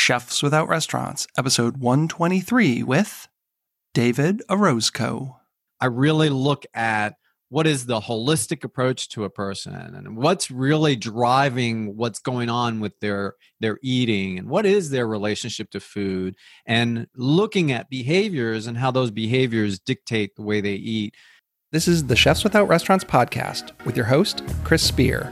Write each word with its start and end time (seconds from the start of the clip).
Chefs 0.00 0.42
Without 0.42 0.66
Restaurants, 0.66 1.26
episode 1.36 1.76
123 1.76 2.82
with 2.82 3.28
David 3.92 4.42
Orozco. 4.48 5.40
I 5.78 5.86
really 5.86 6.30
look 6.30 6.64
at 6.72 7.16
what 7.50 7.66
is 7.66 7.84
the 7.84 8.00
holistic 8.00 8.64
approach 8.64 9.10
to 9.10 9.24
a 9.24 9.30
person 9.30 9.74
and 9.74 10.16
what's 10.16 10.50
really 10.50 10.96
driving 10.96 11.98
what's 11.98 12.18
going 12.18 12.48
on 12.48 12.80
with 12.80 12.98
their 13.00 13.34
their 13.60 13.78
eating 13.82 14.38
and 14.38 14.48
what 14.48 14.64
is 14.64 14.88
their 14.88 15.06
relationship 15.06 15.70
to 15.72 15.80
food 15.80 16.34
and 16.64 17.06
looking 17.14 17.70
at 17.70 17.90
behaviors 17.90 18.66
and 18.66 18.78
how 18.78 18.90
those 18.90 19.10
behaviors 19.10 19.78
dictate 19.78 20.34
the 20.34 20.42
way 20.42 20.62
they 20.62 20.76
eat. 20.76 21.14
This 21.72 21.86
is 21.86 22.06
the 22.06 22.16
chefs 22.16 22.42
without 22.42 22.68
restaurants 22.68 23.04
podcast 23.04 23.72
with 23.84 23.98
your 23.98 24.06
host 24.06 24.42
chris 24.64 24.82
spear. 24.82 25.30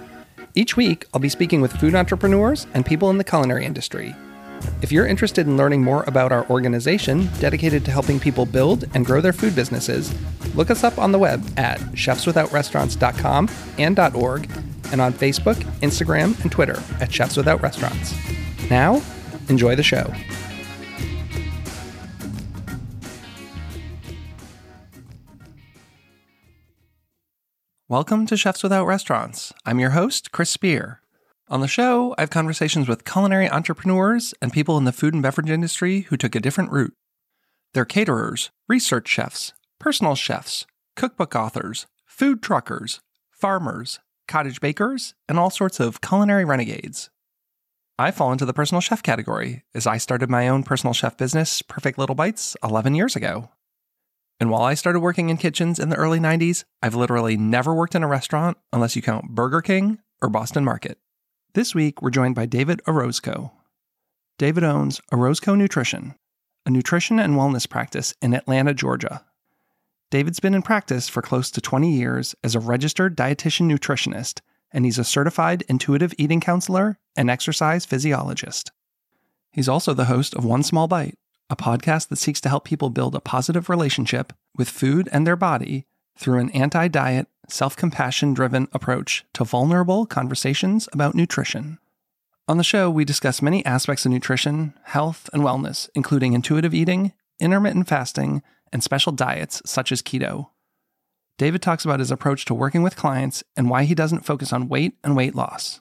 Each 0.55 0.77
week 0.77 1.07
i'll 1.14 1.21
be 1.21 1.30
speaking 1.30 1.62
with 1.62 1.73
food 1.73 1.95
entrepreneurs 1.95 2.66
and 2.75 2.85
people 2.85 3.09
in 3.09 3.16
the 3.16 3.25
culinary 3.25 3.64
industry 3.64 4.14
if 4.82 4.93
you're 4.93 5.06
interested 5.06 5.46
in 5.46 5.56
learning 5.56 5.82
more 5.82 6.04
about 6.06 6.32
our 6.32 6.48
organization 6.48 7.29
dedicated 7.40 7.85
to 7.85 7.90
helping 7.90 8.21
people 8.21 8.46
build 8.46 8.85
and 8.94 9.04
grow 9.04 9.21
their 9.21 9.32
food 9.32 9.54
businesses, 9.54 10.14
look 10.54 10.71
us 10.71 10.85
up 10.85 10.99
on 10.99 11.12
the 11.12 11.18
web 11.18 11.44
at 11.57 11.79
chefswithoutrestaurants.com 11.93 13.49
and 13.79 13.99
.org 13.99 14.50
and 14.93 15.00
on 15.00 15.13
Facebook, 15.13 15.57
Instagram, 15.80 16.40
and 16.43 16.52
Twitter 16.52 16.82
at 17.00 17.13
Chefs 17.13 17.36
Without 17.36 17.63
Restaurants. 17.63 18.14
Now, 18.71 19.02
enjoy 19.49 19.75
the 19.75 19.82
show. 19.82 20.13
Welcome 27.88 28.27
to 28.27 28.36
Chefs 28.36 28.63
Without 28.63 28.85
Restaurants. 28.85 29.54
I'm 29.64 29.79
your 29.79 29.90
host, 29.90 30.30
Chris 30.30 30.50
Spear. 30.50 31.00
On 31.50 31.62
the 31.62 31.68
show, 31.68 32.14
I 32.19 32.22
have 32.22 32.30
conversations 32.30 32.88
with 32.88 33.06
culinary 33.06 33.48
entrepreneurs 33.48 34.34
and 34.42 34.52
people 34.52 34.77
in 34.77 34.84
the 34.84 34.92
food 34.92 35.14
and 35.14 35.22
beverage 35.22 35.48
industry 35.48 36.02
who 36.02 36.19
took 36.19 36.34
a 36.34 36.41
different 36.41 36.70
route. 36.70 36.92
They're 37.72 37.86
caterers, 37.86 38.50
research 38.68 39.08
chefs, 39.08 39.55
personal 39.80 40.14
chefs, 40.14 40.66
cookbook 40.94 41.34
authors, 41.34 41.86
food 42.05 42.42
truckers, 42.42 43.00
farmers, 43.30 43.98
cottage 44.27 44.60
bakers, 44.60 45.14
and 45.27 45.38
all 45.38 45.48
sorts 45.48 45.80
of 45.80 46.02
culinary 46.02 46.44
renegades. 46.44 47.08
I 47.98 48.10
fall 48.10 48.30
into 48.30 48.44
the 48.44 48.52
personal 48.52 48.83
chef 48.83 49.02
category 49.02 49.64
as 49.74 49.86
I 49.86 49.96
started 49.96 50.28
my 50.28 50.48
own 50.48 50.64
personal 50.64 50.92
chef 50.92 51.16
business, 51.16 51.62
Perfect 51.62 51.96
Little 51.98 52.14
Bites, 52.14 52.58
11 52.62 52.94
years 52.94 53.16
ago. 53.16 53.48
And 54.38 54.50
while 54.50 54.64
I 54.64 54.74
started 54.74 55.00
working 55.00 55.30
in 55.30 55.38
kitchens 55.38 55.78
in 55.78 55.88
the 55.88 55.96
early 55.96 56.20
90s, 56.20 56.64
I've 56.83 56.94
literally 56.94 57.38
never 57.38 57.74
worked 57.74 57.94
in 57.94 58.02
a 58.02 58.06
restaurant 58.06 58.58
unless 58.70 58.96
you 58.96 59.00
count 59.00 59.30
Burger 59.30 59.62
King 59.62 59.98
or 60.20 60.28
Boston 60.28 60.62
Market. 60.62 60.98
This 61.59 61.75
week, 61.75 62.01
we're 62.01 62.11
joined 62.11 62.37
by 62.37 62.47
David 62.47 62.81
Orozco. 62.87 63.51
David 64.39 64.62
owns 64.62 65.01
Orozco 65.11 65.56
Nutrition, 65.56 66.14
a 66.64 66.70
nutrition 66.70 67.19
and 67.19 67.34
wellness 67.34 67.69
practice 67.69 68.14
in 68.23 68.33
Atlanta, 68.33 68.73
Georgia. 68.73 69.25
David's 70.09 70.39
been 70.39 70.55
in 70.55 70.62
practice 70.62 71.09
for 71.09 71.20
close 71.20 71.51
to 71.51 71.61
20 71.61 71.92
years 71.92 72.36
as 72.45 72.55
a 72.55 72.61
registered 72.61 73.17
dietitian 73.17 73.69
nutritionist, 73.69 74.41
and 74.70 74.84
he's 74.84 75.01
a 75.01 75.05
certified 75.05 75.64
intuitive 75.69 76.14
eating 76.17 76.39
counselor 76.39 76.97
and 77.17 77.29
exercise 77.29 77.84
physiologist. 77.84 78.70
He's 79.51 79.69
also 79.69 79.95
the 79.95 80.05
host 80.05 80.36
of 80.36 80.45
One 80.45 80.62
Small 80.62 80.86
Bite, 80.86 81.19
a 81.51 81.56
podcast 81.56 82.06
that 82.11 82.19
seeks 82.19 82.41
to 82.42 82.48
help 82.48 82.67
people 82.67 82.89
build 82.89 83.17
a 83.17 83.20
positive 83.20 83.69
relationship 83.69 84.33
with 84.56 84.70
food 84.70 85.09
and 85.11 85.27
their 85.27 85.34
body 85.34 85.86
through 86.17 86.39
an 86.39 86.51
anti 86.51 86.86
diet, 86.86 87.27
self 87.48 87.77
compassion 87.77 88.34
driven 88.34 88.68
approach 88.72 89.24
to 89.34 89.44
vulnerable 89.44 90.06
conversations 90.06 90.88
about 90.92 91.14
nutrition. 91.14 91.78
On 92.46 92.56
the 92.56 92.64
show, 92.64 92.90
we 92.90 93.05
discuss 93.05 93.42
many 93.42 93.64
aspects 93.66 94.06
of 94.06 94.12
nutrition, 94.12 94.72
health, 94.84 95.28
and 95.32 95.42
wellness, 95.42 95.90
including 95.94 96.32
intuitive 96.32 96.72
eating, 96.72 97.12
intermittent 97.38 97.88
fasting, 97.88 98.42
and 98.72 98.82
special 98.82 99.12
diets 99.12 99.60
such 99.66 99.92
as 99.92 100.02
keto. 100.02 100.48
David 101.36 101.62
talks 101.62 101.84
about 101.84 102.00
his 102.00 102.10
approach 102.10 102.45
to 102.46 102.55
working 102.55 102.83
with 102.83 102.96
clients 102.96 103.45
and 103.56 103.70
why 103.70 103.84
he 103.84 103.94
doesn't 103.94 104.24
focus 104.24 104.52
on 104.52 104.68
weight 104.68 104.94
and 105.05 105.17
weight 105.17 105.34
loss. 105.34 105.80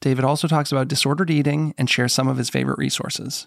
David 0.00 0.24
also 0.24 0.48
talks 0.48 0.72
about 0.72 0.88
disordered 0.88 1.30
eating 1.30 1.74
and 1.78 1.88
shares 1.88 2.12
some 2.12 2.26
of 2.26 2.38
his 2.38 2.50
favorite 2.50 2.78
resources. 2.78 3.46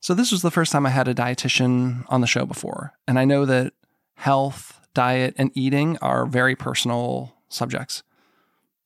So, 0.00 0.14
this 0.14 0.32
was 0.32 0.42
the 0.42 0.50
first 0.50 0.72
time 0.72 0.84
I 0.84 0.90
had 0.90 1.08
a 1.08 1.14
dietitian 1.14 2.04
on 2.08 2.20
the 2.20 2.26
show 2.26 2.44
before, 2.44 2.92
and 3.08 3.18
I 3.18 3.24
know 3.24 3.46
that 3.46 3.72
health, 4.16 4.80
diet, 4.94 5.34
and 5.36 5.50
eating 5.54 5.98
are 5.98 6.26
very 6.26 6.56
personal 6.56 7.34
subjects. 7.48 8.02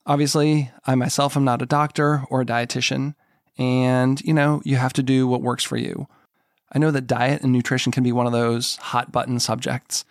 Obviously, 0.06 0.70
I 0.86 0.94
myself 0.94 1.36
am 1.36 1.44
not 1.44 1.62
a 1.62 1.66
doctor 1.66 2.24
or 2.30 2.40
a 2.40 2.46
dietitian, 2.46 3.14
and 3.58 4.20
you 4.22 4.32
know, 4.32 4.62
you 4.64 4.76
have 4.76 4.94
to 4.94 5.02
do 5.02 5.26
what 5.26 5.42
works 5.42 5.64
for 5.64 5.76
you. 5.76 6.08
I 6.72 6.78
know 6.78 6.90
that 6.90 7.06
diet 7.06 7.42
and 7.42 7.52
nutrition 7.52 7.92
can 7.92 8.02
be 8.02 8.12
one 8.12 8.26
of 8.26 8.32
those 8.32 8.76
hot 8.76 9.12
button 9.12 9.38
subjects. 9.38 10.04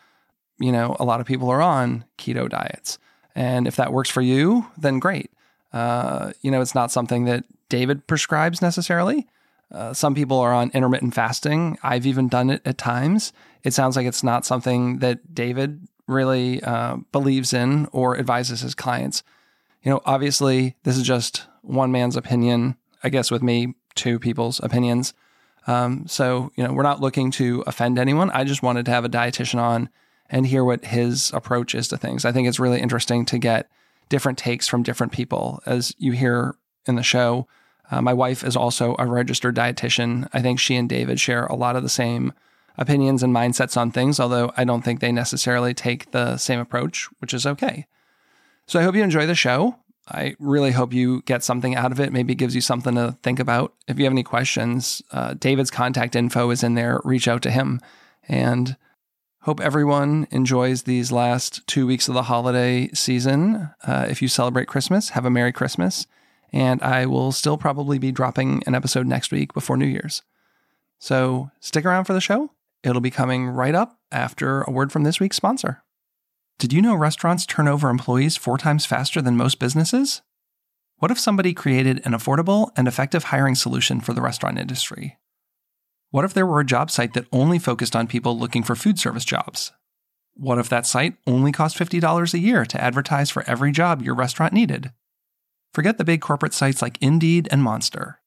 You 0.59 0.71
know, 0.71 0.95
a 0.99 1.05
lot 1.05 1.19
of 1.19 1.27
people 1.27 1.49
are 1.49 1.61
on 1.61 2.05
keto 2.17 2.49
diets, 2.49 2.99
and 3.35 3.67
if 3.67 3.75
that 3.75 3.93
works 3.93 4.09
for 4.09 4.21
you, 4.21 4.67
then 4.77 4.99
great. 4.99 5.31
Uh, 5.73 6.31
you 6.41 6.51
know, 6.51 6.61
it's 6.61 6.75
not 6.75 6.91
something 6.91 7.25
that 7.25 7.43
David 7.69 8.07
prescribes 8.07 8.61
necessarily. 8.61 9.27
Uh, 9.71 9.93
some 9.93 10.15
people 10.15 10.39
are 10.39 10.53
on 10.53 10.71
intermittent 10.73 11.13
fasting. 11.13 11.77
I've 11.83 12.05
even 12.05 12.27
done 12.27 12.49
it 12.49 12.61
at 12.65 12.77
times. 12.77 13.33
It 13.63 13.73
sounds 13.73 13.95
like 13.95 14.05
it's 14.05 14.23
not 14.23 14.45
something 14.45 14.99
that 14.99 15.33
David 15.33 15.87
really 16.07 16.63
uh, 16.63 16.97
believes 17.11 17.53
in 17.53 17.87
or 17.91 18.17
advises 18.17 18.61
his 18.61 18.75
clients. 18.75 19.23
You 19.83 19.91
know, 19.91 20.01
obviously, 20.05 20.75
this 20.83 20.97
is 20.97 21.03
just 21.03 21.47
one 21.61 21.91
man's 21.91 22.15
opinion. 22.15 22.77
I 23.03 23.09
guess 23.09 23.29
with 23.29 23.43
me, 23.43 23.75
two 23.95 24.19
people's 24.19 24.59
opinions. 24.63 25.13
Um, 25.67 26.07
so, 26.07 26.51
you 26.55 26.63
know, 26.63 26.71
we're 26.71 26.83
not 26.83 27.01
looking 27.01 27.29
to 27.31 27.63
offend 27.67 27.99
anyone. 27.99 28.31
I 28.31 28.45
just 28.45 28.63
wanted 28.63 28.85
to 28.85 28.91
have 28.91 29.03
a 29.03 29.09
dietitian 29.09 29.59
on 29.59 29.89
and 30.29 30.47
hear 30.47 30.63
what 30.63 30.85
his 30.85 31.31
approach 31.33 31.75
is 31.75 31.89
to 31.89 31.97
things. 31.97 32.25
I 32.25 32.31
think 32.31 32.47
it's 32.47 32.59
really 32.59 32.79
interesting 32.79 33.25
to 33.25 33.37
get 33.37 33.69
different 34.09 34.37
takes 34.37 34.67
from 34.67 34.83
different 34.83 35.11
people. 35.11 35.61
As 35.65 35.93
you 35.97 36.13
hear 36.13 36.55
in 36.85 36.95
the 36.95 37.03
show, 37.03 37.47
uh, 37.91 38.01
my 38.01 38.13
wife 38.13 38.43
is 38.43 38.55
also 38.55 38.95
a 38.99 39.05
registered 39.05 39.55
dietitian. 39.55 40.27
I 40.33 40.41
think 40.41 40.59
she 40.59 40.75
and 40.75 40.89
David 40.89 41.19
share 41.19 41.45
a 41.45 41.55
lot 41.55 41.75
of 41.75 41.83
the 41.83 41.89
same 41.89 42.33
opinions 42.77 43.23
and 43.23 43.33
mindsets 43.33 43.77
on 43.77 43.91
things, 43.91 44.19
although 44.19 44.51
I 44.55 44.63
don't 44.63 44.83
think 44.83 44.99
they 44.99 45.11
necessarily 45.11 45.73
take 45.73 46.11
the 46.11 46.37
same 46.37 46.59
approach, 46.59 47.07
which 47.19 47.33
is 47.33 47.45
okay. 47.45 47.87
So 48.67 48.79
I 48.79 48.83
hope 48.83 48.95
you 48.95 49.03
enjoy 49.03 49.25
the 49.25 49.35
show. 49.35 49.77
I 50.09 50.35
really 50.39 50.71
hope 50.71 50.93
you 50.93 51.21
get 51.23 51.43
something 51.43 51.75
out 51.75 51.91
of 51.91 51.99
it. 51.99 52.13
Maybe 52.13 52.33
it 52.33 52.37
gives 52.37 52.55
you 52.55 52.61
something 52.61 52.95
to 52.95 53.17
think 53.23 53.39
about. 53.39 53.73
If 53.87 53.97
you 53.97 54.05
have 54.05 54.13
any 54.13 54.23
questions, 54.23 55.01
uh, 55.11 55.33
David's 55.33 55.71
contact 55.71 56.15
info 56.15 56.49
is 56.49 56.63
in 56.63 56.75
there. 56.75 57.01
Reach 57.03 57.27
out 57.27 57.41
to 57.41 57.51
him. 57.51 57.81
And 58.27 58.77
hope 59.41 59.59
everyone 59.59 60.27
enjoys 60.31 60.83
these 60.83 61.11
last 61.11 61.65
two 61.67 61.87
weeks 61.87 62.07
of 62.07 62.13
the 62.13 62.23
holiday 62.23 62.89
season. 62.89 63.69
Uh, 63.85 64.05
if 64.09 64.21
you 64.21 64.27
celebrate 64.27 64.67
Christmas, 64.67 65.09
have 65.09 65.25
a 65.25 65.29
Merry 65.29 65.51
Christmas. 65.51 66.07
And 66.53 66.81
I 66.81 67.05
will 67.05 67.31
still 67.31 67.57
probably 67.57 67.99
be 67.99 68.11
dropping 68.11 68.63
an 68.65 68.75
episode 68.75 69.05
next 69.05 69.31
week 69.31 69.53
before 69.53 69.77
New 69.77 69.85
Year's. 69.85 70.21
So 70.99 71.51
stick 71.59 71.85
around 71.85 72.05
for 72.05 72.13
the 72.13 72.21
show. 72.21 72.51
It'll 72.83 73.01
be 73.01 73.11
coming 73.11 73.47
right 73.47 73.75
up 73.75 73.99
after 74.11 74.61
a 74.61 74.71
word 74.71 74.91
from 74.91 75.03
this 75.03 75.19
week's 75.19 75.37
sponsor. 75.37 75.83
Did 76.59 76.73
you 76.73 76.81
know 76.81 76.95
restaurants 76.95 77.45
turn 77.45 77.67
over 77.67 77.89
employees 77.89 78.37
four 78.37 78.57
times 78.57 78.85
faster 78.85 79.21
than 79.21 79.37
most 79.37 79.59
businesses? 79.59 80.21
What 80.97 81.11
if 81.11 81.19
somebody 81.19 81.53
created 81.53 82.01
an 82.05 82.13
affordable 82.13 82.71
and 82.75 82.87
effective 82.87 83.25
hiring 83.25 83.53
solution 83.53 84.01
for 84.01 84.13
the 84.13 84.21
restaurant 84.21 84.57
industry? 84.57 85.17
What 86.09 86.25
if 86.25 86.33
there 86.33 86.47
were 86.47 86.59
a 86.59 86.65
job 86.65 86.89
site 86.89 87.13
that 87.13 87.27
only 87.31 87.59
focused 87.59 87.95
on 87.95 88.07
people 88.07 88.39
looking 88.39 88.63
for 88.63 88.75
food 88.75 88.97
service 88.97 89.25
jobs? 89.25 89.71
What 90.33 90.57
if 90.57 90.69
that 90.69 90.87
site 90.87 91.17
only 91.27 91.51
cost 91.51 91.77
$50 91.77 92.33
a 92.33 92.39
year 92.39 92.65
to 92.65 92.81
advertise 92.81 93.29
for 93.29 93.43
every 93.47 93.71
job 93.71 94.01
your 94.01 94.15
restaurant 94.15 94.53
needed? 94.53 94.91
Forget 95.77 95.99
the 95.99 96.03
big 96.03 96.21
corporate 96.21 96.55
sites 96.55 96.81
like 96.81 96.97
Indeed 97.01 97.47
and 97.51 97.61
Monster. 97.61 98.19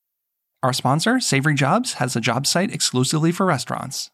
Our 0.63 0.73
sponsor, 0.73 1.19
Savory 1.19 1.57
Jobs, 1.57 1.95
has 1.95 2.15
a 2.15 2.21
job 2.21 2.47
site 2.47 2.73
exclusively 2.73 3.33
for 3.33 3.45
restaurants. 3.45 4.13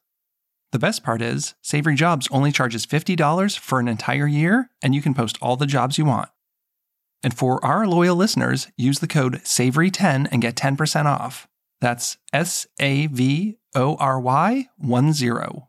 The 0.72 0.78
best 0.78 1.04
part 1.04 1.20
is, 1.20 1.54
Savory 1.60 1.96
Jobs 1.96 2.28
only 2.30 2.50
charges 2.50 2.86
$50 2.86 3.58
for 3.58 3.78
an 3.78 3.88
entire 3.88 4.26
year, 4.26 4.70
and 4.80 4.94
you 4.94 5.02
can 5.02 5.12
post 5.12 5.36
all 5.42 5.56
the 5.56 5.66
jobs 5.66 5.98
you 5.98 6.06
want. 6.06 6.30
And 7.22 7.36
for 7.36 7.62
our 7.62 7.86
loyal 7.86 8.16
listeners, 8.16 8.68
use 8.78 9.00
the 9.00 9.06
code 9.06 9.42
SAVORY10 9.42 10.28
and 10.32 10.40
get 10.40 10.56
10% 10.56 11.04
off. 11.04 11.46
That's 11.82 12.16
S 12.32 12.66
A 12.80 13.06
V 13.08 13.58
O 13.74 13.96
R 13.96 14.18
Y 14.18 14.68
1 14.78 15.12
0. 15.12 15.68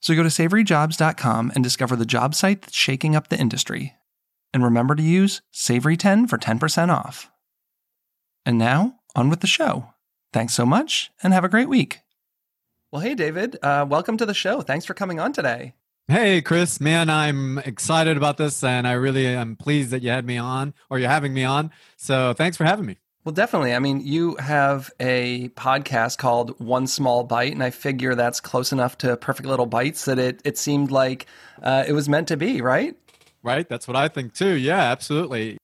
So 0.00 0.14
go 0.14 0.22
to 0.22 0.30
savoryjobs.com 0.30 1.52
and 1.54 1.62
discover 1.62 1.96
the 1.96 2.06
job 2.06 2.34
site 2.34 2.62
that's 2.62 2.74
shaking 2.74 3.14
up 3.14 3.28
the 3.28 3.38
industry. 3.38 3.97
And 4.52 4.64
remember 4.64 4.94
to 4.94 5.02
use 5.02 5.42
Savory10 5.52 6.28
for 6.28 6.38
10% 6.38 6.88
off. 6.90 7.30
And 8.46 8.58
now, 8.58 9.00
on 9.14 9.28
with 9.28 9.40
the 9.40 9.46
show. 9.46 9.92
Thanks 10.32 10.54
so 10.54 10.64
much 10.64 11.10
and 11.22 11.32
have 11.32 11.44
a 11.44 11.48
great 11.48 11.68
week. 11.68 12.00
Well, 12.90 13.02
hey, 13.02 13.14
David. 13.14 13.58
Uh, 13.62 13.84
welcome 13.88 14.16
to 14.16 14.26
the 14.26 14.34
show. 14.34 14.62
Thanks 14.62 14.86
for 14.86 14.94
coming 14.94 15.20
on 15.20 15.32
today. 15.32 15.74
Hey, 16.06 16.40
Chris. 16.40 16.80
Man, 16.80 17.10
I'm 17.10 17.58
excited 17.58 18.16
about 18.16 18.38
this, 18.38 18.64
and 18.64 18.88
I 18.88 18.92
really 18.92 19.26
am 19.26 19.56
pleased 19.56 19.90
that 19.90 20.02
you 20.02 20.08
had 20.08 20.24
me 20.24 20.38
on, 20.38 20.72
or 20.88 20.98
you're 20.98 21.10
having 21.10 21.34
me 21.34 21.44
on. 21.44 21.70
So, 21.98 22.32
thanks 22.32 22.56
for 22.56 22.64
having 22.64 22.86
me. 22.86 22.96
Well, 23.24 23.34
definitely. 23.34 23.74
I 23.74 23.78
mean, 23.78 24.00
you 24.00 24.36
have 24.36 24.90
a 24.98 25.50
podcast 25.50 26.16
called 26.16 26.58
One 26.58 26.86
Small 26.86 27.24
Bite, 27.24 27.52
and 27.52 27.62
I 27.62 27.68
figure 27.68 28.14
that's 28.14 28.40
close 28.40 28.72
enough 28.72 28.96
to 28.98 29.18
Perfect 29.18 29.46
Little 29.46 29.66
Bites 29.66 30.06
that 30.06 30.18
it, 30.18 30.40
it 30.46 30.56
seemed 30.56 30.90
like 30.90 31.26
uh, 31.62 31.84
it 31.86 31.92
was 31.92 32.08
meant 32.08 32.28
to 32.28 32.38
be, 32.38 32.62
right? 32.62 32.96
Right. 33.48 33.68
That's 33.68 33.88
what 33.88 33.96
I 33.96 34.08
think 34.08 34.34
too. 34.34 34.54
Yeah, 34.54 34.80
absolutely. 34.80 35.56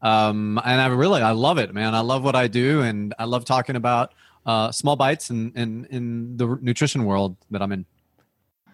Um, 0.00 0.60
and 0.64 0.80
I 0.80 0.86
really, 0.86 1.22
I 1.22 1.32
love 1.32 1.58
it, 1.58 1.74
man. 1.74 1.94
I 1.94 2.00
love 2.00 2.24
what 2.24 2.34
I 2.34 2.48
do, 2.48 2.82
and 2.82 3.14
I 3.18 3.24
love 3.24 3.44
talking 3.44 3.76
about 3.76 4.14
uh, 4.46 4.72
small 4.72 4.96
bites 4.96 5.30
and 5.30 5.54
in, 5.56 5.84
in, 5.86 5.96
in 5.96 6.36
the 6.36 6.58
nutrition 6.60 7.04
world 7.04 7.36
that 7.50 7.60
I'm 7.60 7.72
in. 7.72 7.86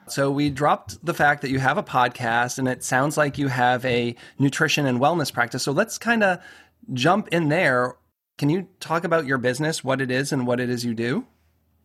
So 0.08 0.30
we 0.30 0.50
dropped 0.50 1.04
the 1.04 1.14
fact 1.14 1.42
that 1.42 1.50
you 1.50 1.58
have 1.58 1.78
a 1.78 1.82
podcast 1.82 2.58
and 2.58 2.68
it 2.68 2.84
sounds 2.84 3.16
like 3.16 3.38
you 3.38 3.48
have 3.48 3.84
a 3.84 4.14
nutrition 4.38 4.84
and 4.84 5.00
wellness 5.00 5.32
practice. 5.32 5.62
So 5.62 5.72
let's 5.72 5.96
kind 5.96 6.22
of 6.22 6.38
jump 6.92 7.28
in 7.28 7.48
there. 7.48 7.96
Can 8.36 8.50
you 8.50 8.68
talk 8.80 9.04
about 9.04 9.26
your 9.26 9.38
business, 9.38 9.82
what 9.82 10.00
it 10.00 10.10
is, 10.10 10.32
and 10.32 10.46
what 10.46 10.60
it 10.60 10.68
is 10.68 10.84
you 10.84 10.94
do? 10.94 11.24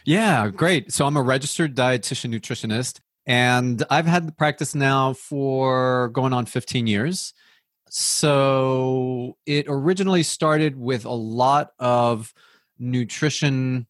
Yeah, 0.03 0.49
great. 0.49 0.91
So 0.91 1.05
I'm 1.05 1.15
a 1.15 1.21
registered 1.21 1.75
dietitian 1.75 2.33
nutritionist, 2.33 2.99
and 3.27 3.83
I've 3.89 4.07
had 4.07 4.25
the 4.25 4.31
practice 4.31 4.73
now 4.73 5.13
for 5.13 6.09
going 6.09 6.33
on 6.33 6.45
15 6.45 6.87
years. 6.87 7.33
So 7.89 9.37
it 9.45 9.65
originally 9.67 10.23
started 10.23 10.77
with 10.77 11.05
a 11.05 11.13
lot 11.13 11.71
of 11.77 12.33
nutrition 12.79 13.85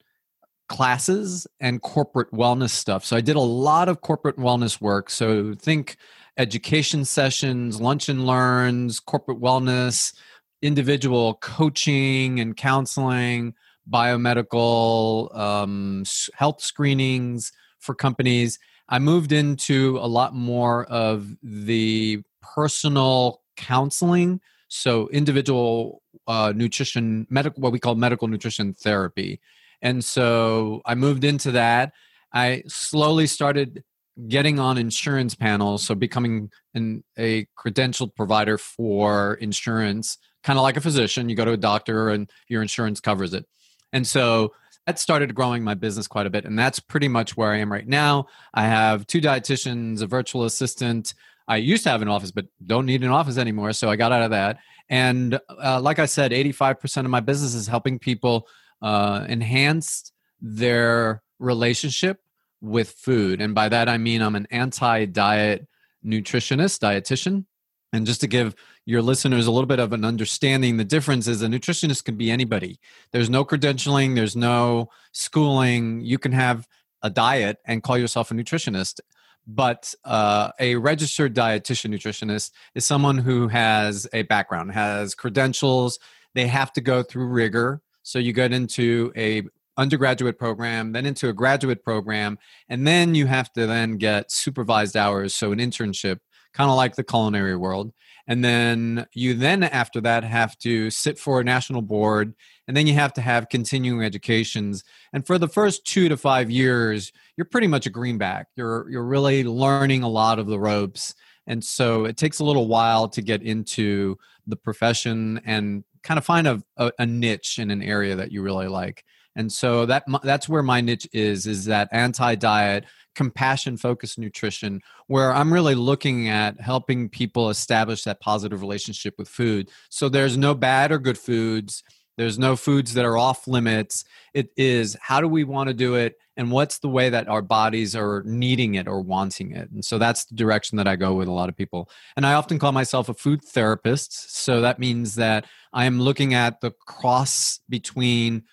classes 0.69 1.47
and 1.59 1.81
corporate 1.81 2.31
wellness 2.31 2.71
stuff. 2.71 3.05
So 3.05 3.15
I 3.15 3.21
did 3.21 3.35
a 3.35 3.41
lot 3.41 3.89
of 3.89 4.01
corporate 4.01 4.37
wellness 4.37 4.81
work. 4.81 5.09
So 5.09 5.53
think 5.53 5.97
education 6.37 7.05
sessions, 7.05 7.79
lunch 7.79 8.09
and 8.09 8.25
learns, 8.25 8.99
corporate 8.99 9.39
wellness, 9.39 10.13
individual 10.61 11.35
coaching 11.35 12.39
and 12.39 12.57
counseling, 12.57 13.53
biomedical 13.89 15.35
um, 15.37 16.03
health 16.33 16.61
screenings 16.61 17.51
for 17.79 17.95
companies. 17.95 18.59
I 18.89 18.99
moved 18.99 19.31
into 19.31 19.97
a 19.99 20.07
lot 20.07 20.33
more 20.33 20.85
of 20.85 21.27
the 21.43 22.21
personal 22.41 23.41
counseling, 23.55 24.39
so 24.67 25.09
individual 25.09 26.01
uh, 26.27 26.53
nutrition, 26.55 27.27
medical, 27.29 27.61
what 27.61 27.71
we 27.71 27.79
call 27.79 27.95
medical 27.95 28.27
nutrition 28.27 28.73
therapy. 28.73 29.39
And 29.81 30.03
so 30.03 30.81
I 30.85 30.95
moved 30.95 31.23
into 31.23 31.51
that. 31.51 31.93
I 32.33 32.63
slowly 32.67 33.27
started 33.27 33.83
getting 34.27 34.59
on 34.59 34.77
insurance 34.77 35.35
panels, 35.35 35.83
so 35.83 35.93
becoming 35.93 36.49
an, 36.73 37.03
a 37.17 37.45
credentialed 37.57 38.15
provider 38.15 38.57
for 38.57 39.35
insurance 39.35 40.17
kind 40.47 40.57
of 40.57 40.63
like 40.63 40.77
a 40.77 40.81
physician. 40.81 41.27
You 41.27 41.35
go 41.35 41.43
to 41.43 41.51
a 41.51 41.57
doctor 41.57 42.09
and 42.09 42.29
your 42.47 42.61
insurance 42.61 43.01
covers 43.01 43.33
it. 43.33 43.45
And 43.91 44.07
so 44.07 44.53
that 44.87 44.97
started 44.99 45.35
growing 45.35 45.65
my 45.65 45.73
business 45.73 46.07
quite 46.07 46.25
a 46.25 46.29
bit. 46.29 46.45
And 46.45 46.57
that's 46.57 46.79
pretty 46.79 47.09
much 47.09 47.35
where 47.35 47.51
I 47.51 47.57
am 47.57 47.69
right 47.71 47.87
now. 47.87 48.27
I 48.53 48.63
have 48.63 49.05
two 49.05 49.19
dietitians, 49.19 50.01
a 50.01 50.07
virtual 50.07 50.45
assistant. 50.45 51.13
I 51.49 51.57
used 51.57 51.83
to 51.83 51.89
have 51.89 52.01
an 52.01 52.07
office, 52.07 52.31
but 52.31 52.45
don't 52.65 52.85
need 52.85 53.03
an 53.03 53.09
office 53.09 53.37
anymore. 53.37 53.73
So 53.73 53.89
I 53.89 53.97
got 53.97 54.13
out 54.13 54.21
of 54.23 54.31
that. 54.31 54.59
And 54.89 55.37
uh, 55.61 55.81
like 55.81 55.99
I 55.99 56.05
said, 56.05 56.31
85% 56.31 57.03
of 57.03 57.11
my 57.11 57.19
business 57.19 57.53
is 57.53 57.67
helping 57.67 57.99
people 57.99 58.47
uh, 58.81 59.25
enhance 59.27 60.13
their 60.39 61.21
relationship 61.37 62.21
with 62.61 62.91
food. 62.91 63.41
And 63.41 63.53
by 63.53 63.67
that, 63.67 63.89
I 63.89 63.97
mean 63.97 64.21
I'm 64.21 64.35
an 64.35 64.47
anti 64.51 65.03
diet 65.03 65.67
nutritionist, 66.05 66.79
dietitian. 66.79 67.43
And 67.91 68.05
just 68.05 68.21
to 68.21 68.27
give 68.27 68.55
your 68.87 69.01
listeners 69.01 69.47
a 69.47 69.51
little 69.51 69.67
bit 69.67 69.81
of 69.81 69.91
an 69.91 70.05
understanding, 70.05 70.77
the 70.77 70.85
difference 70.85 71.27
is 71.27 71.41
a 71.41 71.47
nutritionist 71.47 72.05
can 72.05 72.15
be 72.15 72.31
anybody. 72.31 72.79
There's 73.11 73.29
no 73.29 73.43
credentialing, 73.43 74.15
there's 74.15 74.35
no 74.35 74.87
schooling. 75.11 75.99
You 75.99 76.17
can 76.17 76.31
have 76.31 76.65
a 77.03 77.09
diet 77.09 77.57
and 77.65 77.83
call 77.83 77.97
yourself 77.97 78.31
a 78.31 78.33
nutritionist. 78.33 79.01
But 79.45 79.93
uh, 80.05 80.51
a 80.57 80.77
registered 80.77 81.35
dietitian 81.35 81.93
nutritionist 81.93 82.51
is 82.75 82.85
someone 82.85 83.17
who 83.17 83.49
has 83.49 84.07
a 84.13 84.21
background, 84.21 84.71
has 84.71 85.13
credentials. 85.13 85.99
They 86.33 86.47
have 86.47 86.71
to 86.73 86.81
go 86.81 87.03
through 87.03 87.27
rigor. 87.27 87.81
So 88.03 88.19
you 88.19 88.31
get 88.31 88.53
into 88.53 89.11
a 89.17 89.43
undergraduate 89.75 90.39
program, 90.39 90.93
then 90.93 91.05
into 91.05 91.27
a 91.27 91.33
graduate 91.33 91.83
program, 91.83 92.39
and 92.69 92.87
then 92.87 93.15
you 93.15 93.25
have 93.25 93.51
to 93.53 93.67
then 93.67 93.97
get 93.97 94.31
supervised 94.31 94.95
hours, 94.95 95.33
so 95.33 95.51
an 95.51 95.59
internship 95.59 96.19
kind 96.57 96.69
of 96.71 96.75
like 96.75 96.95
the 96.95 97.03
culinary 97.03 97.55
world. 97.55 97.93
And 98.27 98.43
then 98.43 99.07
you 99.13 99.33
then 99.33 99.63
after 99.63 100.01
that 100.01 100.23
have 100.23 100.57
to 100.59 100.89
sit 100.89 101.17
for 101.17 101.39
a 101.39 101.43
national 101.43 101.81
board 101.81 102.35
and 102.67 102.75
then 102.75 102.85
you 102.85 102.93
have 102.93 103.13
to 103.13 103.21
have 103.21 103.49
continuing 103.49 104.03
educations. 104.03 104.83
And 105.13 105.25
for 105.25 105.37
the 105.37 105.47
first 105.47 105.85
2 105.85 106.09
to 106.09 106.17
5 106.17 106.51
years, 106.51 107.13
you're 107.37 107.45
pretty 107.45 107.67
much 107.67 107.85
a 107.85 107.89
greenback. 107.89 108.47
You're 108.55 108.89
you're 108.89 109.05
really 109.05 109.43
learning 109.43 110.03
a 110.03 110.09
lot 110.09 110.39
of 110.39 110.47
the 110.47 110.59
ropes. 110.59 111.15
And 111.47 111.63
so 111.63 112.05
it 112.05 112.17
takes 112.17 112.39
a 112.39 112.43
little 112.43 112.67
while 112.67 113.07
to 113.09 113.21
get 113.21 113.41
into 113.41 114.17
the 114.45 114.57
profession 114.57 115.39
and 115.45 115.85
kind 116.03 116.17
of 116.17 116.25
find 116.25 116.47
a, 116.47 116.61
a, 116.75 116.91
a 116.99 117.05
niche 117.05 117.59
in 117.59 117.71
an 117.71 117.81
area 117.81 118.15
that 118.15 118.31
you 118.31 118.41
really 118.41 118.67
like. 118.67 119.03
And 119.35 119.51
so 119.51 119.85
that 119.85 120.03
that's 120.23 120.49
where 120.49 120.63
my 120.63 120.81
niche 120.81 121.07
is 121.13 121.45
is 121.45 121.65
that 121.65 121.89
anti-diet 121.91 122.85
compassion 123.17 123.75
focused 123.77 124.19
nutrition 124.19 124.79
where 125.07 125.33
i'm 125.33 125.51
really 125.51 125.73
looking 125.73 126.29
at 126.29 126.61
helping 126.61 127.09
people 127.09 127.49
establish 127.49 128.03
that 128.03 128.19
positive 128.19 128.61
relationship 128.61 129.15
with 129.17 129.27
food. 129.27 129.71
So 129.89 130.07
there's 130.07 130.37
no 130.37 130.53
bad 130.53 130.91
or 130.91 130.99
good 130.99 131.17
foods. 131.17 131.83
There's 132.15 132.37
no 132.37 132.55
foods 132.55 132.93
that 132.93 133.05
are 133.05 133.17
off 133.17 133.47
limits. 133.47 134.05
It 134.33 134.49
is 134.55 134.95
how 135.01 135.19
do 135.19 135.27
we 135.27 135.43
want 135.43 135.67
to 135.67 135.73
do 135.73 135.95
it? 135.95 136.17
And 136.35 136.51
what's 136.51 136.77
the 136.77 136.89
way 136.89 137.09
that 137.09 137.27
our 137.27 137.41
bodies 137.41 137.95
are 137.95 138.21
needing 138.25 138.75
it 138.75 138.87
or 138.87 139.01
wanting 139.01 139.51
it? 139.51 139.71
And 139.71 139.83
so 139.83 139.97
that's 139.97 140.25
the 140.25 140.35
direction 140.35 140.77
that 140.77 140.87
i 140.87 140.95
go 140.95 141.15
with 141.15 141.27
a 141.27 141.31
lot 141.31 141.49
of 141.49 141.57
people. 141.57 141.89
And 142.15 142.25
i 142.25 142.33
often 142.33 142.59
call 142.59 142.71
myself 142.71 143.09
a 143.09 143.15
food 143.15 143.43
therapist. 143.43 144.35
So 144.35 144.61
that 144.61 144.79
means 144.79 145.15
that 145.15 145.45
i 145.73 145.85
am 145.85 145.99
looking 145.99 146.35
at 146.35 146.61
the 146.61 146.71
cross 146.85 147.59
between 147.67 148.43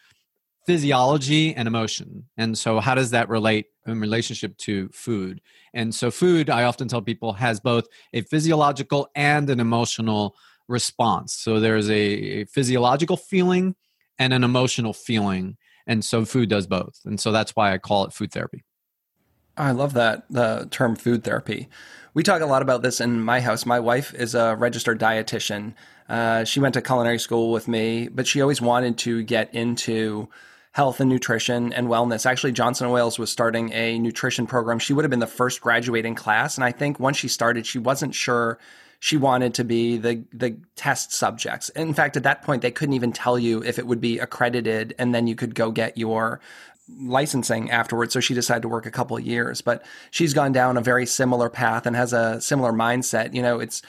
physiology 0.66 1.54
and 1.54 1.68
emotion. 1.68 2.24
And 2.36 2.56
so, 2.56 2.80
how 2.80 2.94
does 2.94 3.10
that 3.10 3.28
relate 3.28 3.66
in 3.86 4.00
relationship 4.00 4.56
to 4.58 4.88
food? 4.92 5.40
And 5.72 5.94
so, 5.94 6.10
food, 6.10 6.50
I 6.50 6.64
often 6.64 6.88
tell 6.88 7.02
people, 7.02 7.34
has 7.34 7.60
both 7.60 7.86
a 8.12 8.22
physiological 8.22 9.08
and 9.14 9.48
an 9.50 9.60
emotional 9.60 10.36
response. 10.68 11.34
So, 11.34 11.60
there's 11.60 11.90
a 11.90 12.44
physiological 12.46 13.16
feeling 13.16 13.74
and 14.18 14.32
an 14.32 14.44
emotional 14.44 14.92
feeling. 14.92 15.56
And 15.86 16.04
so, 16.04 16.24
food 16.24 16.48
does 16.48 16.66
both. 16.66 17.00
And 17.04 17.20
so, 17.20 17.32
that's 17.32 17.54
why 17.54 17.72
I 17.72 17.78
call 17.78 18.04
it 18.04 18.12
food 18.12 18.32
therapy. 18.32 18.64
I 19.56 19.70
love 19.70 19.92
that 19.94 20.24
the 20.30 20.66
term 20.70 20.96
food 20.96 21.22
therapy. 21.22 21.68
We 22.12 22.22
talk 22.22 22.42
a 22.42 22.46
lot 22.46 22.62
about 22.62 22.82
this 22.82 23.00
in 23.00 23.20
my 23.20 23.40
house. 23.40 23.66
My 23.66 23.80
wife 23.80 24.14
is 24.14 24.34
a 24.34 24.56
registered 24.56 25.00
dietitian. 25.00 25.74
Uh, 26.08 26.44
she 26.44 26.60
went 26.60 26.74
to 26.74 26.82
culinary 26.82 27.18
school 27.18 27.52
with 27.52 27.66
me, 27.66 28.08
but 28.08 28.26
she 28.26 28.40
always 28.40 28.60
wanted 28.60 28.98
to 28.98 29.22
get 29.22 29.52
into 29.54 30.28
health 30.74 30.98
and 30.98 31.08
nutrition 31.08 31.72
and 31.72 31.86
wellness. 31.86 32.26
Actually, 32.26 32.50
Johnson 32.50 32.90
Wales 32.90 33.16
was 33.16 33.30
starting 33.30 33.72
a 33.72 33.96
nutrition 34.00 34.44
program. 34.44 34.80
She 34.80 34.92
would 34.92 35.04
have 35.04 35.10
been 35.10 35.20
the 35.20 35.26
first 35.26 35.60
graduating 35.60 36.16
class. 36.16 36.56
And 36.56 36.64
I 36.64 36.72
think 36.72 36.98
once 36.98 37.16
she 37.16 37.28
started, 37.28 37.64
she 37.64 37.78
wasn't 37.78 38.12
sure 38.12 38.58
she 38.98 39.16
wanted 39.16 39.54
to 39.54 39.64
be 39.64 39.98
the 39.98 40.24
the 40.32 40.56
test 40.74 41.12
subjects. 41.12 41.68
In 41.70 41.94
fact, 41.94 42.16
at 42.16 42.24
that 42.24 42.42
point, 42.42 42.62
they 42.62 42.72
couldn't 42.72 42.94
even 42.94 43.12
tell 43.12 43.38
you 43.38 43.62
if 43.62 43.78
it 43.78 43.86
would 43.86 44.00
be 44.00 44.18
accredited, 44.18 44.96
and 44.98 45.14
then 45.14 45.28
you 45.28 45.36
could 45.36 45.54
go 45.54 45.70
get 45.70 45.96
your 45.96 46.40
licensing 46.98 47.70
afterwards. 47.70 48.12
So 48.12 48.18
she 48.18 48.34
decided 48.34 48.62
to 48.62 48.68
work 48.68 48.84
a 48.84 48.90
couple 48.90 49.16
of 49.16 49.24
years, 49.24 49.60
but 49.60 49.84
she's 50.10 50.34
gone 50.34 50.52
down 50.52 50.76
a 50.76 50.80
very 50.80 51.06
similar 51.06 51.48
path 51.48 51.86
and 51.86 51.94
has 51.94 52.12
a 52.12 52.40
similar 52.40 52.72
mindset. 52.72 53.32
You 53.32 53.42
know, 53.42 53.60
it's 53.60 53.80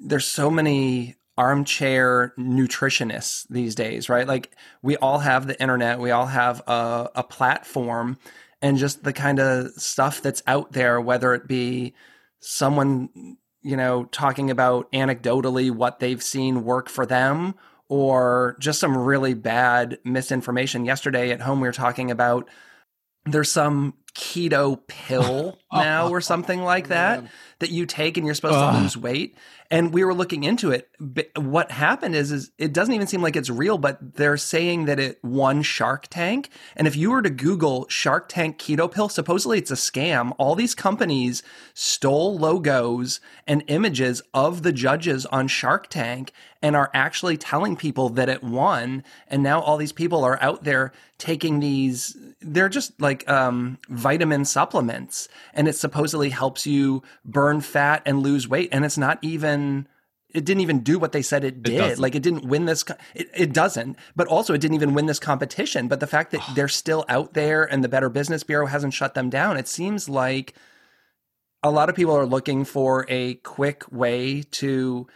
there's 0.00 0.26
so 0.26 0.50
many 0.50 1.14
armchair 1.36 2.32
nutritionists 2.38 3.46
these 3.48 3.74
days, 3.74 4.08
right? 4.08 4.26
Like 4.26 4.54
we 4.82 4.96
all 4.96 5.18
have 5.18 5.46
the 5.46 5.60
internet, 5.60 5.98
we 5.98 6.10
all 6.10 6.26
have 6.26 6.62
a, 6.66 7.10
a 7.16 7.22
platform, 7.24 8.18
and 8.62 8.78
just 8.78 9.02
the 9.02 9.12
kind 9.12 9.40
of 9.40 9.72
stuff 9.72 10.22
that's 10.22 10.42
out 10.46 10.72
there, 10.72 11.00
whether 11.00 11.34
it 11.34 11.46
be 11.46 11.94
someone, 12.40 13.36
you 13.62 13.76
know, 13.76 14.04
talking 14.04 14.50
about 14.50 14.90
anecdotally 14.92 15.70
what 15.70 15.98
they've 15.98 16.22
seen 16.22 16.64
work 16.64 16.88
for 16.88 17.04
them 17.04 17.54
or 17.88 18.56
just 18.60 18.80
some 18.80 18.96
really 18.96 19.34
bad 19.34 19.98
misinformation. 20.04 20.84
Yesterday 20.84 21.30
at 21.30 21.40
home, 21.40 21.60
we 21.60 21.68
were 21.68 21.72
talking 21.72 22.10
about 22.10 22.48
there's 23.26 23.50
some 23.50 23.94
keto 24.14 24.80
pill 24.86 25.58
now 25.72 26.08
or 26.08 26.20
something 26.20 26.62
like 26.62 26.88
that 26.88 27.24
that 27.58 27.70
you 27.70 27.86
take 27.86 28.16
and 28.16 28.26
you're 28.26 28.34
supposed 28.34 28.54
to 28.54 28.80
lose 28.80 28.96
weight. 28.96 29.36
And 29.70 29.92
we 29.92 30.04
were 30.04 30.14
looking 30.14 30.44
into 30.44 30.70
it. 30.70 30.88
What 31.36 31.70
happened 31.70 32.14
is 32.14 32.30
is 32.30 32.52
it 32.58 32.72
doesn't 32.72 32.94
even 32.94 33.06
seem 33.06 33.22
like 33.22 33.36
it's 33.36 33.50
real 33.50 33.78
but 33.78 34.16
they're 34.16 34.36
saying 34.36 34.84
that 34.84 35.00
it 35.00 35.18
won 35.24 35.62
shark 35.62 36.06
tank. 36.08 36.50
And 36.76 36.86
if 36.86 36.96
you 36.96 37.10
were 37.10 37.22
to 37.22 37.30
google 37.30 37.86
shark 37.88 38.28
tank 38.28 38.58
keto 38.58 38.90
pill 38.90 39.08
supposedly 39.08 39.58
it's 39.58 39.70
a 39.70 39.74
scam. 39.74 40.32
All 40.38 40.54
these 40.54 40.74
companies 40.74 41.42
stole 41.72 42.38
logos 42.38 43.20
and 43.46 43.64
images 43.66 44.22
of 44.32 44.62
the 44.62 44.72
judges 44.72 45.26
on 45.26 45.48
shark 45.48 45.88
tank 45.88 46.32
and 46.62 46.76
are 46.76 46.90
actually 46.94 47.36
telling 47.36 47.76
people 47.76 48.08
that 48.10 48.28
it 48.28 48.42
won. 48.42 49.04
And 49.28 49.42
now 49.42 49.60
all 49.60 49.76
these 49.76 49.92
people 49.92 50.24
are 50.24 50.40
out 50.42 50.64
there 50.64 50.92
taking 51.18 51.60
these 51.60 52.16
they're 52.40 52.68
just 52.68 53.00
like 53.00 53.28
um, 53.28 53.78
vitamin 54.04 54.44
supplements 54.44 55.28
and 55.54 55.66
it 55.66 55.74
supposedly 55.74 56.28
helps 56.28 56.66
you 56.66 57.02
burn 57.24 57.62
fat 57.62 58.02
and 58.04 58.22
lose 58.22 58.46
weight 58.46 58.68
and 58.70 58.84
it's 58.84 58.98
not 58.98 59.18
even 59.22 59.88
it 60.28 60.44
didn't 60.44 60.60
even 60.60 60.80
do 60.80 60.98
what 60.98 61.12
they 61.12 61.22
said 61.22 61.44
it 61.44 61.62
did. 61.62 61.92
It 61.92 61.98
like 61.98 62.14
it 62.14 62.22
didn't 62.22 62.44
win 62.44 62.64
this. 62.64 62.84
It, 63.14 63.30
it, 63.34 63.52
doesn't. 63.52 63.96
But 64.16 64.26
also, 64.26 64.52
it 64.52 64.60
didn't 64.60 64.74
even 64.74 64.92
win 64.92 65.06
this 65.06 65.20
competition. 65.20 65.86
But 65.86 66.00
the 66.00 66.08
fact 66.08 66.32
that 66.32 66.42
they're 66.56 66.66
still 66.66 67.04
out 67.08 67.34
there 67.34 67.62
and 67.62 67.84
the 67.84 67.88
Better 67.88 68.08
Business 68.08 68.42
Bureau 68.42 68.66
hasn't 68.66 68.94
shut 68.94 69.14
them 69.14 69.30
down, 69.30 69.56
it 69.56 69.68
seems 69.68 70.08
like 70.08 70.54
a 71.62 71.70
lot 71.70 71.88
of 71.88 71.94
people 71.94 72.16
are 72.16 72.26
looking 72.26 72.64
for 72.64 73.06
a 73.08 73.34
quick 73.36 73.84
way 73.92 74.42
to 74.42 75.06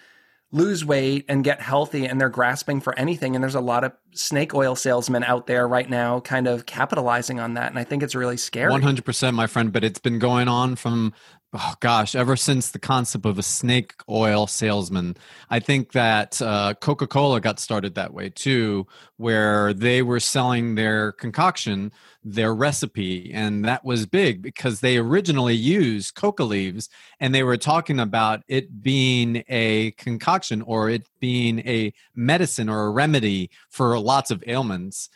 lose 0.51 0.85
weight 0.85 1.27
and 1.29 1.45
get 1.45 1.61
healthy 1.61 2.07
and 2.07 2.21
they're 2.21 2.31
grasping 2.31 2.81
for 2.81 2.99
anything. 2.99 3.35
And 3.35 3.43
there's 3.43 3.55
a 3.55 3.61
lot 3.61 3.85
of 3.85 3.93
snake 4.13 4.55
oil 4.55 4.75
salesmen 4.75 5.23
out 5.23 5.47
there 5.47 5.69
right 5.69 5.89
now 5.89 6.21
kind 6.21 6.49
of 6.49 6.65
capitalizing 6.65 7.39
on 7.39 7.55
that. 7.55 7.71
And 7.71 7.79
i 7.79 7.85
think 7.85 8.03
it's 8.03 8.15
really 8.15 8.37
scary. 8.37 8.73
100% 8.73 9.35
my 9.35 9.47
friend 9.47 9.73
but 9.73 9.85
it's 9.85 9.99
been 9.99 10.19
going 10.19 10.49
on 10.49 10.77
from 10.77 11.13
oh 11.55 11.75
gosh, 11.81 12.15
ever 12.15 12.37
since 12.37 12.71
the 12.71 12.79
concept 12.79 13.25
of 13.25 13.39
a 13.39 13.43
snake 13.43 13.95
oil 14.09 14.47
salesman, 14.47 15.17
I 15.49 15.61
think 15.61 15.93
that 15.93 16.41
uh, 16.43 16.75
Coca 16.75 17.07
Cola 17.07 17.41
got 17.41 17.59
started 17.59 17.95
that 17.95 18.13
way 18.13 18.29
too, 18.29 18.87
where 19.17 19.73
they 19.73 20.03
were 20.03 20.21
selling 20.21 20.75
their 20.75 21.13
concoction, 21.13 21.91
their 22.23 22.55
recipe, 22.55 23.33
and 23.33 23.65
that 23.65 23.85
was 23.85 24.05
big 24.05 24.43
because 24.43 24.81
they 24.81 24.99
originally 24.99 25.55
used 25.55 26.15
coca 26.15 26.45
leaves 26.45 26.91
and 27.19 27.35
they 27.35 27.43
were 27.43 27.57
talking 27.57 27.99
about 27.99 28.43
it 28.49 28.83
being 28.83 29.43
a 29.49 29.93
concoction 29.93 30.61
or 30.63 30.91
it 30.91 31.09
being 31.19 31.61
a 31.61 31.93
medicine 32.15 32.69
or 32.69 32.87
a 32.87 32.91
remedy 32.91 33.51
for 33.71 33.99
lots 33.99 34.31
of 34.31 34.45
ailments 34.47 35.09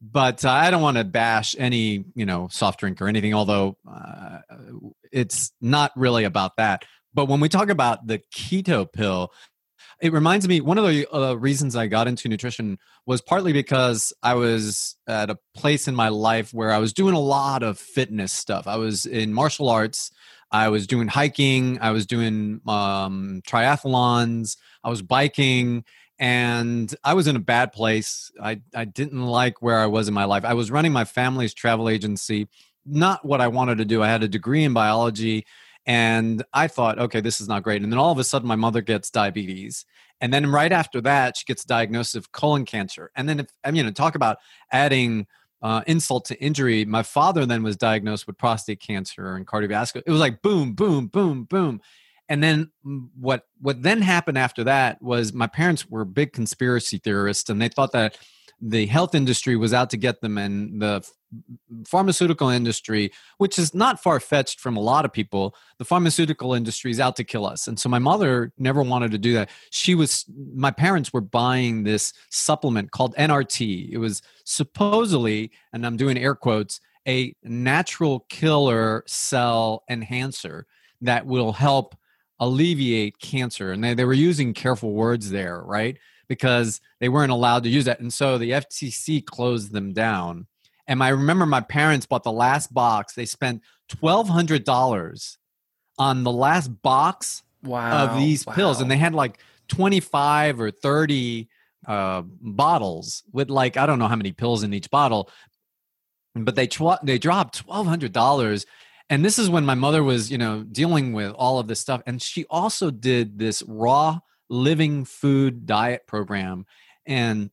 but 0.00 0.44
uh, 0.44 0.50
I 0.50 0.70
don't 0.70 0.82
want 0.82 0.96
to 0.96 1.04
bash 1.04 1.54
any 1.58 2.04
you 2.14 2.26
know 2.26 2.48
soft 2.50 2.80
drink 2.80 3.00
or 3.00 3.08
anything. 3.08 3.34
Although 3.34 3.76
uh, 3.90 4.38
it's 5.12 5.52
not 5.60 5.92
really 5.96 6.24
about 6.24 6.56
that. 6.56 6.84
But 7.12 7.26
when 7.26 7.40
we 7.40 7.48
talk 7.48 7.70
about 7.70 8.06
the 8.06 8.20
keto 8.34 8.90
pill, 8.90 9.32
it 10.00 10.12
reminds 10.12 10.48
me 10.48 10.60
one 10.60 10.78
of 10.78 10.86
the 10.86 11.06
uh, 11.14 11.34
reasons 11.34 11.76
I 11.76 11.86
got 11.86 12.08
into 12.08 12.28
nutrition 12.28 12.78
was 13.06 13.20
partly 13.20 13.52
because 13.52 14.12
I 14.22 14.34
was 14.34 14.96
at 15.06 15.30
a 15.30 15.38
place 15.54 15.88
in 15.88 15.94
my 15.94 16.08
life 16.08 16.54
where 16.54 16.72
I 16.72 16.78
was 16.78 16.92
doing 16.92 17.14
a 17.14 17.20
lot 17.20 17.62
of 17.62 17.78
fitness 17.78 18.32
stuff. 18.32 18.66
I 18.66 18.76
was 18.76 19.06
in 19.06 19.34
martial 19.34 19.68
arts. 19.68 20.10
I 20.52 20.68
was 20.68 20.86
doing 20.86 21.08
hiking. 21.08 21.78
I 21.80 21.90
was 21.90 22.06
doing 22.06 22.60
um, 22.66 23.42
triathlons. 23.46 24.56
I 24.82 24.90
was 24.90 25.02
biking 25.02 25.84
and 26.20 26.94
I 27.02 27.14
was 27.14 27.26
in 27.26 27.34
a 27.34 27.40
bad 27.40 27.72
place. 27.72 28.30
I, 28.40 28.60
I 28.74 28.84
didn't 28.84 29.24
like 29.26 29.62
where 29.62 29.78
I 29.78 29.86
was 29.86 30.06
in 30.06 30.12
my 30.12 30.26
life. 30.26 30.44
I 30.44 30.52
was 30.52 30.70
running 30.70 30.92
my 30.92 31.06
family's 31.06 31.54
travel 31.54 31.88
agency, 31.88 32.46
not 32.84 33.24
what 33.24 33.40
I 33.40 33.48
wanted 33.48 33.78
to 33.78 33.86
do. 33.86 34.02
I 34.02 34.08
had 34.08 34.22
a 34.22 34.28
degree 34.28 34.62
in 34.62 34.74
biology, 34.74 35.46
and 35.86 36.44
I 36.52 36.68
thought, 36.68 36.98
okay, 36.98 37.22
this 37.22 37.40
is 37.40 37.48
not 37.48 37.62
great. 37.62 37.82
And 37.82 37.90
then 37.90 37.98
all 37.98 38.12
of 38.12 38.18
a 38.18 38.24
sudden, 38.24 38.46
my 38.46 38.54
mother 38.54 38.82
gets 38.82 39.10
diabetes. 39.10 39.86
And 40.20 40.32
then 40.32 40.46
right 40.46 40.70
after 40.70 41.00
that, 41.00 41.38
she 41.38 41.46
gets 41.46 41.64
diagnosed 41.64 42.14
with 42.14 42.30
colon 42.32 42.66
cancer. 42.66 43.10
And 43.16 43.26
then, 43.26 43.40
if 43.40 43.46
I 43.64 43.70
mean, 43.70 43.90
talk 43.94 44.14
about 44.14 44.36
adding 44.70 45.26
uh, 45.62 45.82
insult 45.86 46.26
to 46.26 46.38
injury, 46.38 46.84
my 46.84 47.02
father 47.02 47.46
then 47.46 47.62
was 47.62 47.78
diagnosed 47.78 48.26
with 48.26 48.36
prostate 48.36 48.80
cancer 48.80 49.36
and 49.36 49.46
cardiovascular. 49.46 50.02
It 50.04 50.10
was 50.10 50.20
like 50.20 50.42
boom, 50.42 50.74
boom, 50.74 51.06
boom, 51.06 51.44
boom 51.44 51.80
and 52.30 52.42
then 52.42 52.70
mm, 52.86 53.08
what 53.18 53.42
what 53.60 53.82
then 53.82 54.00
happened 54.00 54.38
after 54.38 54.64
that 54.64 55.02
was 55.02 55.34
my 55.34 55.48
parents 55.48 55.90
were 55.90 56.06
big 56.06 56.32
conspiracy 56.32 56.96
theorists 56.96 57.50
and 57.50 57.60
they 57.60 57.68
thought 57.68 57.92
that 57.92 58.16
the 58.62 58.86
health 58.86 59.14
industry 59.14 59.56
was 59.56 59.72
out 59.74 59.90
to 59.90 59.96
get 59.96 60.20
them 60.20 60.38
and 60.38 60.80
the 60.80 61.06
pharmaceutical 61.86 62.48
industry 62.48 63.10
which 63.38 63.58
is 63.58 63.74
not 63.74 64.02
far 64.02 64.20
fetched 64.20 64.60
from 64.60 64.76
a 64.76 64.80
lot 64.80 65.04
of 65.04 65.12
people 65.12 65.54
the 65.78 65.84
pharmaceutical 65.84 66.54
industry 66.54 66.90
is 66.90 67.00
out 67.00 67.16
to 67.16 67.24
kill 67.24 67.46
us. 67.46 67.66
And 67.66 67.78
so 67.78 67.88
my 67.88 67.98
mother 67.98 68.52
never 68.58 68.82
wanted 68.82 69.12
to 69.12 69.18
do 69.18 69.32
that. 69.34 69.50
She 69.70 69.94
was 69.94 70.24
my 70.54 70.70
parents 70.70 71.12
were 71.12 71.20
buying 71.20 71.84
this 71.84 72.12
supplement 72.30 72.92
called 72.92 73.14
NRT 73.16 73.90
it 73.90 73.98
was 73.98 74.22
supposedly 74.44 75.50
and 75.72 75.84
I'm 75.84 75.96
doing 75.96 76.16
air 76.16 76.34
quotes 76.34 76.80
a 77.08 77.34
natural 77.42 78.26
killer 78.28 79.02
cell 79.06 79.84
enhancer 79.88 80.66
that 81.00 81.26
will 81.26 81.52
help 81.52 81.96
alleviate 82.40 83.18
cancer. 83.18 83.70
And 83.70 83.84
they, 83.84 83.94
they 83.94 84.04
were 84.04 84.12
using 84.12 84.54
careful 84.54 84.92
words 84.92 85.30
there, 85.30 85.60
right? 85.60 85.96
Because 86.26 86.80
they 86.98 87.08
weren't 87.08 87.30
allowed 87.30 87.62
to 87.64 87.68
use 87.68 87.84
that. 87.84 88.00
And 88.00 88.12
so 88.12 88.38
the 88.38 88.52
FTC 88.52 89.24
closed 89.24 89.72
them 89.72 89.92
down. 89.92 90.46
And 90.88 91.02
I 91.02 91.10
remember 91.10 91.46
my 91.46 91.60
parents 91.60 92.06
bought 92.06 92.24
the 92.24 92.32
last 92.32 92.72
box. 92.72 93.12
They 93.12 93.26
spent 93.26 93.62
$1,200 93.92 95.36
on 95.98 96.24
the 96.24 96.32
last 96.32 96.68
box 96.82 97.42
wow. 97.62 98.06
of 98.06 98.16
these 98.18 98.46
wow. 98.46 98.54
pills. 98.54 98.80
And 98.80 98.90
they 98.90 98.96
had 98.96 99.14
like 99.14 99.38
25 99.68 100.60
or 100.60 100.70
30 100.70 101.48
uh, 101.86 102.22
bottles 102.24 103.22
with 103.32 103.50
like, 103.50 103.76
I 103.76 103.86
don't 103.86 103.98
know 103.98 104.08
how 104.08 104.16
many 104.16 104.32
pills 104.32 104.62
in 104.62 104.72
each 104.72 104.90
bottle, 104.90 105.30
but 106.34 106.54
they, 106.54 106.66
tw- 106.66 107.02
they 107.02 107.18
dropped 107.18 107.66
$1,200 107.66 108.64
and 109.10 109.24
this 109.24 109.40
is 109.40 109.50
when 109.50 109.66
my 109.66 109.74
mother 109.74 110.02
was 110.02 110.30
you 110.30 110.38
know 110.38 110.62
dealing 110.62 111.12
with 111.12 111.32
all 111.32 111.58
of 111.58 111.66
this 111.66 111.80
stuff. 111.80 112.00
And 112.06 112.22
she 112.22 112.46
also 112.48 112.90
did 112.90 113.38
this 113.38 113.62
raw 113.66 114.20
living 114.48 115.04
food 115.04 115.66
diet 115.66 116.06
program. 116.06 116.64
And 117.04 117.50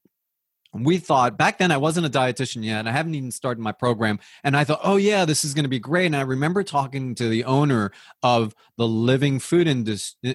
we 0.73 0.99
thought 0.99 1.37
back 1.37 1.57
then 1.57 1.71
I 1.71 1.77
wasn't 1.77 2.05
a 2.05 2.09
dietitian 2.09 2.63
yet. 2.63 2.87
I 2.87 2.91
haven't 2.91 3.15
even 3.15 3.31
started 3.31 3.59
my 3.59 3.71
program. 3.71 4.19
And 4.43 4.55
I 4.55 4.63
thought 4.63 4.81
oh 4.83 4.97
yeah 4.97 5.25
this 5.25 5.43
is 5.43 5.55
going 5.55 5.63
to 5.63 5.69
be 5.69 5.79
great. 5.79 6.05
And 6.05 6.15
I 6.15 6.21
remember 6.21 6.61
talking 6.61 7.15
to 7.15 7.27
the 7.27 7.43
owner 7.45 7.91
of 8.21 8.53
the 8.77 8.87
Living 8.87 9.39
Food 9.39 9.67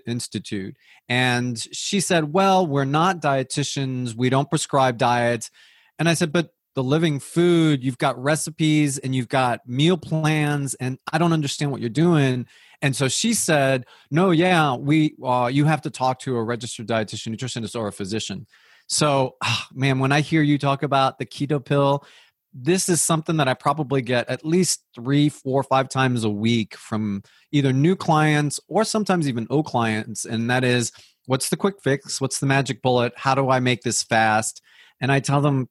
Institute. 0.07 0.77
And 1.09 1.59
she 1.73 2.01
said 2.01 2.33
well 2.33 2.67
we're 2.67 2.85
not 2.85 3.23
dietitians. 3.23 4.17
We 4.17 4.29
don't 4.29 4.51
prescribe 4.51 4.99
diets. 4.99 5.53
And 6.01 6.09
I 6.09 6.15
said 6.15 6.33
but 6.33 6.51
the 6.75 6.83
living 6.83 7.21
food 7.21 7.85
you've 7.85 7.99
got 7.99 8.21
recipes 8.23 8.99
and 8.99 9.15
you've 9.15 9.29
got 9.29 9.61
meal 9.67 9.97
plans 9.97 10.75
and 10.75 10.99
i 11.13 11.19
don't 11.19 11.33
understand 11.33 11.71
what 11.71 11.81
you're 11.81 11.91
doing. 11.91 12.47
And 12.81 12.97
so 12.97 13.07
she 13.07 13.33
said 13.35 13.87
no 14.11 14.31
yeah 14.31 14.75
we 14.75 15.15
uh, 15.25 15.49
you 15.53 15.65
have 15.67 15.83
to 15.83 15.91
talk 15.91 16.19
to 16.21 16.37
a 16.37 16.43
registered 16.43 16.89
dietitian 16.89 17.35
nutritionist 17.35 17.79
or 17.79 17.89
a 17.89 17.93
physician. 17.93 18.47
So 18.89 19.37
oh, 19.43 19.65
man 19.73 19.99
when 19.99 20.13
i 20.13 20.21
hear 20.21 20.43
you 20.43 20.59
talk 20.59 20.83
about 20.83 21.19
the 21.19 21.27
keto 21.27 21.65
pill 21.65 22.05
this 22.55 22.89
is 22.89 23.01
something 23.01 23.39
that 23.39 23.49
i 23.49 23.55
probably 23.55 24.03
get 24.03 24.29
at 24.29 24.45
least 24.45 24.85
three 24.95 25.29
four 25.29 25.63
five 25.63 25.89
times 25.89 26.25
a 26.25 26.31
week 26.31 26.77
from 26.77 27.23
either 27.53 27.73
new 27.73 27.97
clients 27.97 28.61
or 28.69 28.85
sometimes 28.85 29.29
even 29.29 29.47
old 29.49 29.65
clients 29.65 30.25
and 30.25 30.51
that 30.51 30.65
is 30.65 30.93
what's 31.27 31.49
the 31.49 31.57
quick 31.57 31.77
fix? 31.83 32.21
What's 32.21 32.41
the 32.41 32.47
magic 32.47 32.83
bullet? 32.83 33.13
How 33.17 33.35
do 33.35 33.51
i 33.51 33.61
make 33.61 33.83
this 33.83 34.03
fast? 34.03 34.61
And 35.01 35.13
i 35.13 35.21
tell 35.21 35.41
them 35.41 35.69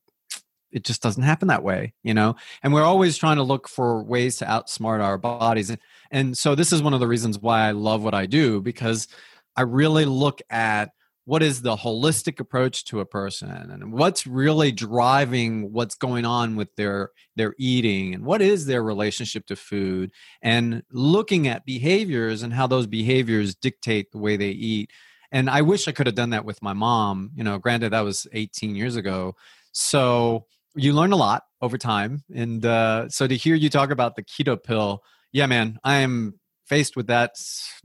it 0.72 0.84
just 0.84 1.02
doesn't 1.02 1.24
happen 1.24 1.48
that 1.48 1.64
way 1.64 1.94
you 2.04 2.14
know? 2.14 2.36
And 2.64 2.74
we're 2.74 2.84
always 2.84 3.18
trying 3.18 3.38
to 3.38 3.44
look 3.44 3.68
for 3.68 4.04
ways 4.04 4.38
to 4.38 4.46
outsmart 4.46 5.04
our 5.04 5.18
bodies 5.18 5.76
and, 6.12 6.38
so 6.38 6.56
this 6.56 6.74
is 6.74 6.82
one 6.82 6.94
of 6.94 7.00
the 7.00 7.08
reasons 7.08 7.40
why 7.40 7.62
i 7.68 7.72
love 7.72 8.04
what 8.04 8.14
i 8.14 8.26
do 8.26 8.62
because 8.62 9.08
i 9.56 9.62
really 9.62 10.06
look 10.06 10.42
at 10.50 10.92
what 11.26 11.44
is 11.44 11.62
the 11.62 11.76
holistic 11.76 12.40
approach 12.40 12.84
to 12.86 13.00
a 13.00 13.06
person 13.06 13.50
and 13.50 13.94
what's 13.94 14.26
really 14.26 14.72
driving 14.72 15.72
what's 15.72 15.96
going 15.96 16.26
on 16.26 16.56
with 16.56 16.76
their 16.76 17.12
their 17.36 17.54
eating 17.60 18.14
and 18.14 18.26
what 18.26 18.42
is 18.42 18.66
their 18.66 18.84
relationship 18.84 19.46
to 19.46 19.56
food 19.56 20.12
and 20.42 20.84
looking 20.92 21.48
at 21.48 21.66
behaviors 21.66 22.44
and 22.44 22.54
how 22.54 22.68
those 22.68 22.88
behaviors 22.88 23.56
dictate 23.56 24.12
the 24.12 24.18
way 24.18 24.36
they 24.36 24.50
eat. 24.50 24.90
And 25.32 25.50
i 25.50 25.62
wish 25.62 25.88
i 25.88 25.92
could 25.92 26.08
have 26.08 26.16
done 26.16 26.32
that 26.32 26.46
with 26.46 26.62
my 26.62 26.74
mom 26.74 27.32
you 27.36 27.44
know 27.44 27.58
granted 27.60 27.92
that 27.94 28.02
was 28.02 28.28
18 28.34 28.76
years 28.76 28.96
ago. 28.96 29.36
So 29.72 30.48
you 30.76 30.94
learn 30.94 31.12
a 31.12 31.18
lot 31.18 31.44
over 31.62 31.78
time. 31.78 32.24
And 32.34 32.66
uh, 32.66 33.10
so 33.10 33.28
to 33.28 33.36
hear 33.36 33.56
you 33.56 33.70
talk 33.70 33.92
about 33.92 34.16
the 34.16 34.24
keto 34.24 34.62
pill, 34.62 35.04
yeah, 35.32 35.46
man, 35.46 35.80
I 35.84 35.98
am 35.98 36.40
faced 36.66 36.96
with 36.96 37.08
that 37.08 37.32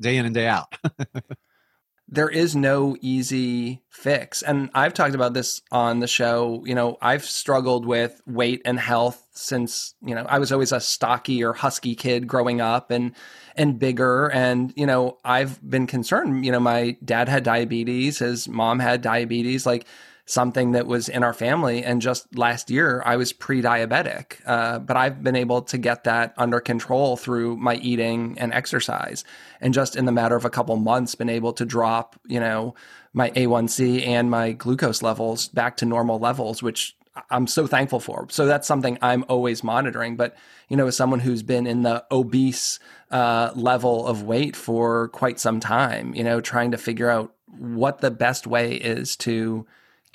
day 0.01 0.17
in 0.17 0.27
and 0.27 0.35
day 0.35 0.47
out. 0.47 0.77
there 2.09 2.29
is 2.29 2.55
no 2.55 2.97
easy 3.01 3.83
fix. 3.91 4.43
And 4.43 4.71
I've 4.75 4.95
talked 4.95 5.17
about 5.17 5.35
this 5.35 5.61
on 5.73 5.99
the 5.99 6.07
show. 6.07 6.63
You 6.65 6.75
know, 6.75 6.99
I've 7.03 7.25
struggled 7.25 7.85
with 7.85 8.21
weight 8.27 8.63
and 8.65 8.79
health 8.79 9.27
since, 9.33 9.95
you 10.01 10.15
know, 10.15 10.25
I 10.29 10.39
was 10.39 10.53
always 10.53 10.71
a 10.71 10.81
stocky 10.81 11.43
or 11.43 11.53
husky 11.53 11.97
kid 11.97 12.29
growing 12.29 12.61
up 12.61 12.91
and 12.91 13.13
and 13.57 13.79
bigger 13.79 14.29
and, 14.29 14.73
you 14.77 14.87
know, 14.87 15.19
I've 15.25 15.59
been 15.69 15.87
concerned, 15.87 16.45
you 16.45 16.53
know, 16.53 16.61
my 16.61 16.97
dad 17.05 17.29
had 17.29 17.43
diabetes, 17.43 18.19
his 18.19 18.47
mom 18.47 18.79
had 18.79 19.01
diabetes, 19.01 19.67
like 19.67 19.87
something 20.27 20.73
that 20.73 20.87
was 20.87 21.09
in 21.09 21.23
our 21.23 21.33
family. 21.33 21.85
And 21.85 22.03
just 22.03 22.37
last 22.37 22.69
year, 22.69 23.01
I 23.07 23.17
was 23.17 23.33
pre 23.33 23.63
diabetic. 23.63 24.41
Uh, 24.45 24.81
but 24.81 24.97
I've 24.97 25.23
been 25.23 25.37
able 25.37 25.63
to 25.63 25.79
get 25.79 26.05
that 26.05 26.35
under 26.37 26.61
control 26.61 27.17
through 27.17 27.57
my 27.57 27.77
eating 27.77 28.37
and 28.39 28.53
exercise. 28.53 29.25
And 29.61 29.73
just 29.73 29.97
in 29.97 30.05
the 30.05 30.13
matter 30.13 30.37
of 30.37 30.45
a 30.45 30.51
couple 30.51 30.77
months, 30.77 31.15
been 31.15 31.29
able 31.29 31.53
to 31.55 31.65
drop, 31.65 32.17
you 32.27 32.41
know, 32.41 32.75
my 33.13 33.31
A1C 33.31 34.07
and 34.07 34.31
my 34.31 34.53
glucose 34.53 35.01
levels 35.01 35.49
back 35.49 35.77
to 35.79 35.87
normal 35.87 36.19
levels, 36.19 36.63
which 36.63 36.97
I'm 37.31 37.47
so 37.47 37.67
thankful 37.67 38.01
for. 38.01 38.27
So 38.31 38.47
that's 38.47 38.67
something 38.67 38.99
I'm 39.01 39.25
always 39.29 39.65
monitoring. 39.65 40.17
But, 40.17 40.37
you 40.69 40.77
know, 40.77 40.89
as 40.89 40.97
someone 40.97 41.21
who's 41.21 41.43
been 41.43 41.67
in 41.67 41.83
the 41.83 42.05
obese 42.11 42.81
uh, 43.13 43.53
level 43.55 44.07
of 44.07 44.25
weight 44.25 44.57
for 44.57 45.09
quite 45.09 45.39
some 45.39 45.61
time, 45.61 46.15
you 46.15 46.25
know, 46.25 46.41
trying 46.41 46.73
to 46.73 46.79
figure 46.79 47.09
out 47.09 47.33
what 47.47 48.01
the 48.01 48.11
best 48.11 48.47
way 48.47 48.75
is 48.75 49.17
to 49.17 49.67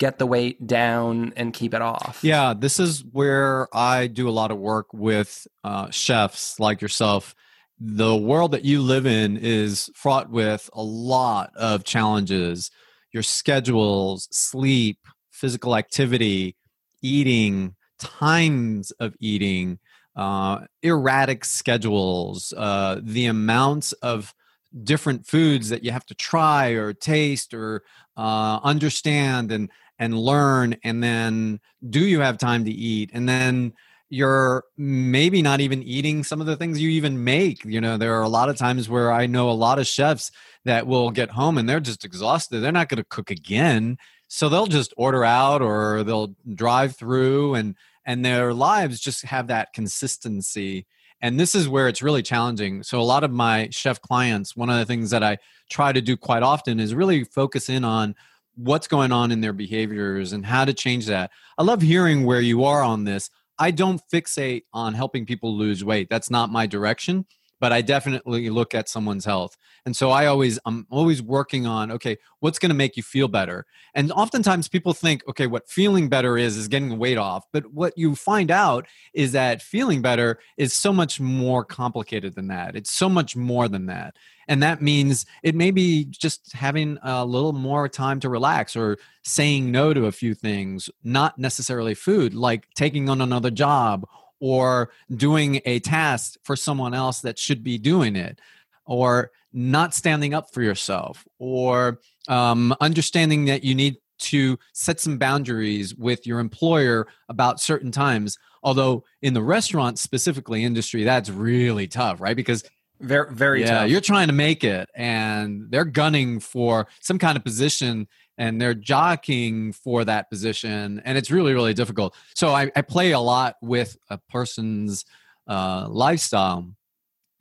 get 0.02 0.18
the 0.18 0.26
weight 0.26 0.66
down 0.66 1.32
and 1.36 1.54
keep 1.54 1.72
it 1.72 1.80
off. 1.80 2.18
Yeah, 2.24 2.54
this 2.58 2.80
is 2.80 3.04
where 3.12 3.68
I 3.72 4.08
do 4.08 4.28
a 4.28 4.34
lot 4.34 4.50
of 4.50 4.58
work 4.58 4.92
with 4.92 5.46
uh, 5.62 5.90
chefs 5.90 6.58
like 6.58 6.80
yourself. 6.80 7.36
The 7.78 8.16
world 8.16 8.50
that 8.50 8.64
you 8.64 8.82
live 8.82 9.06
in 9.06 9.36
is 9.36 9.92
fraught 9.94 10.28
with 10.28 10.68
a 10.72 10.82
lot 10.82 11.52
of 11.54 11.84
challenges. 11.84 12.72
Your 13.12 13.22
schedules, 13.22 14.26
sleep, 14.32 14.98
physical 15.30 15.76
activity, 15.76 16.56
eating, 17.00 17.76
times 18.00 18.90
of 18.98 19.14
eating, 19.20 19.78
uh, 20.16 20.62
erratic 20.82 21.44
schedules, 21.44 22.52
uh, 22.56 22.98
the 23.00 23.26
amounts 23.26 23.92
of 23.92 24.34
different 24.82 25.28
foods 25.28 25.68
that 25.68 25.84
you 25.84 25.92
have 25.92 26.06
to 26.06 26.14
try 26.16 26.70
or 26.70 26.92
taste 26.92 27.54
or 27.54 27.84
uh, 28.16 28.58
understand 28.64 29.52
and 29.52 29.70
and 30.02 30.18
learn 30.18 30.74
and 30.82 31.00
then 31.00 31.60
do 31.88 32.00
you 32.00 32.18
have 32.18 32.36
time 32.36 32.64
to 32.64 32.72
eat? 32.72 33.10
And 33.12 33.28
then 33.28 33.72
you're 34.10 34.64
maybe 34.76 35.42
not 35.42 35.60
even 35.60 35.80
eating 35.84 36.24
some 36.24 36.40
of 36.40 36.48
the 36.48 36.56
things 36.56 36.80
you 36.80 36.90
even 36.90 37.22
make 37.22 37.64
you 37.64 37.80
know? 37.80 37.96
There 37.96 38.18
are 38.18 38.22
a 38.22 38.28
lot 38.28 38.48
of 38.48 38.56
times 38.56 38.88
where 38.88 39.12
i 39.12 39.26
know 39.26 39.48
a 39.48 39.52
lot 39.52 39.78
of 39.78 39.86
chefs 39.86 40.32
that 40.64 40.88
will 40.88 41.12
get 41.12 41.30
home 41.30 41.56
and 41.56 41.68
they're 41.68 41.78
just 41.78 42.04
exhausted 42.04 42.58
they're 42.58 42.72
not 42.72 42.88
going 42.88 42.98
to 42.98 43.04
cook 43.04 43.30
again. 43.30 43.96
So 44.26 44.48
they'll 44.48 44.66
just 44.66 44.92
order 44.96 45.24
out 45.24 45.62
or 45.62 46.02
they'll 46.02 46.34
drive 46.52 46.96
through 46.96 47.54
and 47.54 47.76
and 48.04 48.24
their 48.24 48.52
lives 48.52 48.98
just 48.98 49.24
have 49.26 49.46
that 49.46 49.72
consistency. 49.72 50.84
And 51.20 51.38
this 51.38 51.54
is 51.54 51.68
where 51.68 51.86
it's 51.86 52.02
really 52.02 52.22
challenging. 52.22 52.82
So 52.82 53.00
a 53.00 53.02
lot 53.14 53.22
of 53.22 53.30
my 53.30 53.68
chef 53.70 54.00
clients 54.00 54.56
one 54.56 54.68
of 54.68 54.78
the 54.78 54.84
things 54.84 55.10
that 55.10 55.22
i 55.22 55.38
try 55.70 55.92
to 55.92 56.02
do 56.02 56.16
quite 56.16 56.42
often 56.42 56.80
is 56.80 56.92
really 56.92 57.22
focus 57.22 57.68
in 57.68 57.84
on 57.84 58.16
what's 58.54 58.88
going 58.88 59.12
on 59.12 59.30
in 59.30 59.40
their 59.40 59.52
behaviors 59.52 60.32
and 60.32 60.44
how 60.44 60.64
to 60.64 60.74
change 60.74 61.06
that. 61.06 61.30
I 61.58 61.62
love 61.62 61.82
hearing 61.82 62.24
where 62.24 62.40
you 62.40 62.64
are 62.64 62.82
on 62.82 63.04
this. 63.04 63.30
I 63.58 63.70
don't 63.70 64.00
fixate 64.12 64.64
on 64.72 64.94
helping 64.94 65.26
people 65.26 65.56
lose 65.56 65.84
weight. 65.84 66.08
That's 66.10 66.30
not 66.30 66.50
my 66.50 66.66
direction 66.66 67.26
but 67.62 67.72
I 67.72 67.80
definitely 67.80 68.50
look 68.50 68.74
at 68.74 68.88
someone's 68.88 69.24
health. 69.24 69.56
And 69.86 69.96
so 69.96 70.10
I 70.10 70.26
always 70.26 70.58
I'm 70.66 70.84
always 70.90 71.22
working 71.22 71.64
on 71.64 71.92
okay, 71.92 72.18
what's 72.40 72.58
going 72.58 72.70
to 72.70 72.74
make 72.74 72.96
you 72.96 73.04
feel 73.04 73.28
better? 73.28 73.66
And 73.94 74.10
oftentimes 74.10 74.66
people 74.66 74.92
think 74.94 75.22
okay, 75.28 75.46
what 75.46 75.70
feeling 75.70 76.08
better 76.08 76.36
is 76.36 76.56
is 76.56 76.66
getting 76.66 76.88
the 76.88 76.96
weight 76.96 77.18
off, 77.18 77.46
but 77.52 77.72
what 77.72 77.96
you 77.96 78.16
find 78.16 78.50
out 78.50 78.88
is 79.14 79.30
that 79.30 79.62
feeling 79.62 80.02
better 80.02 80.40
is 80.56 80.72
so 80.72 80.92
much 80.92 81.20
more 81.20 81.64
complicated 81.64 82.34
than 82.34 82.48
that. 82.48 82.74
It's 82.74 82.90
so 82.90 83.08
much 83.08 83.36
more 83.36 83.68
than 83.68 83.86
that. 83.86 84.16
And 84.48 84.60
that 84.64 84.82
means 84.82 85.24
it 85.44 85.54
may 85.54 85.70
be 85.70 86.06
just 86.06 86.52
having 86.54 86.98
a 87.04 87.24
little 87.24 87.52
more 87.52 87.88
time 87.88 88.18
to 88.20 88.28
relax 88.28 88.74
or 88.74 88.98
saying 89.22 89.70
no 89.70 89.94
to 89.94 90.06
a 90.06 90.12
few 90.12 90.34
things, 90.34 90.90
not 91.04 91.38
necessarily 91.38 91.94
food, 91.94 92.34
like 92.34 92.66
taking 92.74 93.08
on 93.08 93.20
another 93.20 93.52
job 93.52 94.04
or 94.42 94.90
doing 95.14 95.60
a 95.66 95.78
task 95.78 96.36
for 96.42 96.56
someone 96.56 96.94
else 96.94 97.20
that 97.20 97.38
should 97.38 97.62
be 97.62 97.78
doing 97.78 98.16
it 98.16 98.40
or 98.84 99.30
not 99.52 99.94
standing 99.94 100.34
up 100.34 100.52
for 100.52 100.62
yourself 100.62 101.24
or 101.38 102.00
um, 102.26 102.74
understanding 102.80 103.44
that 103.44 103.62
you 103.62 103.72
need 103.72 103.96
to 104.18 104.58
set 104.72 104.98
some 104.98 105.16
boundaries 105.16 105.94
with 105.94 106.26
your 106.26 106.40
employer 106.40 107.06
about 107.28 107.60
certain 107.60 107.92
times 107.92 108.36
although 108.64 109.04
in 109.22 109.32
the 109.32 109.42
restaurant 109.42 109.96
specifically 109.96 110.64
industry 110.64 111.04
that's 111.04 111.30
really 111.30 111.86
tough 111.86 112.20
right 112.20 112.36
because 112.36 112.64
very 112.98 113.32
very 113.32 113.60
yeah 113.60 113.82
tough. 113.82 113.90
you're 113.90 114.00
trying 114.00 114.26
to 114.26 114.32
make 114.32 114.64
it 114.64 114.88
and 114.96 115.70
they're 115.70 115.84
gunning 115.84 116.40
for 116.40 116.88
some 117.00 117.18
kind 117.18 117.36
of 117.36 117.44
position 117.44 118.08
and 118.42 118.60
they're 118.60 118.74
jockeying 118.74 119.72
for 119.72 120.04
that 120.04 120.28
position 120.28 121.00
and 121.04 121.16
it's 121.16 121.30
really 121.30 121.54
really 121.54 121.74
difficult. 121.74 122.14
So 122.34 122.48
i, 122.48 122.70
I 122.74 122.82
play 122.82 123.12
a 123.12 123.20
lot 123.20 123.56
with 123.62 123.96
a 124.10 124.18
person's 124.18 125.04
uh, 125.46 125.86
lifestyle 125.88 126.66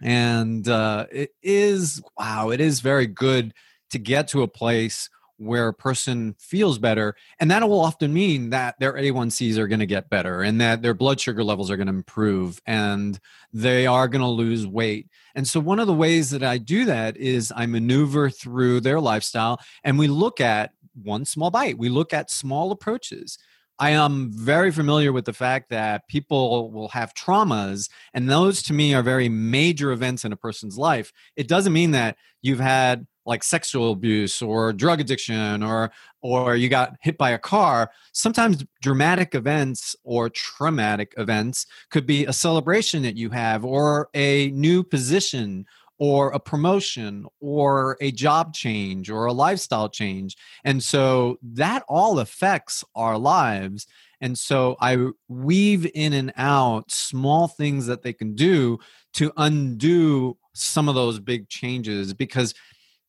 and 0.01 0.67
uh, 0.67 1.07
it 1.11 1.31
is 1.41 2.01
wow 2.17 2.51
it 2.51 2.61
is 2.61 2.81
very 2.81 3.07
good 3.07 3.53
to 3.89 3.99
get 3.99 4.27
to 4.29 4.43
a 4.43 4.47
place 4.47 5.09
where 5.37 5.69
a 5.69 5.73
person 5.73 6.35
feels 6.37 6.77
better 6.77 7.15
and 7.39 7.49
that 7.49 7.67
will 7.67 7.79
often 7.79 8.13
mean 8.13 8.51
that 8.51 8.75
their 8.79 8.93
a1cs 8.93 9.57
are 9.57 9.67
going 9.67 9.79
to 9.79 9.87
get 9.87 10.07
better 10.07 10.43
and 10.43 10.61
that 10.61 10.83
their 10.83 10.93
blood 10.93 11.19
sugar 11.19 11.43
levels 11.43 11.71
are 11.71 11.77
going 11.77 11.87
to 11.87 11.93
improve 11.93 12.61
and 12.67 13.19
they 13.51 13.87
are 13.87 14.07
going 14.07 14.21
to 14.21 14.27
lose 14.27 14.67
weight. 14.67 15.09
And 15.33 15.47
so 15.47 15.59
one 15.59 15.79
of 15.79 15.87
the 15.87 15.95
ways 15.95 16.29
that 16.29 16.43
i 16.43 16.59
do 16.59 16.85
that 16.85 17.17
is 17.17 17.51
i 17.55 17.65
maneuver 17.65 18.29
through 18.29 18.81
their 18.81 18.99
lifestyle 18.99 19.59
and 19.83 19.97
we 19.97 20.07
look 20.07 20.39
at 20.39 20.73
one 20.93 21.25
small 21.25 21.51
bite. 21.51 21.77
We 21.77 21.89
look 21.89 22.13
at 22.13 22.31
small 22.31 22.71
approaches. 22.71 23.37
I 23.79 23.91
am 23.91 24.31
very 24.31 24.71
familiar 24.71 25.11
with 25.11 25.25
the 25.25 25.33
fact 25.33 25.69
that 25.71 26.07
people 26.07 26.71
will 26.71 26.89
have 26.89 27.15
traumas, 27.15 27.89
and 28.13 28.29
those 28.29 28.61
to 28.63 28.73
me 28.73 28.93
are 28.93 29.01
very 29.01 29.27
major 29.27 29.91
events 29.91 30.23
in 30.23 30.31
a 30.31 30.37
person's 30.37 30.77
life. 30.77 31.11
It 31.35 31.47
doesn't 31.47 31.73
mean 31.73 31.91
that 31.91 32.17
you've 32.43 32.59
had 32.59 33.07
like 33.25 33.43
sexual 33.43 33.91
abuse 33.91 34.41
or 34.41 34.73
drug 34.73 34.99
addiction 34.99 35.63
or 35.63 35.91
or 36.21 36.55
you 36.55 36.69
got 36.69 36.95
hit 37.01 37.17
by 37.17 37.31
a 37.31 37.37
car 37.37 37.91
sometimes 38.13 38.65
dramatic 38.81 39.35
events 39.35 39.95
or 40.03 40.29
traumatic 40.29 41.13
events 41.17 41.65
could 41.91 42.05
be 42.05 42.25
a 42.25 42.33
celebration 42.33 43.03
that 43.03 43.15
you 43.15 43.29
have 43.29 43.63
or 43.63 44.09
a 44.15 44.49
new 44.51 44.83
position 44.83 45.65
or 46.01 46.31
a 46.31 46.39
promotion 46.39 47.27
or 47.41 47.95
a 48.01 48.11
job 48.11 48.55
change 48.55 49.07
or 49.07 49.25
a 49.25 49.31
lifestyle 49.31 49.87
change. 49.87 50.35
And 50.63 50.81
so 50.81 51.37
that 51.43 51.83
all 51.87 52.17
affects 52.17 52.83
our 52.95 53.19
lives. 53.19 53.85
And 54.19 54.35
so 54.35 54.77
I 54.81 55.09
weave 55.27 55.87
in 55.93 56.13
and 56.13 56.33
out 56.37 56.89
small 56.89 57.47
things 57.47 57.85
that 57.85 58.01
they 58.01 58.13
can 58.13 58.33
do 58.33 58.79
to 59.13 59.31
undo 59.37 60.39
some 60.55 60.89
of 60.89 60.95
those 60.95 61.19
big 61.19 61.47
changes 61.49 62.15
because 62.15 62.55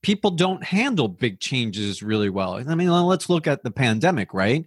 people 0.02 0.31
don't 0.31 0.62
handle 0.62 1.09
big 1.09 1.40
changes 1.40 2.02
really 2.02 2.28
well. 2.28 2.57
I 2.57 2.74
mean, 2.74 2.90
let's 2.90 3.31
look 3.31 3.46
at 3.46 3.62
the 3.62 3.70
pandemic, 3.70 4.35
right? 4.35 4.66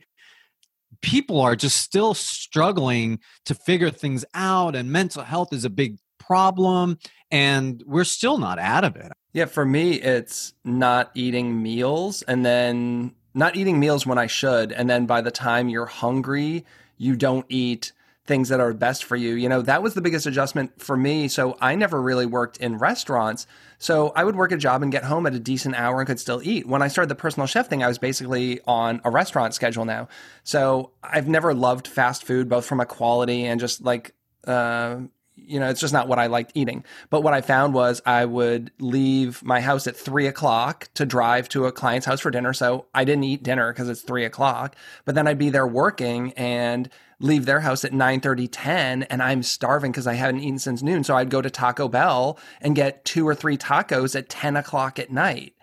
People 1.03 1.41
are 1.41 1.55
just 1.55 1.77
still 1.77 2.15
struggling 2.15 3.19
to 3.45 3.53
figure 3.53 3.91
things 3.91 4.25
out, 4.33 4.75
and 4.75 4.91
mental 4.91 5.21
health 5.21 5.53
is 5.53 5.63
a 5.63 5.69
big 5.69 5.99
problem 6.17 6.97
and 7.35 7.83
we're 7.85 8.05
still 8.05 8.37
not 8.37 8.59
out 8.59 8.85
of 8.85 8.95
it. 8.95 9.11
Yeah, 9.33 9.43
for 9.43 9.65
me, 9.65 9.95
it's 9.95 10.53
not 10.63 11.11
eating 11.15 11.61
meals 11.61 12.21
and 12.21 12.45
then 12.45 13.13
not 13.33 13.57
eating 13.57 13.77
meals 13.77 14.05
when 14.05 14.17
I 14.17 14.27
should. 14.27 14.71
And 14.71 14.89
then 14.89 15.05
by 15.05 15.19
the 15.19 15.31
time 15.31 15.67
you're 15.67 15.85
hungry, 15.85 16.63
you 16.97 17.17
don't 17.17 17.45
eat 17.49 17.91
things 18.25 18.47
that 18.47 18.61
are 18.61 18.73
best 18.73 19.03
for 19.03 19.17
you. 19.17 19.33
You 19.33 19.49
know, 19.49 19.61
that 19.63 19.83
was 19.83 19.95
the 19.95 20.01
biggest 20.01 20.25
adjustment 20.25 20.81
for 20.81 20.95
me. 20.95 21.27
So 21.27 21.57
I 21.59 21.75
never 21.75 22.01
really 22.01 22.25
worked 22.25 22.55
in 22.57 22.77
restaurants. 22.77 23.47
So 23.79 24.13
I 24.15 24.23
would 24.23 24.37
work 24.37 24.53
a 24.53 24.57
job 24.57 24.81
and 24.81 24.89
get 24.89 25.03
home 25.03 25.27
at 25.27 25.33
a 25.33 25.39
decent 25.39 25.75
hour 25.75 25.99
and 25.99 26.07
could 26.07 26.21
still 26.21 26.39
eat. 26.41 26.65
When 26.65 26.81
I 26.81 26.87
started 26.87 27.09
the 27.09 27.15
personal 27.15 27.47
chef 27.47 27.69
thing, 27.69 27.83
I 27.83 27.89
was 27.89 27.97
basically 27.97 28.61
on 28.65 29.01
a 29.03 29.11
restaurant 29.11 29.53
schedule 29.53 29.83
now. 29.83 30.07
So 30.45 30.91
I've 31.03 31.27
never 31.27 31.53
loved 31.53 31.85
fast 31.85 32.23
food, 32.23 32.47
both 32.47 32.65
from 32.65 32.79
a 32.79 32.85
quality 32.85 33.45
and 33.45 33.59
just 33.59 33.83
like, 33.83 34.15
uh, 34.47 34.99
you 35.35 35.59
know, 35.59 35.69
it's 35.69 35.79
just 35.79 35.93
not 35.93 36.07
what 36.07 36.19
I 36.19 36.27
liked 36.27 36.51
eating. 36.55 36.83
But 37.09 37.21
what 37.21 37.33
I 37.33 37.41
found 37.41 37.73
was 37.73 38.01
I 38.05 38.25
would 38.25 38.71
leave 38.79 39.43
my 39.43 39.61
house 39.61 39.87
at 39.87 39.95
three 39.95 40.27
o'clock 40.27 40.89
to 40.95 41.05
drive 41.05 41.49
to 41.49 41.65
a 41.65 41.71
client's 41.71 42.05
house 42.05 42.21
for 42.21 42.31
dinner. 42.31 42.53
So 42.53 42.85
I 42.93 43.03
didn't 43.03 43.25
eat 43.25 43.43
dinner 43.43 43.71
because 43.71 43.89
it's 43.89 44.01
three 44.01 44.25
o'clock. 44.25 44.75
But 45.03 45.15
then 45.15 45.27
I'd 45.27 45.37
be 45.37 45.49
there 45.49 45.67
working 45.67 46.33
and 46.33 46.89
leave 47.19 47.45
their 47.45 47.61
house 47.61 47.85
at 47.85 47.93
9 47.93 48.19
30, 48.19 48.47
10, 48.47 49.03
and 49.03 49.23
I'm 49.23 49.41
starving 49.41 49.91
because 49.91 50.07
I 50.07 50.15
hadn't 50.15 50.41
eaten 50.41 50.59
since 50.59 50.81
noon. 50.81 51.03
So 51.03 51.15
I'd 51.15 51.29
go 51.29 51.41
to 51.41 51.49
Taco 51.49 51.87
Bell 51.87 52.37
and 52.59 52.75
get 52.75 53.05
two 53.05 53.27
or 53.27 53.35
three 53.35 53.57
tacos 53.57 54.15
at 54.15 54.29
10 54.29 54.55
o'clock 54.57 54.99
at 54.99 55.11
night 55.11 55.55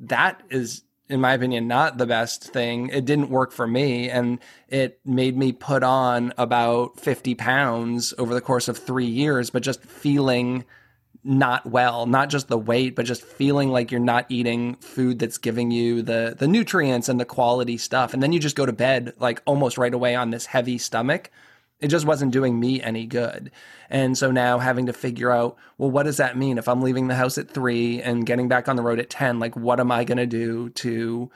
that 0.00 0.42
is 0.50 0.82
in 1.10 1.20
my 1.20 1.34
opinion, 1.34 1.66
not 1.66 1.98
the 1.98 2.06
best 2.06 2.44
thing. 2.44 2.88
It 2.88 3.04
didn't 3.04 3.30
work 3.30 3.52
for 3.52 3.66
me. 3.66 4.08
And 4.08 4.38
it 4.68 5.00
made 5.04 5.36
me 5.36 5.52
put 5.52 5.82
on 5.82 6.32
about 6.38 6.98
50 7.00 7.34
pounds 7.34 8.14
over 8.16 8.32
the 8.32 8.40
course 8.40 8.68
of 8.68 8.78
three 8.78 9.06
years, 9.06 9.50
but 9.50 9.62
just 9.62 9.82
feeling 9.84 10.64
not 11.22 11.66
well, 11.66 12.06
not 12.06 12.30
just 12.30 12.48
the 12.48 12.56
weight, 12.56 12.94
but 12.96 13.04
just 13.04 13.22
feeling 13.22 13.70
like 13.70 13.90
you're 13.90 14.00
not 14.00 14.24
eating 14.28 14.76
food 14.76 15.18
that's 15.18 15.36
giving 15.36 15.70
you 15.70 16.00
the, 16.00 16.34
the 16.38 16.48
nutrients 16.48 17.08
and 17.08 17.20
the 17.20 17.24
quality 17.24 17.76
stuff. 17.76 18.14
And 18.14 18.22
then 18.22 18.32
you 18.32 18.38
just 18.40 18.56
go 18.56 18.64
to 18.64 18.72
bed 18.72 19.12
like 19.18 19.42
almost 19.44 19.76
right 19.76 19.92
away 19.92 20.14
on 20.14 20.30
this 20.30 20.46
heavy 20.46 20.78
stomach 20.78 21.30
it 21.80 21.88
just 21.88 22.06
wasn't 22.06 22.32
doing 22.32 22.58
me 22.58 22.82
any 22.82 23.06
good. 23.06 23.50
And 23.88 24.16
so 24.16 24.30
now 24.30 24.58
having 24.58 24.86
to 24.86 24.92
figure 24.92 25.30
out, 25.30 25.56
well, 25.78 25.90
what 25.90 26.04
does 26.04 26.18
that 26.18 26.36
mean 26.36 26.58
if 26.58 26.68
I'm 26.68 26.82
leaving 26.82 27.08
the 27.08 27.14
house 27.14 27.38
at 27.38 27.50
three 27.50 28.02
and 28.02 28.26
getting 28.26 28.48
back 28.48 28.68
on 28.68 28.76
the 28.76 28.82
road 28.82 28.98
at 28.98 29.10
10? 29.10 29.38
Like, 29.38 29.56
what 29.56 29.80
am 29.80 29.90
I 29.90 30.04
going 30.04 30.18
to 30.18 30.26
do 30.26 30.70
to 30.70 31.30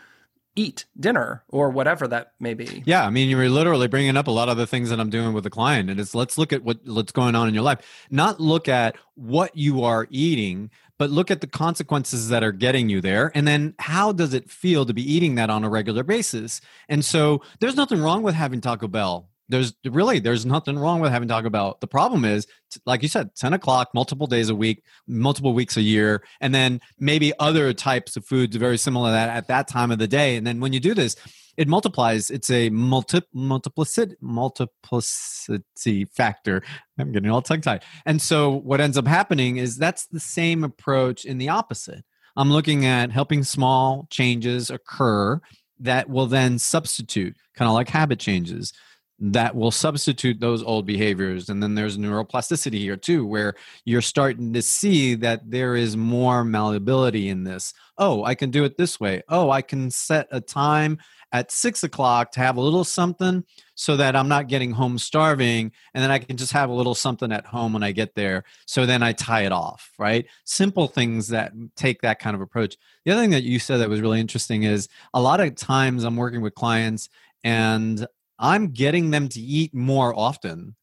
eat 0.56 0.84
dinner 0.98 1.42
or 1.48 1.70
whatever 1.70 2.06
that 2.08 2.32
may 2.38 2.54
be? 2.54 2.82
Yeah. 2.86 3.04
I 3.04 3.10
mean, 3.10 3.28
you're 3.28 3.48
literally 3.48 3.88
bringing 3.88 4.16
up 4.16 4.28
a 4.28 4.30
lot 4.30 4.48
of 4.48 4.56
the 4.56 4.66
things 4.66 4.90
that 4.90 5.00
I'm 5.00 5.10
doing 5.10 5.32
with 5.32 5.44
the 5.44 5.50
client. 5.50 5.90
And 5.90 5.98
it's 5.98 6.14
let's 6.14 6.38
look 6.38 6.52
at 6.52 6.62
what, 6.62 6.78
what's 6.86 7.12
going 7.12 7.34
on 7.34 7.48
in 7.48 7.54
your 7.54 7.64
life, 7.64 7.80
not 8.10 8.40
look 8.40 8.68
at 8.68 8.96
what 9.14 9.56
you 9.56 9.82
are 9.82 10.06
eating, 10.10 10.70
but 10.98 11.10
look 11.10 11.30
at 11.30 11.40
the 11.40 11.46
consequences 11.46 12.28
that 12.28 12.44
are 12.44 12.52
getting 12.52 12.88
you 12.88 13.00
there 13.00 13.32
and 13.34 13.48
then 13.48 13.74
how 13.78 14.12
does 14.12 14.32
it 14.34 14.50
feel 14.50 14.86
to 14.86 14.94
be 14.94 15.02
eating 15.02 15.34
that 15.34 15.50
on 15.50 15.64
a 15.64 15.68
regular 15.68 16.02
basis 16.04 16.60
and 16.88 17.04
so 17.04 17.42
there's 17.60 17.76
nothing 17.76 18.00
wrong 18.00 18.22
with 18.22 18.34
having 18.34 18.60
taco 18.60 18.86
bell 18.86 19.28
there's 19.48 19.74
really 19.84 20.18
there's 20.18 20.46
nothing 20.46 20.78
wrong 20.78 21.00
with 21.00 21.10
having 21.10 21.28
Taco 21.28 21.50
Bell. 21.50 21.76
The 21.80 21.86
problem 21.86 22.24
is, 22.24 22.46
like 22.86 23.02
you 23.02 23.08
said, 23.08 23.34
ten 23.34 23.52
o'clock, 23.52 23.90
multiple 23.94 24.26
days 24.26 24.48
a 24.48 24.54
week, 24.54 24.82
multiple 25.06 25.54
weeks 25.54 25.76
a 25.76 25.82
year, 25.82 26.24
and 26.40 26.54
then 26.54 26.80
maybe 26.98 27.32
other 27.38 27.72
types 27.72 28.16
of 28.16 28.24
foods 28.24 28.56
very 28.56 28.78
similar 28.78 29.08
to 29.08 29.12
that 29.12 29.28
at 29.28 29.48
that 29.48 29.68
time 29.68 29.90
of 29.90 29.98
the 29.98 30.08
day. 30.08 30.36
And 30.36 30.46
then 30.46 30.60
when 30.60 30.72
you 30.72 30.80
do 30.80 30.94
this, 30.94 31.16
it 31.56 31.68
multiplies. 31.68 32.30
It's 32.30 32.50
a 32.50 32.70
multi 32.70 33.20
multiplicity 33.32 34.16
multiplicity 34.20 36.06
factor. 36.06 36.62
I'm 36.98 37.12
getting 37.12 37.30
all 37.30 37.42
tongue 37.42 37.60
tied. 37.60 37.84
And 38.06 38.20
so 38.20 38.50
what 38.50 38.80
ends 38.80 38.96
up 38.96 39.06
happening 39.06 39.58
is 39.58 39.76
that's 39.76 40.06
the 40.06 40.20
same 40.20 40.64
approach 40.64 41.24
in 41.24 41.38
the 41.38 41.50
opposite. 41.50 42.04
I'm 42.36 42.50
looking 42.50 42.84
at 42.86 43.12
helping 43.12 43.44
small 43.44 44.08
changes 44.10 44.70
occur 44.70 45.40
that 45.80 46.08
will 46.08 46.26
then 46.26 46.58
substitute, 46.58 47.36
kind 47.54 47.68
of 47.68 47.74
like 47.74 47.88
habit 47.88 48.18
changes 48.18 48.72
that 49.20 49.54
will 49.54 49.70
substitute 49.70 50.40
those 50.40 50.62
old 50.62 50.86
behaviors. 50.86 51.48
And 51.48 51.62
then 51.62 51.74
there's 51.74 51.96
neuroplasticity 51.96 52.78
here 52.78 52.96
too, 52.96 53.24
where 53.24 53.54
you're 53.84 54.02
starting 54.02 54.52
to 54.52 54.62
see 54.62 55.14
that 55.16 55.50
there 55.50 55.76
is 55.76 55.96
more 55.96 56.44
malleability 56.44 57.28
in 57.28 57.44
this. 57.44 57.74
Oh, 57.96 58.24
I 58.24 58.34
can 58.34 58.50
do 58.50 58.64
it 58.64 58.76
this 58.76 58.98
way. 58.98 59.22
Oh, 59.28 59.50
I 59.50 59.62
can 59.62 59.90
set 59.90 60.26
a 60.32 60.40
time 60.40 60.98
at 61.32 61.52
six 61.52 61.84
o'clock 61.84 62.32
to 62.32 62.40
have 62.40 62.56
a 62.56 62.60
little 62.60 62.84
something 62.84 63.44
so 63.76 63.96
that 63.96 64.16
I'm 64.16 64.28
not 64.28 64.48
getting 64.48 64.72
home 64.72 64.98
starving. 64.98 65.70
And 65.92 66.02
then 66.02 66.10
I 66.10 66.18
can 66.18 66.36
just 66.36 66.52
have 66.52 66.70
a 66.70 66.74
little 66.74 66.94
something 66.94 67.30
at 67.30 67.46
home 67.46 67.72
when 67.72 67.82
I 67.82 67.92
get 67.92 68.14
there. 68.16 68.44
So 68.66 68.84
then 68.84 69.02
I 69.02 69.12
tie 69.12 69.42
it 69.42 69.52
off, 69.52 69.92
right? 69.98 70.26
Simple 70.44 70.88
things 70.88 71.28
that 71.28 71.52
take 71.76 72.02
that 72.02 72.18
kind 72.18 72.34
of 72.34 72.40
approach. 72.40 72.76
The 73.04 73.12
other 73.12 73.20
thing 73.20 73.30
that 73.30 73.44
you 73.44 73.60
said 73.60 73.78
that 73.78 73.88
was 73.88 74.00
really 74.00 74.20
interesting 74.20 74.64
is 74.64 74.88
a 75.12 75.20
lot 75.20 75.40
of 75.40 75.54
times 75.54 76.04
I'm 76.04 76.16
working 76.16 76.40
with 76.40 76.54
clients 76.54 77.08
and 77.44 78.06
I'm 78.38 78.72
getting 78.72 79.10
them 79.10 79.28
to 79.30 79.40
eat 79.40 79.74
more 79.74 80.18
often. 80.18 80.76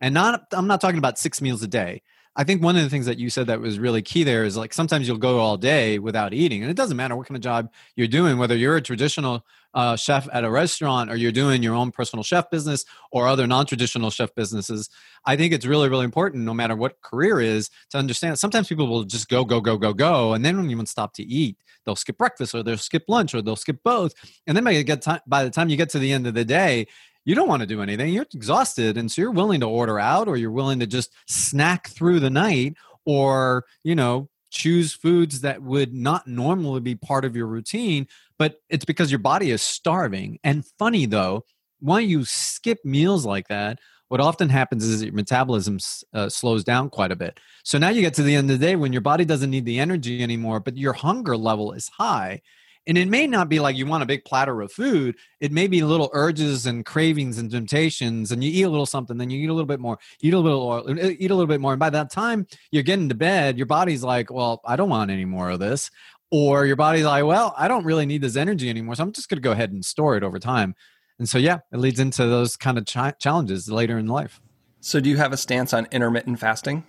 And 0.00 0.14
not 0.14 0.44
I'm 0.52 0.66
not 0.66 0.80
talking 0.80 0.98
about 0.98 1.18
6 1.18 1.40
meals 1.42 1.62
a 1.62 1.68
day. 1.68 2.02
I 2.36 2.44
think 2.44 2.62
one 2.62 2.76
of 2.76 2.82
the 2.82 2.88
things 2.88 3.06
that 3.06 3.18
you 3.18 3.28
said 3.28 3.48
that 3.48 3.60
was 3.60 3.78
really 3.78 4.02
key 4.02 4.22
there 4.22 4.44
is 4.44 4.56
like 4.56 4.72
sometimes 4.72 5.08
you'll 5.08 5.18
go 5.18 5.38
all 5.38 5.56
day 5.56 5.98
without 5.98 6.32
eating, 6.32 6.62
and 6.62 6.70
it 6.70 6.76
doesn't 6.76 6.96
matter 6.96 7.16
what 7.16 7.26
kind 7.26 7.36
of 7.36 7.42
job 7.42 7.72
you're 7.96 8.06
doing, 8.06 8.38
whether 8.38 8.56
you're 8.56 8.76
a 8.76 8.80
traditional 8.80 9.44
uh, 9.74 9.96
chef 9.96 10.28
at 10.32 10.44
a 10.44 10.50
restaurant 10.50 11.10
or 11.10 11.16
you're 11.16 11.32
doing 11.32 11.62
your 11.62 11.74
own 11.74 11.90
personal 11.90 12.22
chef 12.22 12.48
business 12.50 12.84
or 13.10 13.26
other 13.26 13.46
non-traditional 13.46 14.10
chef 14.10 14.34
businesses. 14.34 14.88
I 15.26 15.36
think 15.36 15.52
it's 15.52 15.66
really, 15.66 15.88
really 15.88 16.04
important, 16.04 16.44
no 16.44 16.54
matter 16.54 16.76
what 16.76 17.00
career 17.02 17.40
is, 17.40 17.68
to 17.90 17.98
understand. 17.98 18.38
Sometimes 18.38 18.68
people 18.68 18.86
will 18.86 19.04
just 19.04 19.28
go, 19.28 19.44
go, 19.44 19.60
go, 19.60 19.76
go, 19.76 19.92
go, 19.92 20.32
and 20.32 20.44
then 20.44 20.56
when 20.56 20.70
you 20.70 20.86
stop 20.86 21.12
to 21.14 21.24
eat, 21.24 21.56
they'll 21.84 21.96
skip 21.96 22.16
breakfast 22.16 22.54
or 22.54 22.62
they'll 22.62 22.78
skip 22.78 23.04
lunch 23.08 23.34
or 23.34 23.42
they'll 23.42 23.56
skip 23.56 23.82
both, 23.82 24.14
and 24.46 24.56
then 24.56 24.64
by 24.64 25.44
the 25.44 25.50
time 25.50 25.68
you 25.68 25.76
get 25.76 25.90
to 25.90 25.98
the 25.98 26.12
end 26.12 26.26
of 26.26 26.34
the 26.34 26.44
day, 26.44 26.86
you 27.24 27.34
don't 27.34 27.48
want 27.48 27.60
to 27.60 27.66
do 27.66 27.82
anything. 27.82 28.12
You're 28.12 28.26
exhausted. 28.34 28.96
And 28.96 29.10
so 29.10 29.22
you're 29.22 29.30
willing 29.30 29.60
to 29.60 29.68
order 29.68 29.98
out 29.98 30.28
or 30.28 30.36
you're 30.36 30.50
willing 30.50 30.80
to 30.80 30.86
just 30.86 31.12
snack 31.26 31.88
through 31.88 32.20
the 32.20 32.30
night 32.30 32.74
or, 33.04 33.64
you 33.82 33.94
know, 33.94 34.28
choose 34.50 34.92
foods 34.92 35.42
that 35.42 35.62
would 35.62 35.94
not 35.94 36.26
normally 36.26 36.80
be 36.80 36.94
part 36.94 37.24
of 37.24 37.36
your 37.36 37.46
routine, 37.46 38.06
but 38.38 38.60
it's 38.68 38.84
because 38.84 39.10
your 39.10 39.20
body 39.20 39.50
is 39.50 39.62
starving. 39.62 40.38
And 40.42 40.64
funny 40.78 41.06
though, 41.06 41.44
when 41.80 42.08
you 42.08 42.24
skip 42.24 42.78
meals 42.84 43.24
like 43.24 43.48
that, 43.48 43.78
what 44.08 44.20
often 44.20 44.48
happens 44.48 44.84
is 44.84 45.04
your 45.04 45.12
metabolism 45.12 45.78
uh, 46.12 46.28
slows 46.28 46.64
down 46.64 46.90
quite 46.90 47.12
a 47.12 47.16
bit. 47.16 47.38
So 47.62 47.78
now 47.78 47.90
you 47.90 48.00
get 48.00 48.14
to 48.14 48.24
the 48.24 48.34
end 48.34 48.50
of 48.50 48.58
the 48.58 48.66
day 48.66 48.74
when 48.74 48.92
your 48.92 49.02
body 49.02 49.24
doesn't 49.24 49.50
need 49.50 49.64
the 49.64 49.78
energy 49.78 50.20
anymore, 50.20 50.58
but 50.58 50.76
your 50.76 50.94
hunger 50.94 51.36
level 51.36 51.72
is 51.72 51.88
high. 51.88 52.42
And 52.86 52.96
it 52.96 53.08
may 53.08 53.26
not 53.26 53.48
be 53.48 53.60
like 53.60 53.76
you 53.76 53.86
want 53.86 54.02
a 54.02 54.06
big 54.06 54.24
platter 54.24 54.60
of 54.62 54.72
food. 54.72 55.16
It 55.38 55.52
may 55.52 55.66
be 55.66 55.82
little 55.82 56.10
urges 56.12 56.66
and 56.66 56.84
cravings 56.84 57.38
and 57.38 57.50
temptations, 57.50 58.32
and 58.32 58.42
you 58.42 58.50
eat 58.50 58.62
a 58.62 58.68
little 58.68 58.86
something, 58.86 59.18
then 59.18 59.30
you 59.30 59.40
eat 59.40 59.50
a 59.50 59.52
little 59.52 59.66
bit 59.66 59.80
more, 59.80 59.98
eat 60.20 60.34
a 60.34 60.38
little 60.38 60.62
oil, 60.62 60.84
uh, 60.88 61.10
eat 61.18 61.30
a 61.30 61.34
little 61.34 61.46
bit 61.46 61.60
more. 61.60 61.72
And 61.72 61.80
by 61.80 61.90
that 61.90 62.10
time 62.10 62.46
you're 62.70 62.82
getting 62.82 63.08
to 63.10 63.14
bed, 63.14 63.58
your 63.58 63.66
body's 63.66 64.02
like, 64.02 64.32
well, 64.32 64.60
I 64.64 64.76
don't 64.76 64.88
want 64.88 65.10
any 65.10 65.24
more 65.24 65.50
of 65.50 65.60
this. 65.60 65.90
Or 66.32 66.64
your 66.64 66.76
body's 66.76 67.04
like, 67.04 67.24
well, 67.24 67.54
I 67.58 67.66
don't 67.68 67.84
really 67.84 68.06
need 68.06 68.22
this 68.22 68.36
energy 68.36 68.70
anymore. 68.70 68.94
So 68.94 69.02
I'm 69.02 69.12
just 69.12 69.28
going 69.28 69.38
to 69.38 69.42
go 69.42 69.50
ahead 69.50 69.72
and 69.72 69.84
store 69.84 70.16
it 70.16 70.22
over 70.22 70.38
time. 70.38 70.76
And 71.18 71.28
so, 71.28 71.38
yeah, 71.38 71.58
it 71.72 71.78
leads 71.78 72.00
into 72.00 72.26
those 72.26 72.56
kind 72.56 72.78
of 72.78 72.86
ch- 72.86 73.18
challenges 73.18 73.68
later 73.68 73.98
in 73.98 74.06
life. 74.06 74.40
So, 74.80 75.00
do 75.00 75.10
you 75.10 75.18
have 75.18 75.32
a 75.32 75.36
stance 75.36 75.74
on 75.74 75.86
intermittent 75.90 76.38
fasting? 76.38 76.84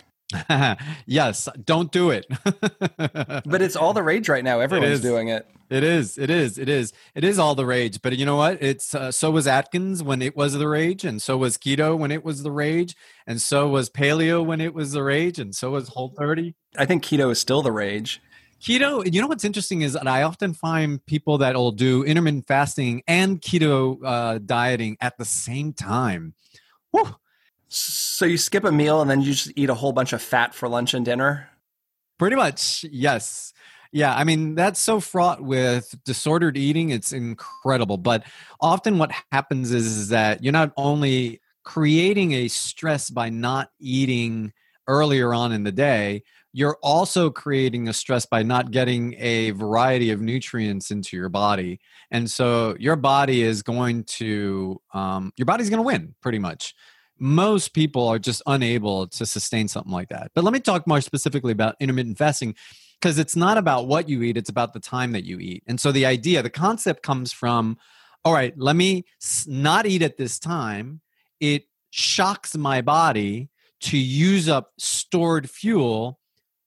yes, 1.06 1.48
don't 1.64 1.90
do 1.92 2.10
it. 2.10 2.26
but 2.96 3.62
it's 3.62 3.76
all 3.76 3.92
the 3.92 4.02
rage 4.02 4.28
right 4.28 4.44
now. 4.44 4.60
Everyone's 4.60 5.00
doing 5.00 5.28
it. 5.28 5.46
It 5.70 5.84
is. 5.84 6.18
It 6.18 6.28
is. 6.28 6.58
It 6.58 6.68
is. 6.68 6.92
It 7.14 7.24
is 7.24 7.38
all 7.38 7.54
the 7.54 7.64
rage. 7.64 8.02
But 8.02 8.18
you 8.18 8.26
know 8.26 8.36
what? 8.36 8.62
It's 8.62 8.94
uh, 8.94 9.10
so 9.10 9.30
was 9.30 9.46
Atkins 9.46 10.02
when 10.02 10.20
it 10.20 10.36
was 10.36 10.52
the 10.52 10.68
rage, 10.68 11.04
and 11.04 11.20
so 11.20 11.38
was 11.38 11.56
keto 11.56 11.96
when 11.96 12.10
it 12.10 12.24
was 12.24 12.42
the 12.42 12.50
rage, 12.50 12.94
and 13.26 13.40
so 13.40 13.68
was 13.68 13.88
paleo 13.88 14.44
when 14.44 14.60
it 14.60 14.74
was 14.74 14.92
the 14.92 15.02
rage, 15.02 15.38
and 15.38 15.54
so 15.54 15.70
was 15.70 15.88
Whole 15.88 16.14
30. 16.16 16.54
I 16.76 16.84
think 16.84 17.04
keto 17.04 17.30
is 17.30 17.40
still 17.40 17.62
the 17.62 17.72
rage. 17.72 18.20
Keto, 18.60 19.02
you 19.12 19.20
know 19.20 19.26
what's 19.26 19.44
interesting 19.44 19.80
is 19.80 19.94
that 19.94 20.06
I 20.06 20.22
often 20.22 20.54
find 20.54 21.04
people 21.06 21.38
that 21.38 21.56
will 21.56 21.72
do 21.72 22.04
intermittent 22.04 22.46
fasting 22.46 23.02
and 23.08 23.40
keto 23.40 23.98
uh, 24.04 24.38
dieting 24.38 24.96
at 25.00 25.18
the 25.18 25.24
same 25.24 25.72
time. 25.72 26.34
Whew, 26.92 27.16
so 27.74 28.26
you 28.26 28.38
skip 28.38 28.64
a 28.64 28.72
meal 28.72 29.00
and 29.00 29.10
then 29.10 29.20
you 29.20 29.32
just 29.32 29.52
eat 29.56 29.70
a 29.70 29.74
whole 29.74 29.92
bunch 29.92 30.12
of 30.12 30.22
fat 30.22 30.54
for 30.54 30.68
lunch 30.68 30.94
and 30.94 31.04
dinner? 31.04 31.48
Pretty 32.18 32.36
much, 32.36 32.84
yes. 32.90 33.52
Yeah, 33.92 34.14
I 34.14 34.24
mean, 34.24 34.54
that's 34.54 34.80
so 34.80 35.00
fraught 35.00 35.42
with 35.42 35.94
disordered 36.04 36.56
eating. 36.56 36.90
It's 36.90 37.12
incredible. 37.12 37.98
But 37.98 38.24
often 38.60 38.98
what 38.98 39.12
happens 39.30 39.72
is, 39.72 39.86
is 39.86 40.08
that 40.08 40.42
you're 40.42 40.52
not 40.52 40.72
only 40.76 41.40
creating 41.62 42.32
a 42.32 42.48
stress 42.48 43.10
by 43.10 43.28
not 43.28 43.70
eating 43.78 44.52
earlier 44.88 45.34
on 45.34 45.52
in 45.52 45.64
the 45.64 45.72
day, 45.72 46.22
you're 46.54 46.78
also 46.82 47.30
creating 47.30 47.88
a 47.88 47.92
stress 47.92 48.26
by 48.26 48.42
not 48.42 48.70
getting 48.70 49.14
a 49.18 49.50
variety 49.50 50.10
of 50.10 50.20
nutrients 50.20 50.90
into 50.90 51.16
your 51.16 51.28
body. 51.28 51.80
And 52.10 52.30
so 52.30 52.76
your 52.78 52.96
body 52.96 53.42
is 53.42 53.62
going 53.62 54.04
to, 54.04 54.80
um, 54.92 55.32
your 55.36 55.46
body's 55.46 55.70
going 55.70 55.78
to 55.78 55.86
win 55.86 56.14
pretty 56.20 56.38
much 56.38 56.74
most 57.22 57.72
people 57.72 58.08
are 58.08 58.18
just 58.18 58.42
unable 58.46 59.06
to 59.06 59.24
sustain 59.24 59.68
something 59.68 59.92
like 59.92 60.08
that. 60.08 60.32
But 60.34 60.42
let 60.42 60.52
me 60.52 60.58
talk 60.58 60.88
more 60.88 61.00
specifically 61.00 61.52
about 61.52 61.76
intermittent 61.78 62.18
fasting 62.18 62.56
because 63.00 63.16
it's 63.16 63.36
not 63.36 63.58
about 63.58 63.86
what 63.86 64.08
you 64.08 64.22
eat, 64.22 64.36
it's 64.36 64.50
about 64.50 64.72
the 64.72 64.80
time 64.80 65.12
that 65.12 65.22
you 65.22 65.38
eat. 65.38 65.62
And 65.68 65.80
so 65.80 65.92
the 65.92 66.04
idea, 66.04 66.42
the 66.42 66.50
concept 66.50 67.04
comes 67.04 67.32
from 67.32 67.78
all 68.24 68.32
right, 68.32 68.56
let 68.56 68.76
me 68.76 69.04
not 69.46 69.86
eat 69.86 70.02
at 70.02 70.16
this 70.16 70.38
time. 70.38 71.00
It 71.40 71.64
shocks 71.90 72.56
my 72.56 72.80
body 72.80 73.50
to 73.82 73.98
use 73.98 74.48
up 74.48 74.72
stored 74.78 75.48
fuel. 75.48 76.18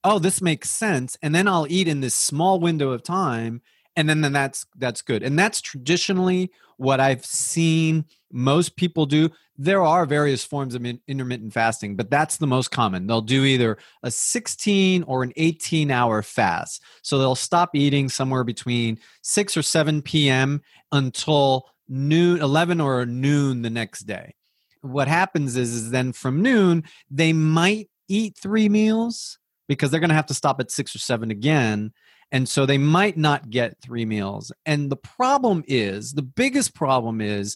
Oh, 0.04 0.20
this 0.20 0.42
makes 0.42 0.70
sense. 0.70 1.18
And 1.22 1.36
then 1.36 1.48
I'll 1.48 1.68
eat 1.70 1.88
in 1.88 2.02
this 2.02 2.14
small 2.14 2.60
window 2.60 2.92
of 2.92 3.04
time 3.04 3.62
and 3.96 4.10
then, 4.10 4.22
then 4.22 4.34
that's 4.34 4.66
that's 4.78 5.02
good 5.02 5.24
and 5.24 5.38
that's 5.38 5.62
traditionally 5.62 6.52
what 6.78 7.00
i've 7.00 7.26
seen 7.26 8.06
most 8.36 8.76
people 8.76 9.06
do. 9.06 9.30
There 9.58 9.82
are 9.82 10.06
various 10.06 10.44
forms 10.44 10.76
of 10.76 10.86
intermittent 11.08 11.54
fasting 11.54 11.96
but 11.96 12.12
that's 12.12 12.38
the 12.38 12.48
most 12.48 12.70
common. 12.70 13.08
They'll 13.08 13.22
do 13.22 13.46
either 13.46 13.78
a 14.04 14.12
16 14.12 15.04
or 15.04 15.24
an 15.24 15.32
18 15.38 15.90
hour 15.90 16.22
fast. 16.22 16.84
So 17.02 17.18
they'll 17.18 17.36
stop 17.36 17.74
eating 17.74 18.10
somewhere 18.10 18.44
between 18.44 19.00
6 19.22 19.58
or 19.58 19.62
7 19.62 20.02
p.m 20.02 20.62
until 20.92 21.70
noon 21.88 22.42
11 22.42 22.82
or 22.82 23.06
noon 23.06 23.62
the 23.62 23.70
next 23.70 24.02
day. 24.02 24.36
What 24.82 25.08
happens 25.08 25.56
is, 25.56 25.74
is 25.74 25.92
then 25.92 26.12
from 26.12 26.42
noon 26.42 26.84
they 27.10 27.32
might 27.32 27.90
eat 28.10 28.38
three 28.38 28.68
meals 28.68 29.40
because 29.68 29.90
they're 29.90 30.02
going 30.02 30.10
to 30.10 30.16
have 30.16 30.28
to 30.28 30.34
stop 30.34 30.60
at 30.60 30.70
6 30.70 30.96
or 30.96 31.00
7 31.00 31.32
again 31.32 31.94
And 32.32 32.50
so 32.50 32.66
they 32.66 32.78
might 32.78 33.18
not 33.18 33.50
get 33.50 33.82
three 33.82 34.06
meals. 34.06 34.52
And 34.66 34.92
the 34.92 34.98
problem 34.98 35.64
is 35.68 36.14
the 36.14 36.22
biggest 36.22 36.74
problem 36.74 37.22
is 37.22 37.56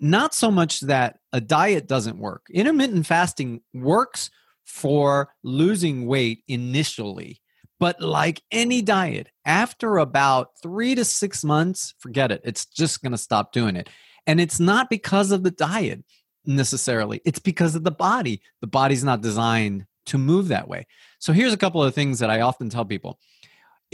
not 0.00 0.34
so 0.34 0.50
much 0.50 0.80
that 0.80 1.18
a 1.32 1.40
diet 1.40 1.86
doesn't 1.86 2.18
work. 2.18 2.46
Intermittent 2.52 3.06
fasting 3.06 3.60
works 3.72 4.30
for 4.64 5.30
losing 5.42 6.06
weight 6.06 6.42
initially. 6.48 7.40
But 7.80 8.00
like 8.00 8.42
any 8.50 8.82
diet, 8.82 9.28
after 9.44 9.98
about 9.98 10.50
three 10.62 10.94
to 10.94 11.04
six 11.04 11.44
months, 11.44 11.94
forget 11.98 12.30
it. 12.30 12.40
It's 12.44 12.66
just 12.66 13.02
going 13.02 13.12
to 13.12 13.18
stop 13.18 13.52
doing 13.52 13.76
it. 13.76 13.90
And 14.26 14.40
it's 14.40 14.60
not 14.60 14.88
because 14.88 15.32
of 15.32 15.42
the 15.42 15.50
diet 15.50 16.04
necessarily, 16.46 17.20
it's 17.24 17.38
because 17.38 17.74
of 17.74 17.84
the 17.84 17.90
body. 17.90 18.40
The 18.60 18.66
body's 18.66 19.04
not 19.04 19.22
designed 19.22 19.86
to 20.06 20.18
move 20.18 20.48
that 20.48 20.68
way. 20.68 20.86
So 21.18 21.32
here's 21.32 21.52
a 21.52 21.58
couple 21.58 21.82
of 21.82 21.94
things 21.94 22.18
that 22.18 22.30
I 22.30 22.42
often 22.42 22.68
tell 22.68 22.84
people. 22.84 23.18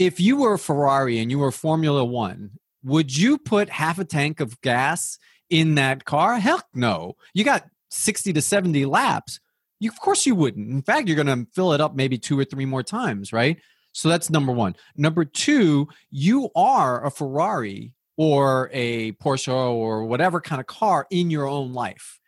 If 0.01 0.19
you 0.19 0.37
were 0.37 0.55
a 0.55 0.57
Ferrari 0.57 1.19
and 1.19 1.29
you 1.29 1.37
were 1.37 1.51
Formula 1.51 2.03
One, 2.03 2.57
would 2.83 3.15
you 3.15 3.37
put 3.37 3.69
half 3.69 3.99
a 3.99 4.03
tank 4.03 4.39
of 4.39 4.59
gas 4.61 5.19
in 5.51 5.75
that 5.75 6.05
car? 6.05 6.39
Heck 6.39 6.63
no. 6.73 7.17
You 7.35 7.43
got 7.43 7.67
60 7.91 8.33
to 8.33 8.41
70 8.41 8.85
laps. 8.85 9.39
You, 9.79 9.91
of 9.91 9.99
course 9.99 10.25
you 10.25 10.33
wouldn't. 10.33 10.71
In 10.71 10.81
fact, 10.81 11.07
you're 11.07 11.23
going 11.23 11.45
to 11.45 11.47
fill 11.53 11.73
it 11.73 11.81
up 11.81 11.93
maybe 11.93 12.17
two 12.17 12.39
or 12.39 12.45
three 12.45 12.65
more 12.65 12.81
times, 12.81 13.31
right? 13.31 13.59
So 13.91 14.09
that's 14.09 14.31
number 14.31 14.51
one. 14.51 14.75
Number 14.97 15.23
two, 15.23 15.87
you 16.09 16.49
are 16.55 17.05
a 17.05 17.11
Ferrari 17.11 17.93
or 18.17 18.71
a 18.73 19.11
Porsche 19.11 19.53
or 19.53 20.05
whatever 20.05 20.41
kind 20.41 20.59
of 20.59 20.65
car 20.65 21.05
in 21.11 21.29
your 21.29 21.45
own 21.45 21.73
life. 21.73 22.19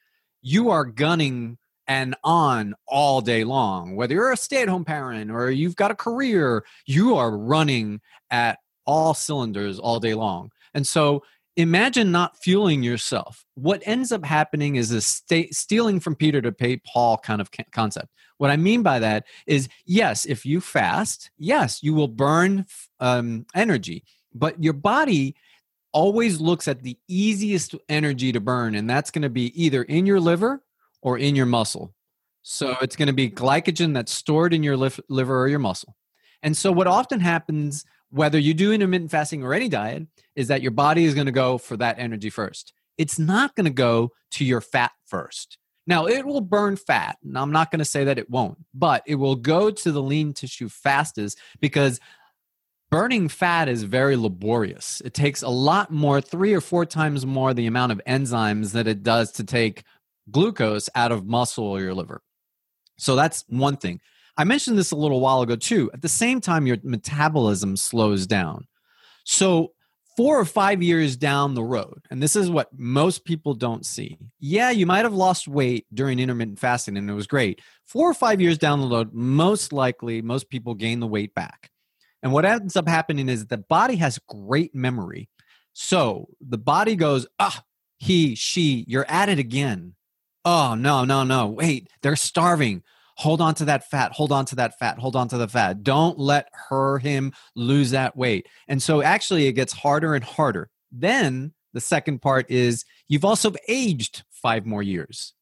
You 0.44 0.70
are 0.70 0.86
gunning 0.86 1.58
and 1.88 2.16
on 2.24 2.76
all 2.88 3.22
day 3.22 3.44
long. 3.44 3.96
Whether 3.96 4.16
you're 4.16 4.32
a 4.32 4.38
stay 4.38 4.62
at 4.62 4.70
home 4.70 4.86
parent 4.86 5.32
or 5.32 5.52
you've 5.52 5.76
got 5.76 5.92
a 5.92 5.96
career, 5.96 6.66
you 6.86 7.16
are 7.16 7.36
running 7.36 8.02
at 8.32 8.60
all 8.86 9.14
cylinders 9.14 9.80
all 9.80 10.00
day 10.00 10.14
long. 10.14 10.52
And 10.74 10.86
so 10.86 11.24
imagine 11.56 12.12
not 12.12 12.38
fueling 12.38 12.84
yourself. 12.84 13.46
What 13.56 13.84
ends 13.86 14.12
up 14.12 14.26
happening 14.26 14.76
is 14.76 14.92
a 14.92 15.02
st- 15.02 15.54
stealing 15.54 16.00
from 16.00 16.16
Peter 16.16 16.42
to 16.42 16.52
pay 16.52 16.78
Paul 16.78 17.18
kind 17.18 17.42
of 17.42 17.50
concept. 17.72 18.08
What 18.38 18.50
I 18.50 18.58
mean 18.58 18.82
by 18.82 19.00
that 19.00 19.26
is 19.46 19.70
yes, 19.86 20.26
if 20.26 20.46
you 20.46 20.60
fast, 20.60 21.32
yes, 21.38 21.84
you 21.84 21.94
will 21.94 22.08
burn 22.08 22.66
um, 23.00 23.46
energy, 23.56 24.04
but 24.34 24.62
your 24.62 24.74
body 24.74 25.36
always 25.92 26.42
looks 26.42 26.68
at 26.68 26.82
the 26.82 26.98
easiest 27.08 27.76
energy 27.88 28.32
to 28.32 28.40
burn, 28.40 28.74
and 28.74 28.90
that's 28.90 29.12
going 29.12 29.22
to 29.22 29.30
be 29.30 29.64
either 29.64 29.84
in 29.84 30.08
your 30.08 30.20
liver 30.20 30.64
or 31.04 31.18
in 31.20 31.36
your 31.36 31.46
muscle. 31.46 31.94
So 32.42 32.76
it's 32.82 32.96
going 32.96 33.08
to 33.08 33.14
be 33.14 33.30
glycogen 33.30 33.94
that's 33.94 34.12
stored 34.12 34.54
in 34.54 34.64
your 34.64 34.76
liver 34.76 35.42
or 35.42 35.48
your 35.48 35.60
muscle. 35.60 35.96
And 36.42 36.58
so 36.58 36.72
what 36.72 36.88
often 36.88 37.20
happens 37.20 37.86
whether 38.10 38.38
you 38.38 38.54
do 38.54 38.72
intermittent 38.72 39.10
fasting 39.10 39.44
or 39.44 39.56
any 39.56 39.68
diet 39.68 40.06
is 40.36 40.48
that 40.48 40.62
your 40.62 40.72
body 40.72 41.06
is 41.06 41.16
going 41.16 41.26
to 41.26 41.32
go 41.32 41.58
for 41.58 41.76
that 41.78 41.98
energy 41.98 42.30
first. 42.30 42.72
It's 42.96 43.18
not 43.18 43.56
going 43.56 43.66
to 43.66 43.72
go 43.72 44.12
to 44.32 44.46
your 44.46 44.62
fat 44.62 44.92
first. 45.08 45.58
Now, 45.88 46.06
it 46.06 46.24
will 46.24 46.40
burn 46.40 46.76
fat. 46.76 47.18
And 47.24 47.36
I'm 47.36 47.52
not 47.52 47.72
going 47.72 47.80
to 47.80 47.86
say 47.86 48.04
that 48.04 48.20
it 48.20 48.30
won't, 48.30 48.60
but 48.72 49.02
it 49.08 49.16
will 49.16 49.36
go 49.36 49.72
to 49.72 49.92
the 49.92 50.02
lean 50.02 50.34
tissue 50.34 50.70
fastest 50.70 51.40
because 51.60 52.00
burning 52.92 53.30
fat 53.30 53.68
is 53.68 53.82
very 53.82 54.16
laborious. 54.16 55.02
It 55.04 55.16
takes 55.16 55.42
a 55.42 55.50
lot 55.50 55.90
more, 55.90 56.22
three 56.22 56.54
or 56.54 56.62
four 56.62 56.86
times 56.86 57.26
more 57.26 57.52
the 57.56 57.66
amount 57.66 57.94
of 57.94 58.02
enzymes 58.08 58.74
that 58.74 58.88
it 58.88 59.02
does 59.02 59.32
to 59.34 59.44
take 59.44 59.84
glucose 60.32 60.90
out 60.96 61.12
of 61.12 61.26
muscle 61.26 61.66
or 61.66 61.82
your 61.82 61.94
liver. 61.94 62.22
So 62.98 63.16
that's 63.16 63.44
one 63.48 63.78
thing. 63.78 64.00
I 64.38 64.44
mentioned 64.44 64.78
this 64.78 64.92
a 64.92 64.96
little 64.96 65.20
while 65.20 65.42
ago 65.42 65.56
too. 65.56 65.92
At 65.94 66.02
the 66.02 66.10
same 66.10 66.42
time, 66.42 66.66
your 66.66 66.78
metabolism 66.84 67.78
slows 67.78 68.26
down. 68.26 68.68
So, 69.26 69.74
four 70.18 70.40
or 70.40 70.46
five 70.46 70.84
years 70.84 71.16
down 71.16 71.56
the 71.56 71.64
road, 71.64 72.00
and 72.12 72.22
this 72.22 72.36
is 72.36 72.50
what 72.50 72.70
most 72.78 73.26
people 73.26 73.54
don't 73.56 73.86
see. 73.86 74.18
Yeah, 74.40 74.70
you 74.70 74.86
might 74.86 75.06
have 75.06 75.14
lost 75.14 75.48
weight 75.48 75.88
during 75.94 76.20
intermittent 76.20 76.60
fasting 76.60 76.98
and 76.98 77.10
it 77.10 77.14
was 77.14 77.26
great. 77.26 77.62
Four 77.86 78.12
or 78.12 78.14
five 78.14 78.40
years 78.40 78.58
down 78.58 78.82
the 78.82 78.88
road, 78.88 79.14
most 79.14 79.74
likely, 79.74 80.22
most 80.22 80.50
people 80.50 80.76
gain 80.76 81.00
the 81.00 81.08
weight 81.08 81.34
back. 81.34 81.72
And 82.22 82.32
what 82.32 82.46
ends 82.46 82.76
up 82.76 82.88
happening 82.88 83.28
is 83.28 83.48
the 83.48 83.58
body 83.58 83.96
has 83.98 84.20
great 84.30 84.74
memory. 84.74 85.30
So 85.74 86.30
the 86.40 86.58
body 86.58 86.96
goes, 86.96 87.28
ah, 87.40 87.64
he, 87.98 88.36
she, 88.36 88.86
you're 88.88 89.10
at 89.10 89.30
it 89.30 89.40
again. 89.40 89.96
Oh, 90.46 90.76
no, 90.76 91.06
no, 91.06 91.24
no. 91.24 91.48
Wait, 91.48 91.90
they're 92.02 92.16
starving 92.16 92.84
hold 93.16 93.42
on 93.42 93.56
to 93.56 93.66
that 93.66 93.90
fat, 93.90 94.12
hold 94.12 94.32
on 94.32 94.46
to 94.46 94.56
that 94.56 94.78
fat, 94.80 94.98
hold 94.98 95.16
on 95.16 95.28
to 95.30 95.38
the 95.38 95.48
fat. 95.48 95.84
Don't 95.84 96.18
let 96.18 96.50
her, 96.70 96.98
him 96.98 97.34
lose 97.56 97.92
that 97.92 98.16
weight. 98.16 98.48
And 98.68 98.82
so 98.82 99.02
actually 99.02 99.48
it 99.48 99.54
gets 99.54 99.74
harder 99.74 100.16
and 100.16 100.24
harder. 100.24 100.70
Then 100.92 101.54
the 101.74 101.82
second 101.82 102.22
part 102.22 102.50
is 102.50 102.86
you've 103.08 103.26
also 103.26 103.54
aged 103.68 104.24
five 104.32 104.66
more 104.66 104.84
years. 104.84 105.34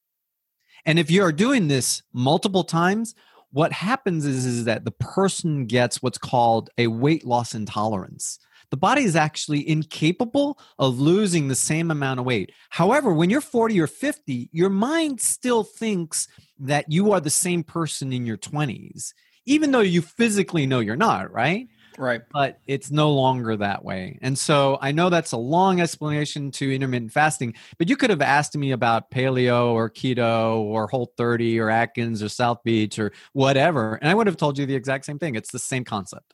And 0.85 0.97
if 0.97 1.11
you 1.11 1.23
are 1.23 1.31
doing 1.31 1.67
this 1.67 2.01
multiple 2.13 2.63
times, 2.63 3.15
what 3.51 3.71
happens 3.71 4.25
is, 4.25 4.45
is 4.45 4.65
that 4.65 4.85
the 4.85 4.91
person 4.91 5.65
gets 5.65 6.01
what's 6.01 6.17
called 6.17 6.69
a 6.77 6.87
weight 6.87 7.25
loss 7.25 7.53
intolerance 7.53 8.39
the 8.71 8.77
body 8.77 9.03
is 9.03 9.15
actually 9.15 9.67
incapable 9.69 10.57
of 10.79 10.99
losing 10.99 11.47
the 11.47 11.55
same 11.55 11.91
amount 11.91 12.19
of 12.19 12.25
weight. 12.25 12.53
However, 12.69 13.13
when 13.13 13.29
you're 13.29 13.41
40 13.41 13.79
or 13.79 13.87
50, 13.87 14.49
your 14.51 14.69
mind 14.69 15.21
still 15.21 15.63
thinks 15.63 16.27
that 16.59 16.91
you 16.91 17.11
are 17.11 17.19
the 17.19 17.29
same 17.29 17.63
person 17.63 18.11
in 18.11 18.25
your 18.25 18.37
20s, 18.37 19.13
even 19.45 19.71
though 19.71 19.81
you 19.81 20.01
physically 20.01 20.65
know 20.65 20.79
you're 20.79 20.95
not, 20.95 21.31
right? 21.31 21.67
Right. 21.97 22.21
But 22.31 22.59
it's 22.65 22.89
no 22.89 23.11
longer 23.11 23.57
that 23.57 23.83
way. 23.83 24.17
And 24.21 24.39
so 24.39 24.77
I 24.81 24.91
know 24.93 25.09
that's 25.09 25.33
a 25.33 25.37
long 25.37 25.81
explanation 25.81 26.49
to 26.51 26.73
intermittent 26.73 27.11
fasting, 27.11 27.55
but 27.77 27.89
you 27.89 27.97
could 27.97 28.09
have 28.09 28.21
asked 28.21 28.55
me 28.55 28.71
about 28.71 29.11
paleo 29.11 29.73
or 29.73 29.89
keto 29.89 30.59
or 30.59 30.87
whole 30.87 31.11
30 31.17 31.59
or 31.59 31.69
Atkins 31.69 32.23
or 32.23 32.29
South 32.29 32.63
Beach 32.63 32.97
or 32.97 33.11
whatever. 33.33 33.95
And 33.95 34.09
I 34.09 34.15
would 34.15 34.27
have 34.27 34.37
told 34.37 34.57
you 34.57 34.65
the 34.65 34.75
exact 34.75 35.05
same 35.05 35.19
thing. 35.19 35.35
It's 35.35 35.51
the 35.51 35.59
same 35.59 35.83
concept. 35.83 36.33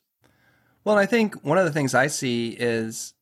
Well, 0.88 0.96
I 0.96 1.04
think 1.04 1.44
one 1.44 1.58
of 1.58 1.66
the 1.66 1.70
things 1.70 1.94
I 1.94 2.06
see 2.06 2.56
is 2.58 3.12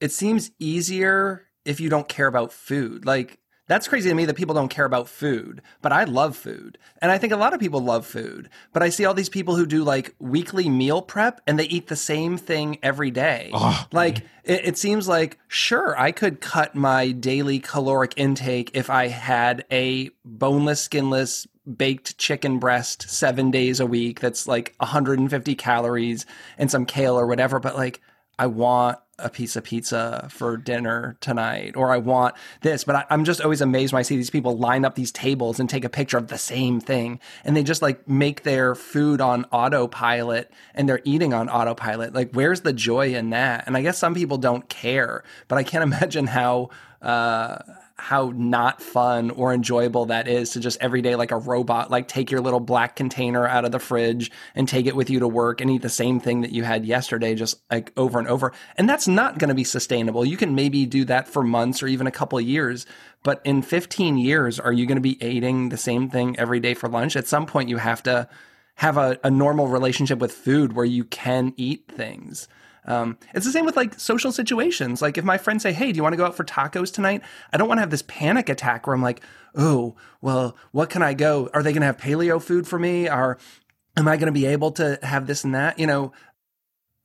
it 0.00 0.10
seems 0.10 0.50
easier 0.58 1.42
if 1.66 1.78
you 1.78 1.90
don't 1.90 2.08
care 2.08 2.26
about 2.26 2.50
food. 2.50 3.04
Like, 3.04 3.40
that's 3.66 3.88
crazy 3.88 4.10
to 4.10 4.14
me 4.14 4.26
that 4.26 4.36
people 4.36 4.54
don't 4.54 4.68
care 4.68 4.84
about 4.84 5.08
food, 5.08 5.62
but 5.80 5.92
I 5.92 6.04
love 6.04 6.36
food. 6.36 6.76
And 7.00 7.10
I 7.10 7.18
think 7.18 7.32
a 7.32 7.36
lot 7.36 7.54
of 7.54 7.60
people 7.60 7.80
love 7.80 8.06
food. 8.06 8.50
But 8.72 8.82
I 8.82 8.90
see 8.90 9.04
all 9.04 9.14
these 9.14 9.30
people 9.30 9.56
who 9.56 9.64
do 9.64 9.84
like 9.84 10.14
weekly 10.18 10.68
meal 10.68 11.00
prep 11.00 11.40
and 11.46 11.58
they 11.58 11.64
eat 11.64 11.88
the 11.88 11.96
same 11.96 12.36
thing 12.36 12.78
every 12.82 13.10
day. 13.10 13.50
Oh, 13.54 13.86
like 13.90 14.18
it, 14.44 14.66
it, 14.66 14.78
seems 14.78 15.08
like, 15.08 15.38
sure, 15.48 15.98
I 15.98 16.12
could 16.12 16.40
cut 16.42 16.74
my 16.74 17.12
daily 17.12 17.58
caloric 17.58 18.12
intake 18.16 18.70
if 18.74 18.90
I 18.90 19.08
had 19.08 19.64
a 19.70 20.10
boneless, 20.24 20.82
skinless 20.82 21.46
baked 21.64 22.18
chicken 22.18 22.58
breast 22.58 23.08
seven 23.08 23.50
days 23.50 23.80
a 23.80 23.86
week 23.86 24.20
that's 24.20 24.46
like 24.46 24.74
150 24.78 25.54
calories 25.54 26.26
and 26.58 26.70
some 26.70 26.84
kale 26.84 27.18
or 27.18 27.26
whatever, 27.26 27.58
but 27.58 27.76
like 27.76 28.02
I 28.38 28.46
want 28.48 28.98
a 29.18 29.28
piece 29.28 29.56
of 29.56 29.64
pizza 29.64 30.28
for 30.30 30.56
dinner 30.56 31.16
tonight, 31.20 31.76
or 31.76 31.92
I 31.92 31.98
want 31.98 32.34
this. 32.62 32.84
But 32.84 32.96
I, 32.96 33.14
am 33.14 33.24
just 33.24 33.40
always 33.40 33.60
amazed 33.60 33.92
when 33.92 34.00
I 34.00 34.02
see 34.02 34.16
these 34.16 34.30
people 34.30 34.56
line 34.58 34.84
up 34.84 34.94
these 34.94 35.12
tables 35.12 35.60
and 35.60 35.68
take 35.68 35.84
a 35.84 35.88
picture 35.88 36.18
of 36.18 36.28
the 36.28 36.38
same 36.38 36.80
thing. 36.80 37.20
And 37.44 37.56
they 37.56 37.62
just 37.62 37.82
like 37.82 38.08
make 38.08 38.42
their 38.42 38.74
food 38.74 39.20
on 39.20 39.44
autopilot 39.52 40.50
and 40.74 40.88
they're 40.88 41.02
eating 41.04 41.32
on 41.32 41.48
autopilot. 41.48 42.14
Like, 42.14 42.32
where's 42.32 42.62
the 42.62 42.72
joy 42.72 43.14
in 43.14 43.30
that? 43.30 43.64
And 43.66 43.76
I 43.76 43.82
guess 43.82 43.98
some 43.98 44.14
people 44.14 44.38
don't 44.38 44.68
care, 44.68 45.22
but 45.48 45.56
I 45.56 45.62
can't 45.62 45.82
imagine 45.94 46.26
how, 46.26 46.70
uh, 47.00 47.58
how 47.96 48.32
not 48.34 48.82
fun 48.82 49.30
or 49.30 49.54
enjoyable 49.54 50.06
that 50.06 50.26
is 50.26 50.50
to 50.50 50.60
just 50.60 50.76
every 50.80 51.00
day 51.00 51.14
like 51.14 51.30
a 51.30 51.36
robot 51.36 51.92
like 51.92 52.08
take 52.08 52.28
your 52.28 52.40
little 52.40 52.58
black 52.58 52.96
container 52.96 53.46
out 53.46 53.64
of 53.64 53.70
the 53.70 53.78
fridge 53.78 54.32
and 54.56 54.68
take 54.68 54.86
it 54.86 54.96
with 54.96 55.08
you 55.10 55.20
to 55.20 55.28
work 55.28 55.60
and 55.60 55.70
eat 55.70 55.82
the 55.82 55.88
same 55.88 56.18
thing 56.18 56.40
that 56.40 56.50
you 56.50 56.64
had 56.64 56.84
yesterday 56.84 57.36
just 57.36 57.60
like 57.70 57.92
over 57.96 58.18
and 58.18 58.26
over. 58.26 58.52
And 58.76 58.88
that's 58.88 59.06
not 59.06 59.38
going 59.38 59.48
to 59.48 59.54
be 59.54 59.62
sustainable. 59.62 60.24
You 60.24 60.36
can 60.36 60.56
maybe 60.56 60.86
do 60.86 61.04
that 61.04 61.28
for 61.28 61.44
months 61.44 61.82
or 61.84 61.86
even 61.86 62.08
a 62.08 62.12
couple 62.12 62.38
of 62.38 62.44
years 62.44 62.84
but 63.22 63.40
in 63.44 63.62
15 63.62 64.18
years 64.18 64.58
are 64.58 64.72
you 64.72 64.86
going 64.86 64.96
to 64.96 65.00
be 65.00 65.24
eating 65.24 65.68
the 65.68 65.76
same 65.76 66.10
thing 66.10 66.38
every 66.38 66.58
day 66.58 66.74
for 66.74 66.88
lunch? 66.88 67.14
At 67.14 67.28
some 67.28 67.46
point 67.46 67.68
you 67.68 67.76
have 67.76 68.02
to 68.04 68.28
have 68.76 68.96
a, 68.96 69.18
a 69.22 69.30
normal 69.30 69.68
relationship 69.68 70.18
with 70.18 70.32
food 70.32 70.72
where 70.72 70.84
you 70.84 71.04
can 71.04 71.54
eat 71.56 71.84
things 71.88 72.48
um, 72.86 73.18
it's 73.34 73.46
the 73.46 73.52
same 73.52 73.64
with 73.64 73.76
like 73.76 73.98
social 73.98 74.32
situations. 74.32 75.00
Like 75.00 75.16
if 75.16 75.24
my 75.24 75.38
friends 75.38 75.62
say, 75.62 75.72
"Hey, 75.72 75.92
do 75.92 75.96
you 75.96 76.02
want 76.02 76.12
to 76.12 76.16
go 76.16 76.26
out 76.26 76.36
for 76.36 76.44
tacos 76.44 76.92
tonight?" 76.92 77.22
I 77.52 77.56
don't 77.56 77.68
want 77.68 77.78
to 77.78 77.82
have 77.82 77.90
this 77.90 78.02
panic 78.02 78.48
attack 78.48 78.86
where 78.86 78.94
I'm 78.94 79.02
like, 79.02 79.22
"Oh, 79.54 79.96
well, 80.20 80.56
what 80.72 80.90
can 80.90 81.02
I 81.02 81.14
go? 81.14 81.48
Are 81.54 81.62
they 81.62 81.72
going 81.72 81.80
to 81.80 81.86
have 81.86 81.96
paleo 81.96 82.42
food 82.42 82.66
for 82.66 82.78
me? 82.78 83.08
Or 83.08 83.38
am 83.96 84.08
I 84.08 84.16
going 84.16 84.26
to 84.26 84.32
be 84.32 84.46
able 84.46 84.72
to 84.72 84.98
have 85.02 85.26
this 85.26 85.44
and 85.44 85.54
that?" 85.54 85.78
You 85.78 85.86
know, 85.86 86.12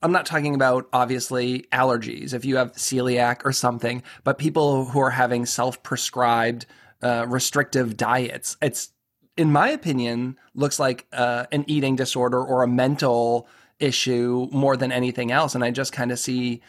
I'm 0.01 0.11
not 0.11 0.25
talking 0.25 0.55
about 0.55 0.87
obviously 0.91 1.65
allergies 1.71 2.33
if 2.33 2.45
you 2.45 2.57
have 2.57 2.73
celiac 2.73 3.41
or 3.45 3.51
something, 3.51 4.03
but 4.23 4.37
people 4.37 4.85
who 4.85 4.99
are 4.99 5.11
having 5.11 5.45
self-prescribed 5.45 6.65
uh, 7.01 7.25
restrictive 7.27 7.95
diets. 7.95 8.57
It's 8.61 8.91
in 9.37 9.51
my 9.53 9.69
opinion 9.69 10.37
looks 10.53 10.79
like 10.79 11.07
uh, 11.13 11.45
an 11.53 11.63
eating 11.67 11.95
disorder 11.95 12.43
or 12.43 12.63
a 12.63 12.67
mental 12.67 13.47
issue 13.79 14.47
more 14.51 14.77
than 14.77 14.91
anything 14.91 15.31
else. 15.31 15.55
And 15.55 15.63
I 15.63 15.71
just 15.71 15.93
kind 15.93 16.11
of 16.11 16.19
see 16.19 16.61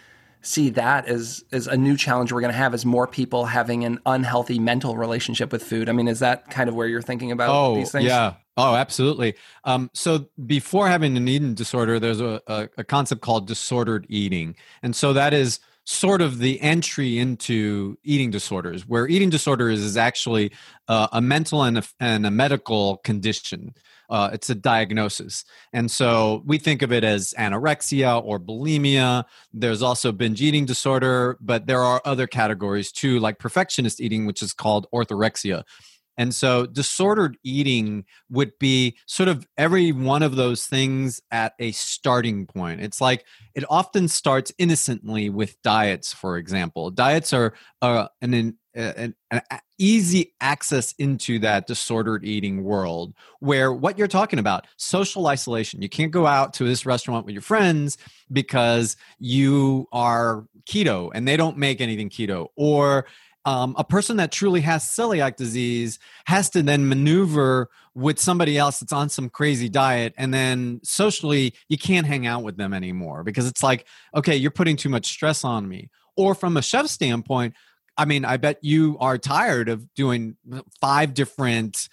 see 0.42 0.70
that 0.70 1.06
as 1.06 1.44
as 1.52 1.66
a 1.66 1.76
new 1.76 1.96
challenge 1.96 2.32
we're 2.32 2.40
going 2.40 2.52
to 2.52 2.58
have 2.58 2.74
is 2.74 2.86
more 2.86 3.06
people 3.06 3.44
having 3.44 3.84
an 3.84 3.98
unhealthy 4.06 4.58
mental 4.58 4.96
relationship 4.96 5.52
with 5.52 5.62
food. 5.62 5.88
I 5.88 5.92
mean, 5.92 6.08
is 6.08 6.20
that 6.20 6.50
kind 6.50 6.68
of 6.68 6.74
where 6.74 6.86
you're 6.86 7.02
thinking 7.02 7.30
about 7.30 7.50
oh, 7.50 7.74
these 7.74 7.92
things? 7.92 8.04
Yeah. 8.04 8.34
Oh, 8.56 8.74
absolutely. 8.74 9.34
Um, 9.64 9.90
so 9.94 10.26
before 10.44 10.88
having 10.88 11.16
an 11.16 11.28
eating 11.28 11.54
disorder, 11.54 11.98
there's 11.98 12.20
a, 12.20 12.42
a, 12.46 12.68
a 12.78 12.84
concept 12.84 13.22
called 13.22 13.46
disordered 13.46 14.06
eating, 14.08 14.54
and 14.82 14.94
so 14.94 15.12
that 15.12 15.32
is 15.32 15.60
sort 15.84 16.20
of 16.20 16.38
the 16.38 16.60
entry 16.60 17.18
into 17.18 17.98
eating 18.04 18.30
disorders, 18.30 18.86
where 18.86 19.08
eating 19.08 19.30
disorders 19.30 19.80
is 19.80 19.96
actually 19.96 20.52
uh, 20.88 21.08
a 21.12 21.20
mental 21.20 21.62
and 21.62 21.78
a, 21.78 21.82
and 21.98 22.26
a 22.26 22.30
medical 22.30 22.98
condition. 22.98 23.74
Uh, 24.10 24.30
it's 24.32 24.50
a 24.50 24.54
diagnosis. 24.54 25.44
And 25.72 25.90
so 25.90 26.42
we 26.44 26.58
think 26.58 26.82
of 26.82 26.92
it 26.92 27.04
as 27.04 27.32
anorexia 27.38 28.22
or 28.22 28.40
bulimia. 28.40 29.24
There's 29.54 29.82
also 29.82 30.10
binge 30.10 30.42
eating 30.42 30.66
disorder, 30.66 31.38
but 31.40 31.66
there 31.66 31.82
are 31.82 32.02
other 32.04 32.26
categories 32.26 32.90
too, 32.90 33.20
like 33.20 33.38
perfectionist 33.38 34.00
eating, 34.00 34.26
which 34.26 34.42
is 34.42 34.52
called 34.52 34.86
orthorexia. 34.92 35.62
And 36.20 36.34
so 36.34 36.66
disordered 36.66 37.38
eating 37.42 38.04
would 38.28 38.52
be 38.58 38.98
sort 39.06 39.30
of 39.30 39.48
every 39.56 39.90
one 39.90 40.22
of 40.22 40.36
those 40.36 40.66
things 40.66 41.18
at 41.30 41.54
a 41.58 41.72
starting 41.72 42.44
point. 42.44 42.82
It's 42.82 43.00
like 43.00 43.24
it 43.54 43.64
often 43.70 44.06
starts 44.06 44.52
innocently 44.58 45.30
with 45.30 45.56
diets, 45.62 46.12
for 46.12 46.36
example. 46.36 46.90
Diets 46.90 47.32
are 47.32 47.54
uh, 47.80 48.08
an, 48.20 48.34
an, 48.74 49.14
an 49.30 49.42
easy 49.78 50.34
access 50.42 50.92
into 50.98 51.38
that 51.38 51.66
disordered 51.66 52.22
eating 52.22 52.64
world 52.64 53.14
where 53.38 53.72
what 53.72 53.96
you're 53.96 54.06
talking 54.06 54.38
about 54.38 54.66
social 54.76 55.26
isolation 55.26 55.80
you 55.80 55.88
can't 55.88 56.12
go 56.12 56.26
out 56.26 56.52
to 56.52 56.64
this 56.64 56.84
restaurant 56.84 57.24
with 57.24 57.32
your 57.32 57.42
friends 57.42 57.96
because 58.30 58.96
you 59.18 59.88
are 59.90 60.44
keto 60.66 61.10
and 61.14 61.26
they 61.26 61.36
don't 61.36 61.56
make 61.56 61.80
anything 61.80 62.10
keto 62.10 62.48
or 62.56 63.06
um, 63.44 63.74
a 63.78 63.84
person 63.84 64.18
that 64.18 64.32
truly 64.32 64.60
has 64.60 64.84
celiac 64.84 65.36
disease 65.36 65.98
has 66.26 66.50
to 66.50 66.62
then 66.62 66.88
maneuver 66.88 67.68
with 67.94 68.18
somebody 68.18 68.58
else 68.58 68.80
that's 68.80 68.92
on 68.92 69.08
some 69.08 69.28
crazy 69.28 69.68
diet 69.68 70.14
and 70.16 70.32
then 70.32 70.80
socially 70.82 71.54
you 71.68 71.78
can't 71.78 72.06
hang 72.06 72.26
out 72.26 72.42
with 72.42 72.56
them 72.56 72.72
anymore 72.72 73.24
because 73.24 73.46
it's 73.46 73.62
like 73.62 73.86
okay 74.14 74.36
you're 74.36 74.50
putting 74.50 74.76
too 74.76 74.88
much 74.88 75.06
stress 75.06 75.44
on 75.44 75.68
me. 75.68 75.90
Or 76.16 76.34
from 76.34 76.56
a 76.56 76.62
chef 76.62 76.86
standpoint 76.86 77.54
i 77.96 78.04
mean 78.04 78.24
i 78.24 78.36
bet 78.36 78.58
you 78.62 78.98
are 79.00 79.16
tired 79.16 79.68
of 79.68 79.92
doing 79.94 80.36
five 80.80 81.14
different 81.14 81.88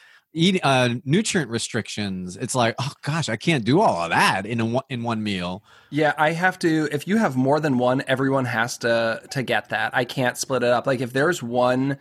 uh, 0.63 0.95
nutrient 1.05 1.49
restrictions. 1.49 2.37
It's 2.37 2.55
like, 2.55 2.75
oh 2.79 2.91
gosh, 3.01 3.29
I 3.29 3.35
can't 3.35 3.65
do 3.65 3.81
all 3.81 4.03
of 4.03 4.09
that 4.09 4.45
in 4.45 4.59
a, 4.59 4.81
in 4.89 5.03
one 5.03 5.23
meal. 5.23 5.63
Yeah, 5.89 6.13
I 6.17 6.31
have 6.31 6.59
to. 6.59 6.87
If 6.91 7.07
you 7.07 7.17
have 7.17 7.35
more 7.35 7.59
than 7.59 7.77
one, 7.77 8.03
everyone 8.07 8.45
has 8.45 8.77
to 8.79 9.21
to 9.31 9.43
get 9.43 9.69
that. 9.69 9.95
I 9.95 10.05
can't 10.05 10.37
split 10.37 10.63
it 10.63 10.69
up. 10.69 10.87
Like 10.87 11.01
if 11.01 11.13
there's 11.13 11.41
one 11.41 11.97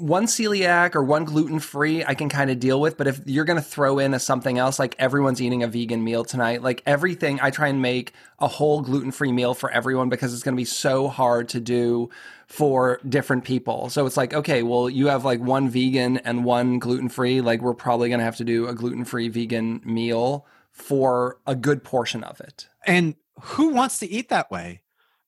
one 0.00 0.26
celiac 0.26 0.94
or 0.94 1.02
one 1.02 1.24
gluten 1.24 1.60
free, 1.60 2.04
I 2.04 2.14
can 2.14 2.28
kind 2.28 2.50
of 2.50 2.58
deal 2.58 2.80
with. 2.80 2.96
But 2.96 3.06
if 3.06 3.20
you're 3.26 3.44
going 3.44 3.58
to 3.58 3.64
throw 3.64 3.98
in 3.98 4.14
a 4.14 4.18
something 4.18 4.58
else, 4.58 4.78
like 4.78 4.96
everyone's 4.98 5.40
eating 5.40 5.62
a 5.62 5.68
vegan 5.68 6.02
meal 6.02 6.24
tonight, 6.24 6.62
like 6.62 6.82
everything, 6.86 7.38
I 7.42 7.50
try 7.50 7.68
and 7.68 7.82
make 7.82 8.12
a 8.38 8.48
whole 8.48 8.80
gluten 8.80 9.12
free 9.12 9.32
meal 9.32 9.54
for 9.54 9.70
everyone 9.70 10.08
because 10.08 10.32
it's 10.32 10.42
going 10.42 10.54
to 10.54 10.60
be 10.60 10.64
so 10.64 11.08
hard 11.08 11.48
to 11.50 11.60
do 11.60 12.10
for 12.46 13.00
different 13.08 13.44
people. 13.44 13.90
So 13.90 14.06
it's 14.06 14.16
like, 14.16 14.34
okay, 14.34 14.62
well, 14.62 14.90
you 14.90 15.06
have 15.08 15.24
like 15.24 15.40
one 15.40 15.68
vegan 15.68 16.16
and 16.18 16.44
one 16.44 16.78
gluten 16.78 17.08
free. 17.08 17.40
Like 17.40 17.60
we're 17.60 17.74
probably 17.74 18.08
going 18.08 18.18
to 18.18 18.24
have 18.24 18.36
to 18.36 18.44
do 18.44 18.66
a 18.66 18.74
gluten 18.74 19.04
free 19.04 19.28
vegan 19.28 19.82
meal 19.84 20.46
for 20.72 21.38
a 21.46 21.54
good 21.54 21.84
portion 21.84 22.24
of 22.24 22.40
it. 22.40 22.68
And 22.86 23.14
who 23.40 23.68
wants 23.68 23.98
to 23.98 24.10
eat 24.10 24.30
that 24.30 24.50
way? 24.50 24.82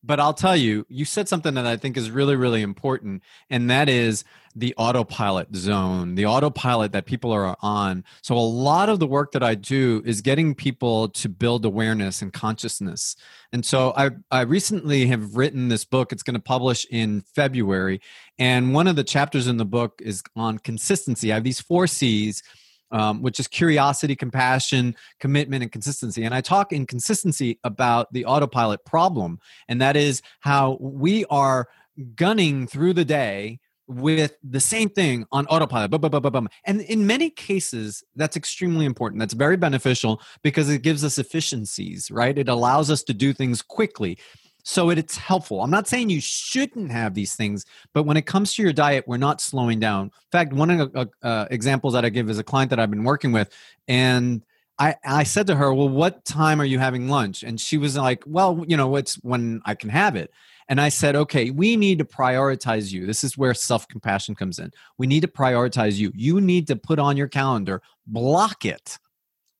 But 0.04 0.18
I'll 0.18 0.34
tell 0.34 0.56
you, 0.56 0.84
you 0.88 1.04
said 1.04 1.28
something 1.28 1.54
that 1.54 1.66
I 1.66 1.76
think 1.76 1.96
is 1.96 2.10
really, 2.10 2.34
really 2.34 2.60
important, 2.60 3.22
and 3.48 3.70
that 3.70 3.88
is 3.88 4.24
the 4.54 4.74
autopilot 4.76 5.54
zone, 5.54 6.14
the 6.14 6.26
autopilot 6.26 6.92
that 6.92 7.06
people 7.06 7.32
are 7.32 7.56
on. 7.60 8.04
So, 8.22 8.36
a 8.36 8.40
lot 8.40 8.88
of 8.88 8.98
the 8.98 9.06
work 9.06 9.32
that 9.32 9.42
I 9.42 9.54
do 9.54 10.02
is 10.04 10.20
getting 10.20 10.54
people 10.54 11.08
to 11.10 11.28
build 11.28 11.64
awareness 11.64 12.20
and 12.22 12.32
consciousness. 12.32 13.16
And 13.52 13.64
so, 13.64 13.94
I, 13.96 14.10
I 14.30 14.42
recently 14.42 15.06
have 15.06 15.36
written 15.36 15.68
this 15.68 15.84
book. 15.84 16.12
It's 16.12 16.22
going 16.22 16.34
to 16.34 16.40
publish 16.40 16.86
in 16.90 17.22
February. 17.34 18.00
And 18.38 18.74
one 18.74 18.88
of 18.88 18.96
the 18.96 19.04
chapters 19.04 19.46
in 19.46 19.56
the 19.56 19.64
book 19.64 20.00
is 20.02 20.22
on 20.36 20.58
consistency. 20.58 21.32
I 21.32 21.36
have 21.36 21.44
these 21.44 21.60
four 21.60 21.86
C's. 21.86 22.42
Um, 22.94 23.22
which 23.22 23.40
is 23.40 23.48
curiosity, 23.48 24.14
compassion, 24.14 24.94
commitment, 25.18 25.62
and 25.62 25.72
consistency. 25.72 26.24
And 26.24 26.34
I 26.34 26.42
talk 26.42 26.74
in 26.74 26.84
consistency 26.84 27.58
about 27.64 28.12
the 28.12 28.26
autopilot 28.26 28.84
problem, 28.84 29.40
and 29.66 29.80
that 29.80 29.96
is 29.96 30.20
how 30.40 30.76
we 30.78 31.24
are 31.30 31.68
gunning 32.14 32.66
through 32.66 32.92
the 32.92 33.06
day 33.06 33.60
with 34.00 34.36
the 34.42 34.60
same 34.60 34.88
thing 34.88 35.26
on 35.32 35.46
autopilot. 35.46 35.90
Bum, 35.90 36.00
bum, 36.00 36.22
bum, 36.22 36.48
and 36.64 36.80
in 36.82 37.06
many 37.06 37.30
cases, 37.30 38.02
that's 38.16 38.36
extremely 38.36 38.86
important. 38.86 39.20
That's 39.20 39.34
very 39.34 39.56
beneficial 39.56 40.20
because 40.42 40.68
it 40.68 40.82
gives 40.82 41.04
us 41.04 41.18
efficiencies, 41.18 42.10
right? 42.10 42.36
It 42.36 42.48
allows 42.48 42.90
us 42.90 43.02
to 43.04 43.14
do 43.14 43.32
things 43.32 43.62
quickly. 43.62 44.18
So 44.64 44.90
it's 44.90 45.16
helpful. 45.16 45.60
I'm 45.60 45.70
not 45.70 45.88
saying 45.88 46.10
you 46.10 46.20
shouldn't 46.20 46.92
have 46.92 47.14
these 47.14 47.34
things, 47.34 47.66
but 47.92 48.04
when 48.04 48.16
it 48.16 48.26
comes 48.26 48.54
to 48.54 48.62
your 48.62 48.72
diet, 48.72 49.04
we're 49.08 49.16
not 49.16 49.40
slowing 49.40 49.80
down. 49.80 50.06
In 50.06 50.10
fact, 50.30 50.52
one 50.52 50.70
of 50.70 50.92
the 50.92 51.00
uh, 51.00 51.26
uh, 51.26 51.48
examples 51.50 51.94
that 51.94 52.04
I 52.04 52.10
give 52.10 52.30
is 52.30 52.38
a 52.38 52.44
client 52.44 52.70
that 52.70 52.78
I've 52.78 52.90
been 52.90 53.02
working 53.04 53.32
with, 53.32 53.52
and 53.88 54.42
I, 54.78 54.94
I 55.04 55.22
said 55.24 55.46
to 55.48 55.56
her, 55.56 55.72
Well, 55.74 55.88
what 55.88 56.24
time 56.24 56.60
are 56.60 56.64
you 56.64 56.78
having 56.78 57.08
lunch? 57.08 57.42
And 57.42 57.60
she 57.60 57.76
was 57.76 57.96
like, 57.96 58.22
Well, 58.26 58.64
you 58.66 58.76
know, 58.76 58.96
it's 58.96 59.14
when 59.16 59.62
I 59.64 59.74
can 59.74 59.90
have 59.90 60.16
it. 60.16 60.30
And 60.68 60.80
I 60.80 60.88
said, 60.88 61.16
okay, 61.16 61.50
we 61.50 61.76
need 61.76 61.98
to 61.98 62.04
prioritize 62.04 62.92
you. 62.92 63.06
This 63.06 63.24
is 63.24 63.36
where 63.36 63.54
self 63.54 63.88
compassion 63.88 64.34
comes 64.34 64.58
in. 64.58 64.70
We 64.98 65.06
need 65.06 65.20
to 65.20 65.28
prioritize 65.28 65.96
you. 65.96 66.12
You 66.14 66.40
need 66.40 66.66
to 66.68 66.76
put 66.76 66.98
on 66.98 67.16
your 67.16 67.28
calendar, 67.28 67.82
block 68.06 68.64
it, 68.64 68.98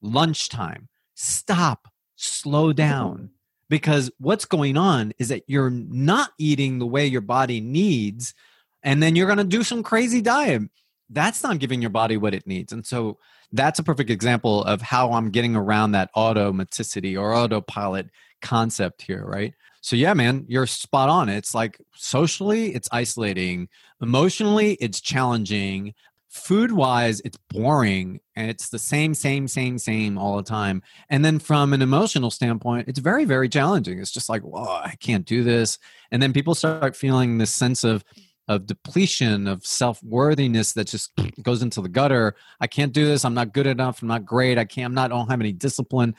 lunchtime, 0.01 0.89
stop, 1.15 1.89
slow 2.17 2.73
down. 2.73 3.31
Because 3.69 4.11
what's 4.19 4.45
going 4.45 4.77
on 4.77 5.13
is 5.19 5.29
that 5.29 5.45
you're 5.47 5.71
not 5.71 6.31
eating 6.39 6.79
the 6.79 6.87
way 6.87 7.07
your 7.07 7.23
body 7.23 7.61
needs, 7.61 8.35
and 8.83 9.03
then 9.03 9.17
you're 9.17 9.27
going 9.27 9.39
to 9.39 9.45
do 9.45 9.63
some 9.63 9.83
crazy 9.83 10.21
diet. 10.21 10.63
That's 11.09 11.43
not 11.43 11.59
giving 11.59 11.81
your 11.81 11.91
body 11.91 12.19
what 12.19 12.35
it 12.35 12.47
needs. 12.47 12.73
And 12.73 12.85
so 12.85 13.19
that's 13.53 13.79
a 13.79 13.83
perfect 13.83 14.11
example 14.11 14.65
of 14.65 14.83
how 14.83 15.13
I'm 15.13 15.31
getting 15.31 15.57
around 15.57 15.93
that 15.93 16.11
automaticity 16.15 17.19
or 17.19 17.35
autopilot 17.35 18.11
concept 18.41 19.03
here, 19.03 19.25
right? 19.25 19.55
So 19.83 19.97
yeah, 19.97 20.15
man, 20.15 20.47
you're 20.49 20.67
spot 20.67 21.09
on. 21.09 21.29
It's 21.29 21.55
like 21.55 21.77
socially, 21.95 22.73
it's 22.73 22.89
isolating. 22.93 23.69
Emotionally, 24.01 24.75
it's 24.75 25.01
challenging. 25.01 25.93
Food 26.31 26.71
wise, 26.71 27.21
it's 27.25 27.37
boring 27.51 28.21
and 28.37 28.49
it's 28.49 28.69
the 28.69 28.79
same, 28.79 29.13
same, 29.13 29.49
same, 29.49 29.77
same 29.79 30.17
all 30.17 30.37
the 30.37 30.43
time. 30.45 30.83
And 31.11 31.25
then 31.25 31.41
from 31.41 31.73
an 31.73 31.83
emotional 31.83 32.31
standpoint, 32.31 32.89
it's 32.89 33.01
very, 33.01 33.25
very 33.25 33.49
challenging. 33.49 33.99
It's 33.99 34.13
just 34.13 34.29
like, 34.29 34.43
whoa, 34.43 34.63
I 34.65 34.95
can't 35.01 35.27
do 35.27 35.43
this. 35.43 35.79
And 36.13 36.23
then 36.23 36.33
people 36.33 36.55
start 36.55 36.97
feeling 36.97 37.37
this 37.37 37.53
sense 37.53 37.85
of 37.85 38.05
of 38.49 38.67
depletion 38.67 39.47
of 39.47 39.65
self-worthiness 39.65 40.73
that 40.73 40.89
just 40.89 41.13
goes 41.43 41.63
into 41.63 41.81
the 41.81 41.89
gutter 41.89 42.35
i 42.61 42.67
can't 42.67 42.93
do 42.93 43.07
this 43.07 43.25
i'm 43.25 43.35
not 43.35 43.55
good 43.55 43.69
enough 43.69 44.03
i'm 44.03 44.09
not 44.09 44.25
great 44.25 44.59
i 44.59 44.65
can't 44.65 44.87
i'm 44.87 44.95
not 44.95 45.13
I 45.13 45.15
don't 45.15 45.31
have 45.31 45.41
any 45.41 45.53
discipline 45.53 46.17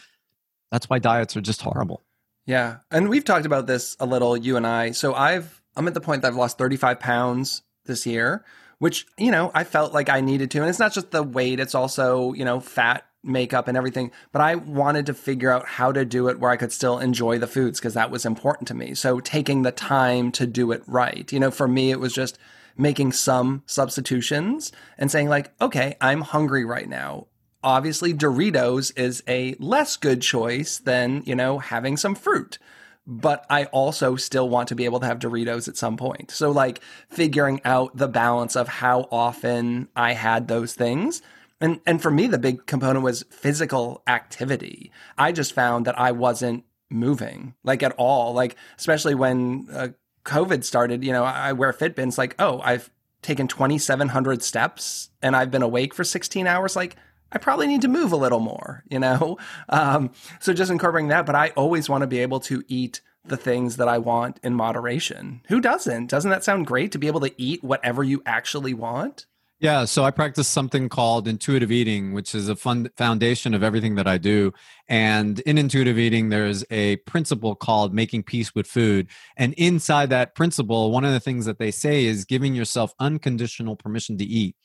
that's 0.72 0.90
why 0.90 1.00
diets 1.00 1.36
are 1.36 1.42
just 1.42 1.62
horrible 1.62 2.02
yeah. 2.46 2.78
And 2.92 3.10
we've 3.10 3.26
talked 3.26 3.46
about 3.46 3.68
this 3.68 3.96
a 4.00 4.06
little, 4.06 4.36
you 4.36 4.58
and 4.58 4.68
I. 4.68 4.92
So 4.92 5.14
I've, 5.14 5.62
I'm 5.76 5.88
at 5.88 5.94
the 5.94 6.02
point 6.02 6.22
that 6.22 6.30
I've 6.30 6.36
lost 6.36 6.58
35 6.58 7.00
pounds 7.00 7.64
this 7.86 8.06
year, 8.06 8.44
which, 8.80 9.06
you 9.18 9.32
know, 9.32 9.52
I 9.54 9.64
felt 9.64 9.94
like 9.94 10.10
I 10.10 10.22
needed 10.22 10.52
to. 10.52 10.60
And 10.60 10.70
it's 10.70 10.80
not 10.80 10.94
just 10.94 11.12
the 11.12 11.24
weight, 11.24 11.60
it's 11.60 11.76
also, 11.76 12.34
you 12.34 12.46
know, 12.46 12.60
fat 12.60 13.06
makeup 13.24 13.68
and 13.68 13.78
everything. 13.78 14.12
But 14.32 14.42
I 14.42 14.56
wanted 14.56 15.06
to 15.06 15.14
figure 15.14 15.52
out 15.52 15.66
how 15.66 15.92
to 15.94 16.04
do 16.04 16.28
it 16.28 16.40
where 16.40 16.52
I 16.52 16.58
could 16.58 16.74
still 16.74 17.00
enjoy 17.00 17.38
the 17.40 17.48
foods 17.48 17.80
because 17.80 17.94
that 17.94 18.12
was 18.12 18.26
important 18.26 18.68
to 18.68 18.74
me. 18.74 18.94
So 18.94 19.20
taking 19.20 19.62
the 19.62 19.72
time 19.72 20.32
to 20.34 20.46
do 20.46 20.72
it 20.72 20.84
right. 20.86 21.32
You 21.32 21.40
know, 21.40 21.52
for 21.52 21.68
me, 21.68 21.92
it 21.92 22.00
was 22.00 22.14
just 22.14 22.38
making 22.76 23.14
some 23.14 23.64
substitutions 23.66 24.72
and 24.98 25.10
saying, 25.10 25.30
like, 25.30 25.54
okay, 25.62 25.96
I'm 26.02 26.22
hungry 26.22 26.66
right 26.66 26.90
now 26.90 27.28
obviously 27.64 28.14
Doritos 28.14 28.92
is 28.98 29.24
a 29.28 29.56
less 29.60 29.98
good 29.98 30.22
choice 30.22 30.78
than, 30.78 31.24
you 31.26 31.36
know, 31.36 31.60
having 31.60 31.98
some 31.98 32.16
fruit. 32.16 32.60
But 33.06 33.46
I 33.50 33.66
also 33.66 34.16
still 34.16 34.48
want 34.48 34.70
to 34.70 34.76
be 34.76 34.86
able 34.86 35.00
to 35.02 35.06
have 35.06 35.20
Doritos 35.20 35.68
at 35.68 35.76
some 35.76 35.98
point. 35.98 36.32
So, 36.32 36.52
like, 36.52 36.82
figuring 37.10 37.60
out 37.66 37.98
the 37.98 38.08
balance 38.08 38.56
of 38.56 38.68
how 38.68 39.08
often 39.12 39.90
I 39.96 40.14
had 40.14 40.48
those 40.48 40.74
things. 40.74 41.22
And, 41.60 41.82
and 41.86 42.02
for 42.02 42.12
me, 42.12 42.28
the 42.28 42.38
big 42.38 42.66
component 42.66 43.04
was 43.04 43.24
physical 43.30 44.04
activity. 44.08 44.92
I 45.18 45.34
just 45.34 45.54
found 45.54 45.86
that 45.86 46.00
I 46.00 46.12
wasn't 46.12 46.64
moving, 46.90 47.56
like, 47.64 47.84
at 47.84 47.94
all. 47.98 48.34
Like, 48.34 48.56
especially 48.78 49.16
when 49.16 49.68
uh, 49.74 49.90
COVID 50.24 50.64
started, 50.64 51.04
you 51.04 51.12
know, 51.12 51.26
I 51.26 51.52
wear 51.52 51.74
Fitbits, 51.74 52.18
like, 52.18 52.36
oh, 52.40 52.62
I've 52.64 52.90
taken 53.22 53.48
2,700 53.48 54.44
steps 54.44 55.10
and 55.22 55.36
I've 55.36 55.52
been 55.52 55.62
awake 55.62 55.94
for 55.94 56.04
16 56.04 56.46
hours. 56.46 56.76
Like, 56.76 56.96
I 57.34 57.40
probably 57.40 57.68
need 57.68 57.82
to 57.82 57.88
move 57.88 58.12
a 58.12 58.18
little 58.18 58.40
more, 58.40 58.84
you 58.90 59.00
know? 59.00 59.38
Um, 59.70 60.12
so 60.40 60.54
just 60.54 60.72
incorporating 60.72 61.08
that, 61.08 61.26
but 61.26 61.36
I 61.36 61.50
always 61.50 61.90
want 61.90 62.02
to 62.02 62.08
be 62.08 62.20
able 62.20 62.40
to 62.42 62.64
eat 62.68 63.02
the 63.26 63.38
things 63.38 63.78
that 63.78 63.88
I 63.88 63.98
want 63.98 64.40
in 64.44 64.54
moderation. 64.54 65.42
Who 65.48 65.60
doesn't? 65.62 66.08
Doesn't 66.08 66.30
that 66.30 66.44
sound 66.44 66.68
great 66.68 66.92
to 66.92 67.00
be 67.00 67.08
able 67.08 67.22
to 67.22 67.34
eat 67.42 67.64
whatever 67.64 68.04
you 68.04 68.22
actually 68.26 68.74
want? 68.74 69.26
Yeah, 69.64 69.86
so 69.86 70.04
I 70.04 70.12
practice 70.12 70.48
something 70.50 70.90
called 70.90 71.26
intuitive 71.26 71.72
eating, 71.72 72.12
which 72.12 72.36
is 72.36 72.50
a 72.50 72.56
fun 72.56 72.90
foundation 72.98 73.54
of 73.54 73.64
everything 73.64 73.96
that 73.96 74.08
I 74.08 74.18
do. 74.18 74.52
And 74.90 75.40
in 75.40 75.58
intuitive 75.58 75.98
eating, 75.98 76.28
there's 76.28 76.66
a 76.70 76.98
principle 76.98 77.56
called 77.56 77.94
making 77.94 78.24
peace 78.24 78.54
with 78.54 78.68
food. 78.68 79.08
And 79.38 79.54
inside 79.54 80.10
that 80.10 80.36
principle, 80.36 80.92
one 80.92 81.06
of 81.06 81.14
the 81.14 81.20
things 81.22 81.46
that 81.46 81.60
they 81.60 81.72
say 81.72 82.06
is 82.06 82.26
giving 82.26 82.54
yourself 82.54 82.94
unconditional 83.00 83.78
permission 83.78 84.18
to 84.18 84.26
eat. 84.26 84.58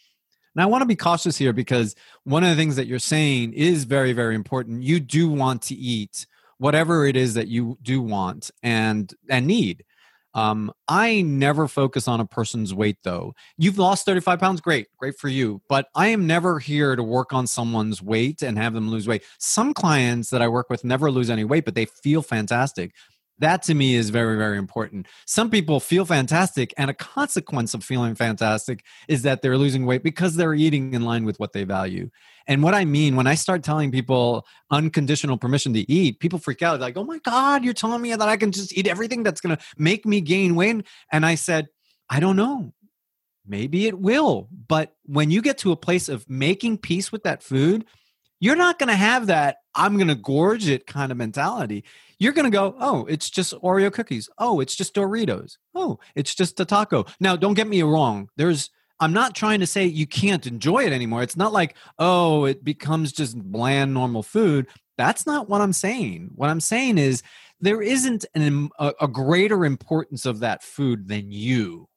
And 0.58 0.62
I 0.64 0.66
want 0.66 0.82
to 0.82 0.86
be 0.86 0.96
cautious 0.96 1.38
here 1.38 1.52
because 1.52 1.94
one 2.24 2.42
of 2.42 2.50
the 2.50 2.56
things 2.56 2.74
that 2.74 2.88
you're 2.88 2.98
saying 2.98 3.52
is 3.52 3.84
very, 3.84 4.12
very 4.12 4.34
important. 4.34 4.82
You 4.82 4.98
do 4.98 5.28
want 5.28 5.62
to 5.62 5.76
eat 5.76 6.26
whatever 6.56 7.06
it 7.06 7.14
is 7.14 7.34
that 7.34 7.46
you 7.46 7.78
do 7.80 8.02
want 8.02 8.50
and 8.64 9.14
and 9.30 9.46
need 9.46 9.84
um, 10.34 10.72
I 10.88 11.22
never 11.22 11.68
focus 11.68 12.08
on 12.08 12.18
a 12.18 12.26
person's 12.26 12.74
weight 12.74 12.98
though. 13.04 13.34
You've 13.56 13.78
lost 13.78 14.04
35 14.04 14.40
pounds, 14.40 14.60
great, 14.60 14.88
great 14.96 15.16
for 15.16 15.28
you. 15.28 15.62
But 15.68 15.86
I 15.94 16.08
am 16.08 16.26
never 16.26 16.58
here 16.58 16.96
to 16.96 17.02
work 17.04 17.32
on 17.32 17.46
someone's 17.46 18.02
weight 18.02 18.42
and 18.42 18.58
have 18.58 18.74
them 18.74 18.90
lose 18.90 19.08
weight. 19.08 19.22
Some 19.38 19.72
clients 19.72 20.30
that 20.30 20.42
I 20.42 20.48
work 20.48 20.70
with 20.70 20.84
never 20.84 21.10
lose 21.10 21.30
any 21.30 21.44
weight, 21.44 21.64
but 21.64 21.74
they 21.76 21.86
feel 21.86 22.22
fantastic. 22.22 22.94
That 23.40 23.62
to 23.64 23.74
me 23.74 23.94
is 23.94 24.10
very, 24.10 24.36
very 24.36 24.58
important. 24.58 25.06
Some 25.26 25.50
people 25.50 25.80
feel 25.80 26.04
fantastic, 26.04 26.74
and 26.76 26.90
a 26.90 26.94
consequence 26.94 27.72
of 27.74 27.84
feeling 27.84 28.14
fantastic 28.14 28.84
is 29.06 29.22
that 29.22 29.42
they're 29.42 29.58
losing 29.58 29.86
weight 29.86 30.02
because 30.02 30.36
they're 30.36 30.54
eating 30.54 30.94
in 30.94 31.02
line 31.02 31.24
with 31.24 31.38
what 31.38 31.52
they 31.52 31.64
value. 31.64 32.10
And 32.48 32.62
what 32.62 32.74
I 32.74 32.84
mean 32.84 33.14
when 33.14 33.26
I 33.26 33.34
start 33.34 33.62
telling 33.62 33.92
people 33.92 34.46
unconditional 34.70 35.36
permission 35.36 35.74
to 35.74 35.90
eat, 35.90 36.18
people 36.18 36.38
freak 36.38 36.62
out 36.62 36.80
like, 36.80 36.96
oh 36.96 37.04
my 37.04 37.18
God, 37.18 37.62
you're 37.62 37.74
telling 37.74 38.00
me 38.00 38.14
that 38.14 38.20
I 38.20 38.36
can 38.38 38.52
just 38.52 38.76
eat 38.76 38.86
everything 38.86 39.22
that's 39.22 39.40
going 39.40 39.56
to 39.56 39.62
make 39.76 40.06
me 40.06 40.20
gain 40.20 40.54
weight. 40.54 40.84
And 41.12 41.26
I 41.26 41.34
said, 41.34 41.68
I 42.08 42.20
don't 42.20 42.36
know. 42.36 42.72
Maybe 43.46 43.86
it 43.86 43.98
will. 43.98 44.48
But 44.66 44.94
when 45.04 45.30
you 45.30 45.42
get 45.42 45.58
to 45.58 45.72
a 45.72 45.76
place 45.76 46.08
of 46.08 46.28
making 46.28 46.78
peace 46.78 47.12
with 47.12 47.22
that 47.22 47.42
food, 47.42 47.84
you're 48.40 48.56
not 48.56 48.78
going 48.78 48.88
to 48.88 48.96
have 48.96 49.26
that 49.26 49.58
I'm 49.78 49.96
going 49.96 50.08
to 50.08 50.16
gorge 50.16 50.68
it 50.68 50.86
kind 50.86 51.12
of 51.12 51.18
mentality. 51.18 51.84
You're 52.18 52.32
going 52.32 52.50
to 52.50 52.50
go, 52.50 52.74
oh, 52.80 53.06
it's 53.06 53.30
just 53.30 53.54
Oreo 53.62 53.92
cookies. 53.92 54.28
Oh, 54.36 54.58
it's 54.58 54.74
just 54.74 54.92
Doritos. 54.92 55.56
Oh, 55.72 56.00
it's 56.16 56.34
just 56.34 56.58
a 56.58 56.64
taco. 56.64 57.06
Now, 57.20 57.36
don't 57.36 57.54
get 57.54 57.68
me 57.68 57.82
wrong. 57.82 58.28
There's, 58.36 58.70
I'm 58.98 59.12
not 59.12 59.36
trying 59.36 59.60
to 59.60 59.68
say 59.68 59.86
you 59.86 60.08
can't 60.08 60.48
enjoy 60.48 60.84
it 60.84 60.92
anymore. 60.92 61.22
It's 61.22 61.36
not 61.36 61.52
like, 61.52 61.76
oh, 62.00 62.44
it 62.44 62.64
becomes 62.64 63.12
just 63.12 63.38
bland, 63.38 63.94
normal 63.94 64.24
food. 64.24 64.66
That's 64.96 65.26
not 65.26 65.48
what 65.48 65.60
I'm 65.60 65.72
saying. 65.72 66.30
What 66.34 66.50
I'm 66.50 66.60
saying 66.60 66.98
is 66.98 67.22
there 67.60 67.80
isn't 67.80 68.24
an, 68.34 68.70
a, 68.80 68.94
a 69.02 69.06
greater 69.06 69.64
importance 69.64 70.26
of 70.26 70.40
that 70.40 70.64
food 70.64 71.06
than 71.06 71.30
you. 71.30 71.88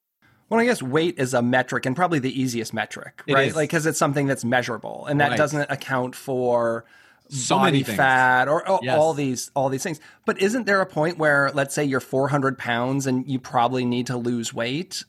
Well, 0.51 0.59
I 0.59 0.65
guess 0.65 0.83
weight 0.83 1.17
is 1.17 1.33
a 1.33 1.41
metric 1.41 1.85
and 1.85 1.95
probably 1.95 2.19
the 2.19 2.41
easiest 2.41 2.73
metric, 2.73 3.23
right? 3.29 3.55
Like, 3.55 3.69
because 3.69 3.85
it's 3.85 3.97
something 3.97 4.27
that's 4.27 4.43
measurable 4.43 5.05
and 5.05 5.21
that 5.21 5.29
right. 5.29 5.37
doesn't 5.37 5.71
account 5.71 6.13
for 6.13 6.83
so 7.29 7.55
body 7.55 7.83
fat 7.83 8.49
or, 8.49 8.67
or 8.67 8.81
yes. 8.83 8.97
all 8.97 9.13
these 9.13 9.49
all 9.55 9.69
these 9.69 9.81
things. 9.81 10.01
But 10.25 10.41
isn't 10.41 10.65
there 10.65 10.81
a 10.81 10.85
point 10.85 11.17
where, 11.17 11.51
let's 11.53 11.73
say, 11.73 11.85
you're 11.85 12.01
400 12.01 12.57
pounds 12.57 13.07
and 13.07 13.25
you 13.25 13.39
probably 13.39 13.85
need 13.85 14.07
to 14.07 14.17
lose 14.17 14.53
weight? 14.53 15.05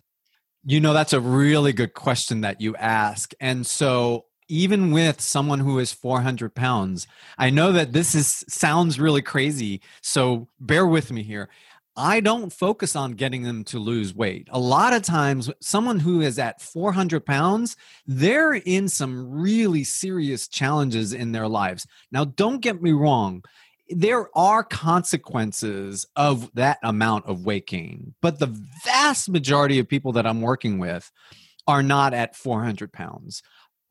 You 0.64 0.78
know, 0.78 0.93
that's 0.93 1.12
a 1.12 1.20
really 1.20 1.72
good 1.72 1.93
question 1.93 2.43
that 2.43 2.61
you 2.61 2.76
ask. 2.76 3.34
And 3.40 3.66
so 3.66 4.26
even 4.47 4.93
with 4.93 5.20
someone 5.20 5.59
who 5.59 5.80
is 5.80 5.93
400 5.93 6.55
pounds, 6.55 7.09
I 7.36 7.51
know 7.51 7.72
that 7.72 7.93
this 7.93 8.14
is 8.14 8.45
sounds 8.47 9.01
really 9.01 9.22
crazy. 9.22 9.80
So 10.03 10.47
bear 10.61 10.86
with 10.86 11.11
me 11.11 11.24
here. 11.24 11.49
I 11.97 12.20
don't 12.20 12.53
focus 12.53 12.97
on 12.97 13.12
getting 13.12 13.43
them 13.43 13.64
to 13.64 13.78
lose 13.78 14.14
weight. 14.14 14.49
A 14.51 14.59
lot 14.59 14.95
of 14.95 15.03
times, 15.03 15.51
someone 15.61 15.99
who 15.99 16.22
is 16.22 16.38
at 16.38 16.62
400 16.62 17.26
pounds, 17.26 17.76
they're 18.07 18.55
in 18.55 18.88
some 18.88 19.30
really 19.30 19.84
serious 19.84 20.49
challenges 20.49 21.12
in 21.12 21.32
their 21.32 21.49
lives. 21.49 21.86
Now, 22.11 22.24
don't 22.24 22.61
get 22.61 22.80
me 22.80 22.93
wrong, 22.93 23.45
there 23.90 24.28
are 24.36 24.64
consequences 24.64 26.07
of 26.16 26.51
that 26.55 26.78
amount 26.82 27.26
of 27.26 27.45
weight 27.45 27.66
gain, 27.66 28.14
but 28.22 28.38
the 28.38 28.59
vast 28.84 29.28
majority 29.28 29.78
of 29.78 29.88
people 29.88 30.12
that 30.12 30.26
I'm 30.26 30.40
working 30.40 30.78
with 30.78 31.11
are 31.66 31.82
not 31.82 32.14
at 32.14 32.34
400 32.34 32.93
pounds 32.93 33.43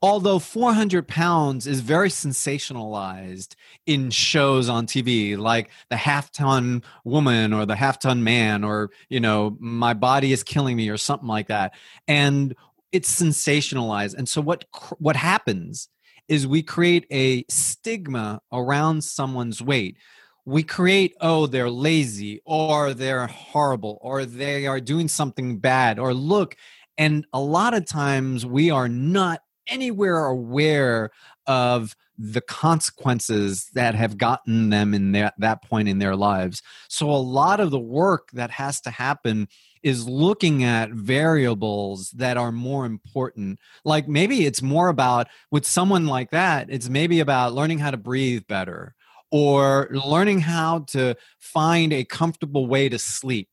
although 0.02 0.40
400 0.40 1.08
pounds 1.08 1.68
is 1.68 1.82
very 1.82 2.10
sensationalized 2.10 3.56
in 3.86 4.10
shows 4.10 4.68
on 4.68 4.88
tv 4.88 5.38
like 5.38 5.70
the 5.90 5.98
half 5.98 6.32
ton 6.32 6.82
woman 7.04 7.54
or 7.54 7.66
the 7.66 7.76
half 7.76 8.00
ton 8.00 8.24
man 8.24 8.64
or 8.64 8.90
you 9.10 9.20
know 9.20 9.56
my 9.60 9.94
body 9.94 10.32
is 10.34 10.44
killing 10.44 10.76
me 10.76 10.90
or 10.90 10.98
something 10.98 11.28
like 11.28 11.48
that. 11.48 11.74
And 12.08 12.56
it's 12.92 13.22
sensationalized. 13.22 14.16
And 14.16 14.28
so 14.28 14.42
what 14.42 14.66
what 15.00 15.16
happens 15.16 15.90
is 16.28 16.48
we 16.48 16.64
create 16.64 17.06
a 17.12 17.46
stigma 17.50 18.42
around 18.52 19.04
someone's 19.04 19.62
weight. 19.62 19.98
We 20.46 20.64
create 20.64 21.16
oh 21.22 21.48
they're 21.48 21.70
lazy 21.70 22.42
or 22.46 22.94
they're 22.94 23.28
horrible 23.28 24.00
or 24.02 24.26
they 24.26 24.68
are 24.68 24.82
doing 24.82 25.08
something 25.08 25.60
bad 25.60 26.00
or 26.00 26.14
look 26.14 26.56
and 26.98 27.26
a 27.34 27.40
lot 27.40 27.74
of 27.74 27.86
times 27.86 28.46
we 28.46 28.70
are 28.70 28.90
not 28.90 29.42
anywhere 29.68 30.26
aware 30.26 31.12
of 31.48 31.96
the 32.18 32.42
consequences 32.42 33.70
that 33.74 33.96
have 33.96 34.18
gotten 34.18 34.70
them 34.70 34.94
in 34.94 35.12
that, 35.14 35.34
that 35.40 35.64
point 35.64 35.88
in 35.88 36.00
their 36.00 36.16
lives. 36.16 36.62
So, 36.88 37.10
a 37.10 37.14
lot 37.18 37.60
of 37.60 37.72
the 37.72 37.80
work 37.80 38.30
that 38.34 38.52
has 38.52 38.80
to 38.82 38.92
happen 38.92 39.48
is 39.84 40.08
looking 40.08 40.64
at 40.64 40.92
variables 40.92 42.12
that 42.12 42.38
are 42.38 42.52
more 42.52 42.86
important. 42.86 43.60
Like 43.84 44.08
maybe 44.08 44.46
it's 44.46 44.62
more 44.62 44.90
about, 44.90 45.28
with 45.50 45.66
someone 45.66 46.06
like 46.06 46.32
that, 46.32 46.68
it's 46.70 46.90
maybe 46.90 47.20
about 47.20 47.54
learning 47.54 47.80
how 47.80 47.92
to 47.92 47.98
breathe 47.98 48.44
better 48.48 48.94
or 49.32 49.90
learning 50.06 50.42
how 50.42 50.80
to 50.90 51.16
find 51.40 51.94
a 51.94 52.04
comfortable 52.04 52.68
way 52.68 52.90
to 52.90 53.00
sleep 53.00 53.50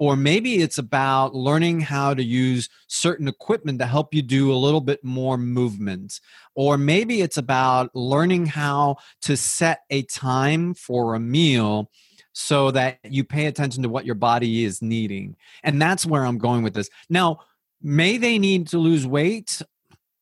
or 0.00 0.16
maybe 0.16 0.62
it's 0.62 0.78
about 0.78 1.34
learning 1.34 1.78
how 1.78 2.14
to 2.14 2.24
use 2.24 2.70
certain 2.88 3.28
equipment 3.28 3.78
to 3.78 3.84
help 3.84 4.14
you 4.14 4.22
do 4.22 4.50
a 4.50 4.56
little 4.56 4.80
bit 4.80 5.04
more 5.04 5.36
movement. 5.36 6.20
Or 6.54 6.78
maybe 6.78 7.20
it's 7.20 7.36
about 7.36 7.94
learning 7.94 8.46
how 8.46 8.96
to 9.22 9.36
set 9.36 9.80
a 9.90 10.02
time 10.04 10.72
for 10.72 11.14
a 11.14 11.20
meal 11.20 11.90
so 12.32 12.70
that 12.70 12.98
you 13.04 13.24
pay 13.24 13.44
attention 13.44 13.82
to 13.82 13.90
what 13.90 14.06
your 14.06 14.14
body 14.14 14.64
is 14.64 14.80
needing. 14.80 15.36
And 15.62 15.80
that's 15.80 16.06
where 16.06 16.24
i'm 16.24 16.38
going 16.38 16.62
with 16.62 16.72
this. 16.72 16.88
Now 17.10 17.40
may 17.82 18.16
they 18.16 18.38
need 18.38 18.68
to 18.68 18.78
lose 18.78 19.06
weight? 19.06 19.60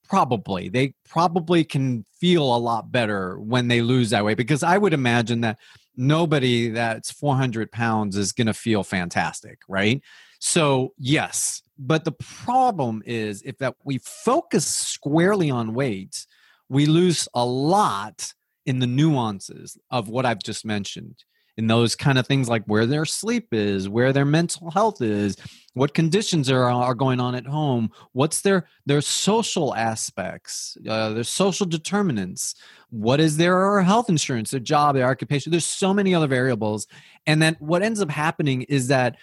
Probably. 0.09 0.69
They 0.69 0.95
probably 1.09 1.63
can 1.63 2.05
feel 2.21 2.43
a 2.43 2.59
lot 2.59 2.91
better 2.91 3.39
when 3.39 3.69
they 3.69 3.83
lose 3.83 4.11
that 4.11 4.25
weight 4.25 4.39
because 4.39 4.65
i 4.65 4.77
would 4.77 4.93
imagine 4.93 5.43
that 5.43 5.59
nobody 5.99 6.71
that's 6.71 7.11
400 7.11 7.71
pounds 7.73 8.17
is 8.17 8.33
going 8.33 8.47
to 8.47 8.55
feel 8.55 8.83
fantastic, 8.85 9.59
right? 9.69 10.01
So, 10.39 10.95
yes, 10.99 11.63
but 11.79 12.05
the 12.05 12.13
problem 12.13 13.03
is 13.05 13.43
if 13.43 13.59
that 13.59 13.75
we 13.85 13.99
focus 13.99 14.67
squarely 14.67 15.51
on 15.51 15.75
weight, 15.75 16.27
we 16.69 16.87
lose 16.87 17.29
a 17.35 17.45
lot 17.45 18.33
in 18.65 18.79
the 18.79 18.87
nuances 18.87 19.77
of 19.91 20.09
what 20.09 20.25
I've 20.25 20.43
just 20.43 20.65
mentioned 20.65 21.25
in 21.59 21.67
those 21.67 21.97
kind 21.97 22.19
of 22.19 22.27
things 22.27 22.49
like 22.49 22.63
where 22.67 22.87
their 22.87 23.05
sleep 23.05 23.49
is, 23.53 23.89
where 23.89 24.13
their 24.13 24.25
mental 24.25 24.71
health 24.71 25.03
is, 25.03 25.37
what 25.75 25.93
conditions 25.93 26.49
are, 26.49 26.71
are 26.71 26.95
going 26.95 27.19
on 27.19 27.35
at 27.35 27.47
home, 27.47 27.91
what's 28.13 28.43
their 28.43 28.69
their 28.87 29.01
social 29.01 29.75
aspects, 29.75 30.79
uh, 30.89 31.11
their 31.11 31.25
social 31.25 31.67
determinants, 31.67 32.55
what 32.91 33.19
is 33.19 33.37
their 33.37 33.83
health 33.83 34.09
insurance, 34.09 34.53
their 34.53 34.61
job, 34.61 34.95
their 34.95 35.09
occupation. 35.09 35.51
There's 35.51 35.65
so 35.65 35.93
many 35.93 36.15
other 36.15 36.29
variables, 36.29 36.87
and 37.27 37.43
then 37.43 37.57
what 37.59 37.83
ends 37.83 38.01
up 38.01 38.11
happening 38.11 38.63
is 38.63 38.87
that 38.89 39.17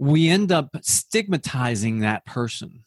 we 0.00 0.28
end 0.28 0.50
up 0.50 0.70
stigmatizing 0.82 2.00
that 2.00 2.26
person. 2.26 2.84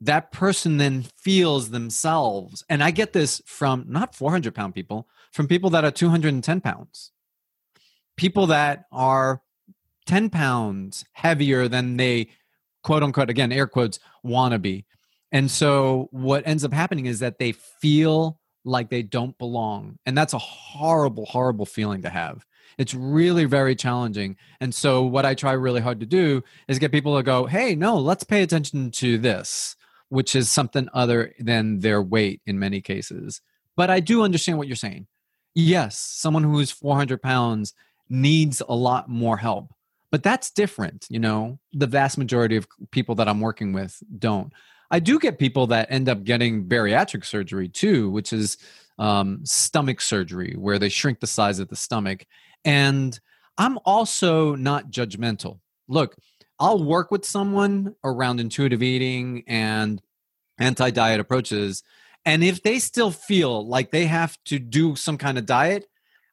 That 0.00 0.32
person 0.32 0.78
then 0.78 1.04
feels 1.16 1.70
themselves. 1.70 2.64
And 2.68 2.82
i 2.82 2.90
get 2.90 3.12
this 3.12 3.40
from 3.46 3.84
not 3.86 4.16
400 4.16 4.52
pound 4.52 4.74
people 4.74 5.06
from 5.32 5.46
people 5.46 5.70
that 5.70 5.84
are 5.84 5.92
210 5.92 6.60
pounds 6.60 7.12
people 8.16 8.48
that 8.48 8.84
are 8.92 9.42
10 10.06 10.30
pounds 10.30 11.04
heavier 11.12 11.68
than 11.68 11.96
they 11.96 12.28
quote 12.82 13.02
unquote 13.02 13.30
again 13.30 13.52
air 13.52 13.66
quotes 13.66 13.98
want 14.22 14.52
to 14.52 14.58
be. 14.58 14.84
And 15.30 15.50
so 15.50 16.08
what 16.10 16.46
ends 16.46 16.64
up 16.64 16.72
happening 16.72 17.06
is 17.06 17.20
that 17.20 17.38
they 17.38 17.52
feel 17.52 18.38
like 18.64 18.90
they 18.90 19.02
don't 19.02 19.36
belong 19.38 19.98
and 20.06 20.16
that's 20.16 20.34
a 20.34 20.38
horrible 20.38 21.26
horrible 21.26 21.66
feeling 21.66 22.02
to 22.02 22.10
have. 22.10 22.44
It's 22.78 22.94
really 22.94 23.44
very 23.44 23.74
challenging. 23.74 24.36
And 24.60 24.74
so 24.74 25.02
what 25.02 25.26
i 25.26 25.34
try 25.34 25.52
really 25.52 25.80
hard 25.80 26.00
to 26.00 26.06
do 26.06 26.42
is 26.68 26.78
get 26.78 26.92
people 26.92 27.16
to 27.16 27.22
go 27.22 27.46
hey 27.46 27.74
no 27.74 27.98
let's 27.98 28.24
pay 28.24 28.42
attention 28.42 28.90
to 28.92 29.18
this 29.18 29.76
which 30.12 30.36
is 30.36 30.50
something 30.50 30.90
other 30.92 31.32
than 31.38 31.78
their 31.78 32.02
weight 32.02 32.42
in 32.44 32.58
many 32.58 32.82
cases. 32.82 33.40
But 33.78 33.88
I 33.88 34.00
do 34.00 34.24
understand 34.24 34.58
what 34.58 34.66
you're 34.66 34.76
saying. 34.76 35.06
Yes, 35.54 35.98
someone 35.98 36.42
who 36.42 36.60
is 36.60 36.70
400 36.70 37.22
pounds 37.22 37.72
needs 38.12 38.62
a 38.68 38.74
lot 38.74 39.08
more 39.08 39.36
help, 39.36 39.72
but 40.10 40.22
that's 40.22 40.50
different. 40.50 41.06
You 41.08 41.18
know, 41.18 41.58
the 41.72 41.86
vast 41.86 42.18
majority 42.18 42.56
of 42.56 42.68
people 42.90 43.14
that 43.16 43.28
I'm 43.28 43.40
working 43.40 43.72
with 43.72 44.00
don't. 44.18 44.52
I 44.90 45.00
do 45.00 45.18
get 45.18 45.38
people 45.38 45.66
that 45.68 45.90
end 45.90 46.08
up 46.08 46.22
getting 46.22 46.66
bariatric 46.68 47.24
surgery 47.24 47.68
too, 47.68 48.10
which 48.10 48.32
is 48.32 48.58
um, 48.98 49.40
stomach 49.44 50.02
surgery, 50.02 50.54
where 50.58 50.78
they 50.78 50.90
shrink 50.90 51.20
the 51.20 51.26
size 51.26 51.58
of 51.58 51.68
the 51.68 51.76
stomach. 51.76 52.26
And 52.64 53.18
I'm 53.56 53.78
also 53.86 54.54
not 54.54 54.90
judgmental. 54.90 55.60
Look, 55.88 56.16
I'll 56.58 56.84
work 56.84 57.10
with 57.10 57.24
someone 57.24 57.94
around 58.04 58.38
intuitive 58.38 58.82
eating 58.82 59.44
and 59.46 60.00
anti 60.58 60.90
diet 60.90 61.20
approaches. 61.20 61.82
And 62.24 62.44
if 62.44 62.62
they 62.62 62.78
still 62.78 63.10
feel 63.10 63.66
like 63.66 63.90
they 63.90 64.04
have 64.04 64.36
to 64.44 64.58
do 64.58 64.94
some 64.94 65.18
kind 65.18 65.38
of 65.38 65.46
diet, 65.46 65.86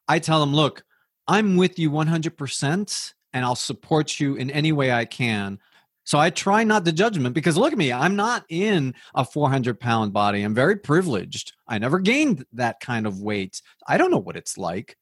I 0.06 0.18
tell 0.18 0.40
them, 0.40 0.54
look, 0.54 0.84
I'm 1.30 1.56
with 1.56 1.78
you 1.78 1.92
100% 1.92 3.14
and 3.32 3.44
I'll 3.44 3.54
support 3.54 4.18
you 4.18 4.34
in 4.34 4.50
any 4.50 4.72
way 4.72 4.90
I 4.90 5.04
can. 5.04 5.60
So 6.02 6.18
I 6.18 6.30
try 6.30 6.64
not 6.64 6.84
to 6.84 6.92
judgment 6.92 7.36
because 7.36 7.56
look 7.56 7.70
at 7.70 7.78
me, 7.78 7.92
I'm 7.92 8.16
not 8.16 8.44
in 8.48 8.96
a 9.14 9.24
400 9.24 9.78
pound 9.78 10.12
body. 10.12 10.42
I'm 10.42 10.56
very 10.56 10.74
privileged. 10.74 11.52
I 11.68 11.78
never 11.78 12.00
gained 12.00 12.44
that 12.54 12.80
kind 12.80 13.06
of 13.06 13.20
weight. 13.20 13.62
I 13.86 13.96
don't 13.96 14.10
know 14.10 14.18
what 14.18 14.36
it's 14.36 14.58
like. 14.58 14.96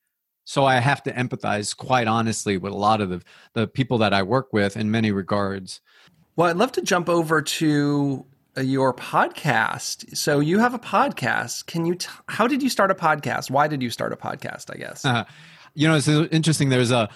So 0.45 0.67
I 0.67 0.81
have 0.81 1.03
to 1.05 1.13
empathize 1.13 1.75
quite 1.75 2.07
honestly 2.07 2.59
with 2.59 2.75
a 2.75 2.77
lot 2.77 3.01
of 3.01 3.09
the, 3.09 3.23
the 3.55 3.67
people 3.67 3.97
that 3.99 4.13
I 4.13 4.23
work 4.23 4.53
with 4.53 4.77
in 4.77 4.91
many 4.91 5.13
regards. 5.13 5.81
Well, 6.37 6.51
I'd 6.51 6.57
love 6.57 6.73
to 6.73 6.83
jump 6.83 7.09
over 7.09 7.41
to 7.41 8.27
your 8.63 8.95
podcast. 8.95 10.17
So 10.17 10.41
you 10.41 10.59
have 10.59 10.75
a 10.75 10.79
podcast. 10.79 11.67
Can 11.67 11.87
you? 11.87 11.95
T- 11.95 12.09
how 12.29 12.47
did 12.47 12.63
you 12.63 12.69
start 12.69 12.91
a 12.91 12.95
podcast? 12.95 13.51
Why 13.51 13.69
did 13.69 13.83
you 13.83 13.91
start 13.91 14.13
a 14.13 14.17
podcast? 14.17 14.75
I 14.75 14.79
guess. 14.79 15.05
Uh, 15.05 15.25
you 15.75 15.89
know, 15.89 15.97
it's 15.97 16.09
interesting. 16.09 16.69
There's 16.69 16.91
a 16.91 17.09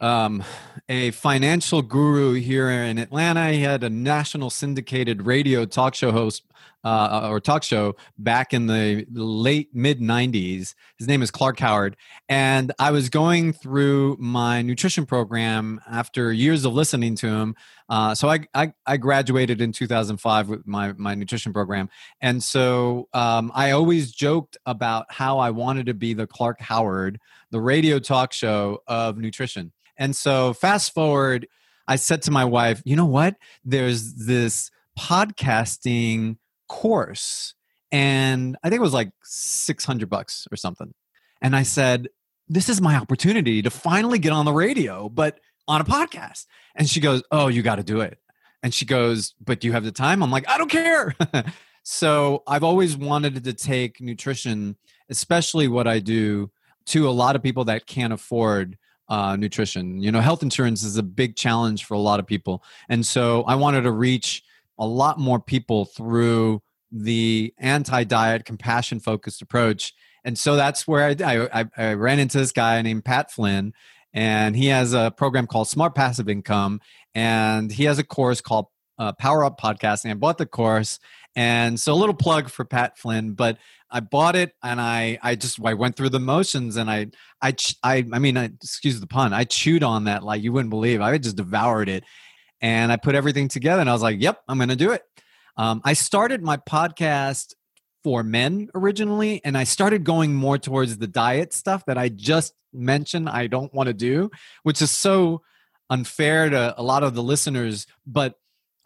um, 0.00 0.44
a 0.88 1.10
financial 1.10 1.82
guru 1.82 2.34
here 2.34 2.70
in 2.70 2.98
Atlanta. 2.98 3.50
He 3.50 3.62
had 3.62 3.82
a 3.82 3.90
national 3.90 4.50
syndicated 4.50 5.26
radio 5.26 5.64
talk 5.64 5.94
show 5.94 6.12
host 6.12 6.42
uh, 6.84 7.28
or 7.30 7.40
talk 7.40 7.62
show 7.62 7.96
back 8.18 8.54
in 8.54 8.66
the 8.66 9.06
late 9.10 9.68
mid 9.74 10.00
90s. 10.00 10.74
His 10.98 11.08
name 11.08 11.22
is 11.22 11.30
Clark 11.30 11.58
Howard. 11.58 11.96
And 12.28 12.72
I 12.78 12.90
was 12.90 13.08
going 13.08 13.52
through 13.52 14.16
my 14.20 14.62
nutrition 14.62 15.04
program 15.04 15.80
after 15.90 16.32
years 16.32 16.64
of 16.64 16.72
listening 16.72 17.14
to 17.16 17.28
him. 17.28 17.56
Uh, 17.88 18.14
so 18.14 18.28
I, 18.28 18.40
I, 18.54 18.72
I, 18.86 18.98
graduated 18.98 19.62
in 19.62 19.72
2005 19.72 20.48
with 20.48 20.66
my, 20.66 20.92
my 20.92 21.14
nutrition 21.14 21.54
program. 21.54 21.88
And 22.20 22.42
so 22.42 23.08
um, 23.14 23.50
I 23.54 23.70
always 23.70 24.12
joked 24.12 24.58
about 24.66 25.06
how 25.08 25.38
I 25.38 25.50
wanted 25.50 25.86
to 25.86 25.94
be 25.94 26.12
the 26.12 26.26
Clark 26.26 26.60
Howard, 26.60 27.18
the 27.50 27.60
radio 27.60 27.98
talk 27.98 28.34
show 28.34 28.82
of 28.86 29.16
nutrition. 29.16 29.72
And 29.96 30.14
so 30.14 30.52
fast 30.52 30.92
forward, 30.92 31.48
I 31.88 31.96
said 31.96 32.20
to 32.22 32.30
my 32.30 32.44
wife, 32.44 32.82
you 32.84 32.94
know 32.94 33.06
what? 33.06 33.36
There's 33.64 34.14
this 34.14 34.70
podcasting 34.98 36.36
course 36.68 37.54
and 37.90 38.56
I 38.62 38.68
think 38.68 38.80
it 38.80 38.82
was 38.82 38.94
like 38.94 39.10
600 39.22 40.08
bucks 40.08 40.46
or 40.52 40.56
something. 40.56 40.92
And 41.40 41.56
I 41.56 41.62
said, 41.62 42.08
this 42.48 42.68
is 42.68 42.80
my 42.80 42.96
opportunity 42.96 43.62
to 43.62 43.70
finally 43.70 44.18
get 44.18 44.32
on 44.32 44.44
the 44.44 44.52
radio, 44.52 45.08
but 45.08 45.40
on 45.66 45.80
a 45.80 45.84
podcast. 45.84 46.46
And 46.74 46.88
she 46.88 47.00
goes, 47.00 47.22
oh, 47.30 47.48
you 47.48 47.62
got 47.62 47.76
to 47.76 47.82
do 47.82 48.00
it. 48.00 48.18
And 48.62 48.74
she 48.74 48.84
goes, 48.84 49.34
but 49.42 49.60
do 49.60 49.68
you 49.68 49.72
have 49.72 49.84
the 49.84 49.92
time? 49.92 50.22
I'm 50.22 50.30
like, 50.30 50.48
I 50.48 50.58
don't 50.58 50.70
care. 50.70 51.14
so 51.82 52.42
I've 52.46 52.64
always 52.64 52.96
wanted 52.96 53.44
to 53.44 53.52
take 53.52 54.00
nutrition, 54.00 54.76
especially 55.08 55.68
what 55.68 55.86
I 55.86 56.00
do, 56.00 56.50
to 56.86 57.08
a 57.08 57.10
lot 57.10 57.36
of 57.36 57.42
people 57.42 57.64
that 57.66 57.86
can't 57.86 58.12
afford 58.12 58.76
uh, 59.08 59.36
nutrition. 59.36 60.02
You 60.02 60.10
know, 60.10 60.20
health 60.20 60.42
insurance 60.42 60.82
is 60.82 60.96
a 60.96 61.02
big 61.02 61.36
challenge 61.36 61.84
for 61.84 61.94
a 61.94 61.98
lot 61.98 62.18
of 62.18 62.26
people. 62.26 62.62
And 62.88 63.06
so 63.06 63.42
I 63.44 63.54
wanted 63.54 63.82
to 63.82 63.92
reach 63.92 64.42
a 64.78 64.86
lot 64.86 65.18
more 65.18 65.40
people 65.40 65.84
through 65.84 66.62
the 66.90 67.52
anti 67.58 68.04
diet, 68.04 68.44
compassion 68.44 69.00
focused 69.00 69.42
approach. 69.42 69.92
And 70.24 70.38
so 70.38 70.56
that's 70.56 70.86
where 70.86 71.04
I, 71.04 71.48
I, 71.52 71.66
I, 71.76 71.92
ran 71.94 72.18
into 72.18 72.38
this 72.38 72.52
guy 72.52 72.80
named 72.82 73.04
Pat 73.04 73.30
Flynn, 73.30 73.72
and 74.12 74.56
he 74.56 74.66
has 74.66 74.92
a 74.92 75.12
program 75.16 75.46
called 75.46 75.68
Smart 75.68 75.94
Passive 75.94 76.28
Income, 76.28 76.80
and 77.14 77.70
he 77.70 77.84
has 77.84 77.98
a 77.98 78.04
course 78.04 78.40
called 78.40 78.66
uh, 78.98 79.12
Power 79.12 79.44
Up 79.44 79.60
podcast 79.60 80.04
and 80.04 80.10
I 80.10 80.14
bought 80.14 80.38
the 80.38 80.46
course, 80.46 80.98
and 81.36 81.78
so 81.78 81.92
a 81.92 81.94
little 81.94 82.14
plug 82.14 82.48
for 82.48 82.64
Pat 82.64 82.98
Flynn, 82.98 83.32
but 83.32 83.58
I 83.90 84.00
bought 84.00 84.36
it 84.36 84.52
and 84.62 84.80
I 84.80 85.18
I 85.22 85.34
just 85.34 85.64
I 85.64 85.74
went 85.74 85.96
through 85.96 86.10
the 86.10 86.20
motions 86.20 86.76
and 86.76 86.90
I 86.90 87.06
I 87.40 87.54
I 87.82 88.04
I 88.12 88.18
mean 88.18 88.36
I, 88.36 88.44
excuse 88.44 89.00
the 89.00 89.06
pun 89.06 89.32
I 89.32 89.44
chewed 89.44 89.82
on 89.82 90.04
that 90.04 90.24
like 90.24 90.42
you 90.42 90.52
wouldn't 90.52 90.70
believe. 90.70 91.00
I 91.00 91.16
just 91.18 91.36
devoured 91.36 91.88
it 91.88 92.04
and 92.60 92.90
I 92.90 92.96
put 92.96 93.14
everything 93.14 93.48
together 93.48 93.80
and 93.80 93.90
I 93.90 93.92
was 93.92 94.02
like 94.02 94.20
yep 94.20 94.42
I'm 94.48 94.58
going 94.58 94.68
to 94.68 94.76
do 94.76 94.92
it. 94.92 95.02
Um, 95.56 95.80
I 95.84 95.94
started 95.94 96.42
my 96.42 96.56
podcast 96.56 97.54
for 98.04 98.22
men 98.22 98.68
originally 98.74 99.40
and 99.44 99.58
I 99.58 99.64
started 99.64 100.04
going 100.04 100.34
more 100.34 100.58
towards 100.58 100.98
the 100.98 101.06
diet 101.06 101.52
stuff 101.52 101.84
that 101.86 101.98
I 101.98 102.08
just 102.08 102.54
mentioned 102.72 103.28
I 103.28 103.46
don't 103.46 103.72
want 103.74 103.88
to 103.88 103.94
do, 103.94 104.30
which 104.62 104.80
is 104.82 104.90
so 104.90 105.42
unfair 105.90 106.50
to 106.50 106.74
a 106.76 106.82
lot 106.82 107.02
of 107.02 107.14
the 107.14 107.22
listeners, 107.22 107.86
but 108.06 108.34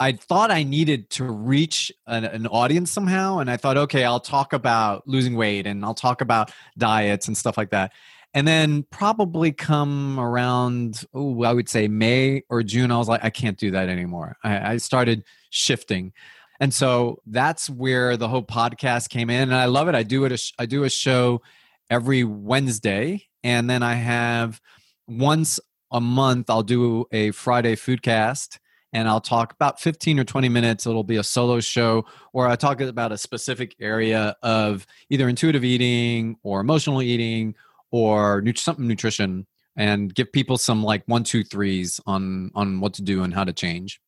I 0.01 0.13
thought 0.13 0.51
I 0.51 0.63
needed 0.65 1.11
to 1.11 1.25
reach 1.25 1.93
an, 2.07 2.25
an, 2.25 2.47
audience 2.49 2.91
somehow. 2.91 3.39
And 3.39 3.49
I 3.49 3.57
thought, 3.57 3.77
okay, 3.77 4.05
I'll 4.05 4.19
talk 4.19 4.53
about 4.53 5.07
losing 5.07 5.37
weight 5.37 5.67
and 5.67 5.85
I'll 5.85 5.95
talk 5.95 6.21
about 6.21 6.51
diets 6.77 7.29
and 7.29 7.37
stuff 7.37 7.57
like 7.57 7.71
that. 7.71 7.93
And 8.35 8.49
then 8.49 8.85
probably 8.91 9.53
come 9.53 10.19
around, 10.19 11.05
oh, 11.13 11.43
I 11.43 11.53
would 11.53 11.69
say 11.69 11.87
May 11.87 12.45
or 12.49 12.63
June, 12.63 12.91
I 12.91 12.97
was 12.97 13.09
like, 13.09 13.23
I 13.23 13.31
can't 13.31 13.59
do 13.59 13.73
that 13.73 13.89
anymore. 13.89 14.37
I, 14.43 14.73
I 14.73 14.77
started 14.79 15.25
shifting. 15.51 16.13
And 16.59 16.73
so 16.73 17.21
that's 17.27 17.69
where 17.69 18.17
the 18.17 18.29
whole 18.29 18.45
podcast 18.45 19.11
came 19.11 19.29
in. 19.29 19.43
And 19.43 19.55
I 19.55 19.67
love 19.67 19.89
it. 19.89 19.95
I 19.95 20.03
do 20.03 20.25
it. 20.25 20.53
I 20.59 20.67
do 20.67 20.85
a 20.85 20.91
show 20.91 21.43
every 21.91 22.25
Wednesday. 22.25 23.27
And 23.45 23.69
then 23.69 23.83
I 23.83 23.95
have 23.95 24.61
once 25.07 25.61
a 25.91 26.01
month, 26.01 26.49
I'll 26.49 26.63
do 26.63 27.05
a 27.13 27.33
Friday 27.33 27.75
food 27.75 28.03
cast 28.03 28.61
and 28.93 29.09
I'll 29.09 29.21
talk 29.21 29.53
about 29.53 29.81
15 29.81 30.21
or 30.21 30.25
20 30.25 30.49
minutes. 30.49 30.87
It'll 30.87 31.05
be 31.05 31.17
a 31.17 31.23
solo 31.23 31.61
show, 31.61 32.05
or 32.33 32.47
I 32.47 32.57
talk 32.57 32.81
about 32.81 33.13
a 33.13 33.19
specific 33.19 33.75
area 33.81 34.37
of 34.43 34.87
either 35.09 35.29
intuitive 35.29 35.65
eating 35.65 36.37
or 36.43 36.61
emotional 36.61 37.01
eating 37.01 37.55
or 37.93 38.43
something 38.57 38.89
nutrition, 38.89 39.47
and 39.77 40.13
give 40.13 40.33
people 40.33 40.59
some 40.59 40.83
like 40.83 41.05
one, 41.07 41.23
two, 41.23 41.45
threes 41.45 42.01
on 42.07 42.51
on 42.57 42.81
what 42.81 42.95
to 42.95 43.03
do 43.03 43.23
and 43.23 43.33
how 43.33 43.45
to 43.45 43.53
change. 43.53 44.01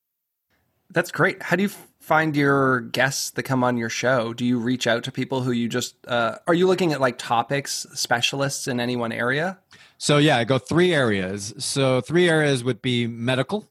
That's 0.90 1.12
great. 1.12 1.42
How 1.42 1.56
do 1.56 1.62
you 1.62 1.70
find 2.00 2.36
your 2.36 2.80
guests 2.80 3.30
that 3.30 3.44
come 3.44 3.64
on 3.64 3.76
your 3.76 3.88
show? 3.88 4.34
Do 4.34 4.44
you 4.44 4.58
reach 4.58 4.86
out 4.86 5.04
to 5.04 5.12
people 5.12 5.42
who 5.42 5.52
you 5.52 5.68
just 5.68 5.94
uh, 6.06 6.38
are 6.46 6.54
you 6.54 6.66
looking 6.66 6.92
at 6.92 7.00
like 7.00 7.18
topics 7.18 7.86
specialists 7.94 8.66
in 8.66 8.80
any 8.80 8.96
one 8.96 9.12
area? 9.12 9.58
So 9.98 10.18
yeah, 10.18 10.36
I 10.36 10.44
go 10.44 10.58
three 10.58 10.92
areas. 10.92 11.54
So 11.58 12.00
three 12.00 12.28
areas 12.28 12.64
would 12.64 12.82
be 12.82 13.06
medical, 13.06 13.70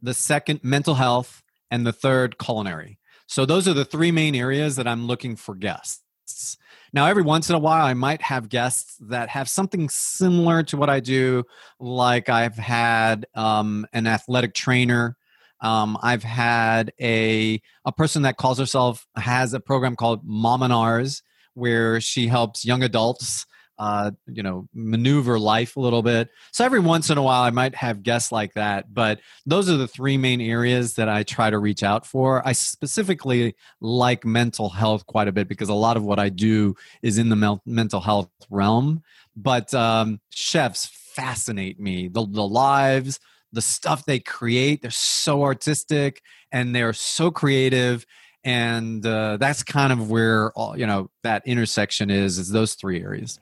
the 0.00 0.14
second 0.14 0.60
mental 0.62 0.94
health, 0.94 1.42
and 1.70 1.86
the 1.86 1.92
third 1.92 2.38
culinary. 2.38 2.98
So 3.26 3.46
those 3.46 3.66
are 3.66 3.74
the 3.74 3.84
three 3.84 4.12
main 4.12 4.34
areas 4.34 4.76
that 4.76 4.86
I'm 4.86 5.06
looking 5.06 5.36
for 5.36 5.54
guests. 5.54 6.58
Now, 6.94 7.06
every 7.06 7.22
once 7.22 7.48
in 7.48 7.54
a 7.54 7.58
while, 7.58 7.86
I 7.86 7.94
might 7.94 8.20
have 8.20 8.50
guests 8.50 8.96
that 9.00 9.30
have 9.30 9.48
something 9.48 9.88
similar 9.88 10.62
to 10.64 10.76
what 10.76 10.90
I 10.90 11.00
do. 11.00 11.44
Like 11.80 12.28
I've 12.28 12.56
had 12.56 13.26
um, 13.34 13.86
an 13.94 14.06
athletic 14.06 14.52
trainer. 14.52 15.16
Um, 15.62 15.96
I've 16.02 16.24
had 16.24 16.92
a 17.00 17.62
a 17.84 17.92
person 17.92 18.22
that 18.22 18.36
calls 18.36 18.58
herself 18.58 19.06
has 19.16 19.54
a 19.54 19.60
program 19.60 19.96
called 19.96 20.20
Mom 20.24 20.62
and 20.62 20.72
Ours, 20.72 21.22
where 21.54 22.00
she 22.00 22.26
helps 22.26 22.64
young 22.64 22.82
adults 22.82 23.46
uh, 23.82 24.12
you 24.28 24.44
know, 24.44 24.68
maneuver 24.72 25.40
life 25.40 25.74
a 25.74 25.80
little 25.80 26.04
bit. 26.04 26.30
So 26.52 26.64
every 26.64 26.78
once 26.78 27.10
in 27.10 27.18
a 27.18 27.22
while, 27.22 27.42
I 27.42 27.50
might 27.50 27.74
have 27.74 28.04
guests 28.04 28.30
like 28.30 28.54
that. 28.54 28.94
But 28.94 29.18
those 29.44 29.68
are 29.68 29.76
the 29.76 29.88
three 29.88 30.16
main 30.16 30.40
areas 30.40 30.94
that 30.94 31.08
I 31.08 31.24
try 31.24 31.50
to 31.50 31.58
reach 31.58 31.82
out 31.82 32.06
for. 32.06 32.46
I 32.46 32.52
specifically 32.52 33.56
like 33.80 34.24
mental 34.24 34.68
health 34.68 35.04
quite 35.06 35.26
a 35.26 35.32
bit 35.32 35.48
because 35.48 35.68
a 35.68 35.74
lot 35.74 35.96
of 35.96 36.04
what 36.04 36.20
I 36.20 36.28
do 36.28 36.76
is 37.02 37.18
in 37.18 37.28
the 37.28 37.60
mental 37.66 38.00
health 38.00 38.30
realm. 38.48 39.02
But 39.34 39.74
um, 39.74 40.20
chefs 40.30 40.86
fascinate 40.86 41.80
me. 41.80 42.06
The, 42.06 42.24
the 42.24 42.46
lives, 42.46 43.18
the 43.52 43.62
stuff 43.62 44.04
they 44.04 44.20
create, 44.20 44.82
they're 44.82 44.92
so 44.92 45.42
artistic 45.42 46.22
and 46.52 46.72
they're 46.72 46.92
so 46.92 47.32
creative 47.32 48.06
and 48.44 49.06
uh, 49.06 49.36
that's 49.38 49.62
kind 49.62 49.92
of 49.92 50.10
where 50.10 50.50
all, 50.52 50.76
you 50.76 50.84
know 50.84 51.08
that 51.22 51.46
intersection 51.46 52.10
is 52.10 52.38
is 52.38 52.50
those 52.50 52.74
three 52.74 53.00
areas 53.00 53.38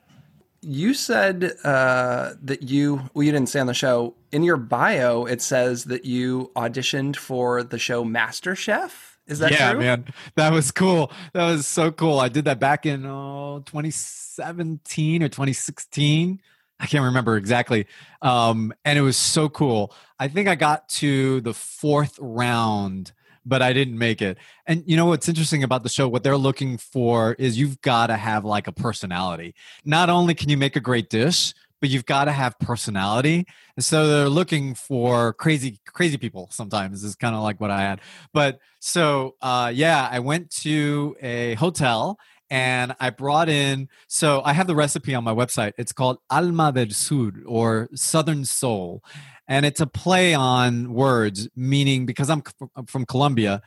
you 0.63 0.95
said 0.95 1.57
uh, 1.65 2.35
that 2.43 2.63
you 2.63 3.03
well 3.15 3.25
you 3.25 3.33
didn't 3.33 3.49
say 3.49 3.61
on 3.61 3.67
the 3.67 3.75
show 3.75 4.15
in 4.33 4.43
your 4.43 4.57
bio 4.57 5.25
it 5.25 5.41
says 5.41 5.85
that 5.85 6.05
you 6.05 6.51
auditioned 6.55 7.17
for 7.17 7.63
the 7.63 7.79
show 7.79 8.05
master 8.05 8.55
chef 8.55 9.19
Is 9.27 9.39
that 9.39 9.49
true? 9.49 9.57
yeah, 9.59 9.73
true? 9.73 9.81
man. 9.81 10.05
That 10.37 10.53
was 10.53 10.71
cool. 10.71 11.13
That 11.33 11.47
was 11.47 11.67
so 11.67 11.91
cool. 11.93 12.19
I 12.19 12.29
did 12.29 12.45
that 12.45 12.59
back 12.61 12.85
in 12.85 13.07
oh, 13.07 13.63
2017 13.67 15.23
or 15.23 15.29
2016. 15.29 16.41
I 16.79 16.87
can't 16.87 17.05
remember 17.05 17.37
exactly. 17.37 17.87
Um, 18.23 18.73
and 18.85 18.99
it 18.99 19.03
was 19.03 19.17
so 19.17 19.49
cool. 19.49 19.95
I 20.19 20.29
think 20.29 20.49
I 20.49 20.55
got 20.55 20.89
to 21.01 21.41
the 21.43 21.53
fourth 21.55 22.19
round, 22.21 23.13
but 23.45 23.63
I 23.63 23.73
didn't 23.73 23.99
make 23.99 24.23
it. 24.23 24.39
And 24.67 24.83
you 24.87 24.97
know 24.97 25.07
what's 25.07 25.29
interesting 25.29 25.63
about 25.63 25.83
the 25.83 25.89
show? 25.89 26.09
What 26.09 26.23
they're 26.23 26.37
looking 26.37 26.79
for 26.79 27.35
is 27.35 27.59
you've 27.59 27.81
got 27.81 28.09
to 28.09 28.17
have 28.17 28.45
like 28.45 28.67
a 28.67 28.73
personality. 28.73 29.55
Not 29.85 30.11
only 30.11 30.35
can 30.35 30.49
you 30.49 30.57
make 30.57 30.77
a 30.77 30.81
great 30.81 31.11
dish, 31.11 31.55
but 31.81 31.89
you've 31.89 32.07
got 32.07 32.27
to 32.27 32.33
have 32.33 32.59
personality. 32.59 33.47
And 33.77 33.85
so 33.85 34.07
they're 34.07 34.29
looking 34.29 34.75
for 34.75 35.33
crazy, 35.33 35.81
crazy 35.87 36.19
people 36.19 36.49
sometimes 36.51 37.03
is 37.03 37.17
kind 37.17 37.35
of 37.35 37.43
like 37.43 37.61
what 37.61 37.71
I 37.71 37.81
had. 37.81 38.01
But 38.33 38.61
so, 38.81 39.37
uh, 39.41 39.73
yeah, 39.75 40.09
I 40.11 40.19
went 40.19 40.51
to 40.63 41.17
a 41.23 41.55
hotel 41.55 42.19
and 42.51 42.95
I 42.99 43.11
brought 43.11 43.49
in, 43.49 43.89
so 44.09 44.43
I 44.45 44.53
have 44.53 44.67
the 44.67 44.75
recipe 44.75 45.15
on 45.15 45.23
my 45.23 45.33
website. 45.33 45.73
It's 45.79 45.93
called 45.93 46.19
Alma 46.29 46.73
del 46.73 46.91
Sur 46.91 47.33
or 47.47 47.89
Southern 47.95 48.45
Soul. 48.45 49.05
And 49.51 49.67
it's 49.67 49.81
a 49.81 49.87
play 49.87 50.33
on 50.33 50.95
words, 50.95 51.49
meaning 51.57 52.07
because 52.07 52.31
I'm 52.31 52.43
from 52.87 53.05
Colombia. 53.05 53.61